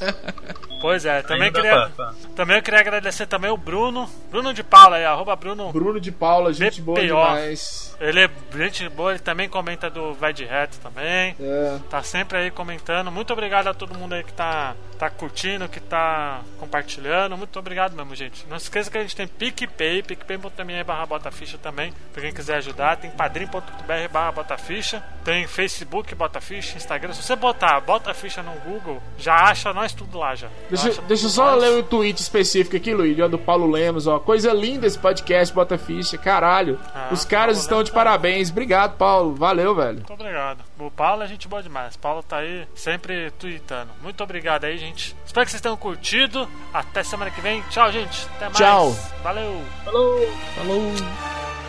é. 0.00 0.14
Pois 0.84 1.06
é, 1.06 1.22
também 1.22 1.50
queria, 1.50 1.70
pra- 1.72 1.88
pra- 1.88 2.12
também 2.36 2.56
eu 2.58 2.62
queria 2.62 2.78
agradecer 2.78 3.24
também 3.26 3.50
o 3.50 3.56
Bruno, 3.56 4.06
Bruno 4.30 4.52
de 4.52 4.62
Paula 4.62 4.96
aí, 4.96 5.04
arroba 5.06 5.34
Bruno. 5.34 5.72
Bruno 5.72 5.98
de 5.98 6.12
Paula, 6.12 6.52
gente 6.52 6.82
boa 6.82 7.00
BPO. 7.00 7.06
demais. 7.06 7.96
Ele 7.98 8.20
é 8.24 8.30
gente 8.54 8.86
boa, 8.90 9.12
ele 9.12 9.18
também 9.18 9.48
comenta 9.48 9.88
do 9.88 10.12
Vai 10.12 10.34
de 10.34 10.44
Reto 10.44 10.76
também. 10.80 11.34
É. 11.40 11.78
Tá 11.88 12.02
sempre 12.02 12.36
aí 12.36 12.50
comentando. 12.50 13.10
Muito 13.10 13.32
obrigado 13.32 13.68
a 13.68 13.72
todo 13.72 13.96
mundo 13.98 14.12
aí 14.14 14.22
que 14.22 14.32
tá, 14.34 14.74
tá 14.98 15.08
curtindo, 15.08 15.68
que 15.70 15.80
tá 15.80 16.42
compartilhando. 16.58 17.34
Muito 17.38 17.58
obrigado 17.58 17.96
mesmo, 17.96 18.14
gente. 18.14 18.46
Não 18.46 18.58
se 18.58 18.64
esqueça 18.64 18.90
que 18.90 18.98
a 18.98 19.00
gente 19.02 19.16
tem 19.16 19.26
PicPay, 19.26 20.02
picpay.me 20.02 20.84
barra 20.84 21.06
botaficha 21.06 21.56
também, 21.56 21.94
pra 22.12 22.20
quem 22.20 22.32
quiser 22.34 22.56
ajudar. 22.56 22.96
Tem 22.98 23.10
padrim.br 23.10 24.08
barra 24.12 24.32
botaficha. 24.32 25.02
Tem 25.24 25.46
Facebook 25.46 26.14
Botaficha, 26.14 26.76
Instagram. 26.76 27.14
Se 27.14 27.22
você 27.22 27.34
botar 27.34 27.80
Botaficha 27.80 28.42
no 28.42 28.52
Google, 28.60 29.02
já 29.16 29.34
acha 29.34 29.72
nós 29.72 29.94
tudo 29.94 30.18
lá 30.18 30.34
já. 30.34 30.48
Deixa, 30.82 31.02
deixa 31.02 31.26
eu 31.26 31.30
só 31.30 31.54
ler 31.54 31.78
o 31.78 31.82
tweet 31.82 32.20
específico 32.20 32.76
aqui, 32.76 32.92
Luiz, 32.92 33.16
do 33.30 33.38
Paulo 33.38 33.70
Lemos, 33.70 34.06
ó. 34.06 34.18
Coisa 34.18 34.52
linda 34.52 34.86
esse 34.86 34.98
podcast, 34.98 35.54
bota 35.54 35.78
ficha, 35.78 36.18
caralho. 36.18 36.78
Ah, 36.94 37.08
Os 37.12 37.24
caras 37.24 37.56
Paulo 37.56 37.60
estão 37.62 37.78
Lemos 37.78 37.86
de 37.86 37.90
tá- 37.92 37.94
parabéns. 37.96 38.50
Obrigado, 38.50 38.96
Paulo. 38.96 39.34
Valeu, 39.34 39.74
velho. 39.74 39.94
Muito 39.96 40.12
obrigado. 40.12 40.58
O 40.78 40.90
Paulo 40.90 41.22
é 41.22 41.26
gente 41.26 41.46
boa 41.48 41.62
demais. 41.62 41.96
Paulo 41.96 42.22
tá 42.22 42.38
aí 42.38 42.66
sempre 42.74 43.30
tweetando. 43.38 43.90
Muito 44.02 44.22
obrigado 44.22 44.64
aí, 44.64 44.76
gente. 44.78 45.14
Espero 45.24 45.44
que 45.46 45.50
vocês 45.50 45.60
tenham 45.60 45.76
curtido. 45.76 46.48
Até 46.72 47.02
semana 47.02 47.30
que 47.30 47.40
vem. 47.40 47.62
Tchau, 47.70 47.90
gente. 47.92 48.26
Até 48.36 48.44
mais. 48.46 48.56
Tchau. 48.56 48.96
Valeu. 49.22 49.62
Falou! 49.84 50.28
Falou! 50.56 51.63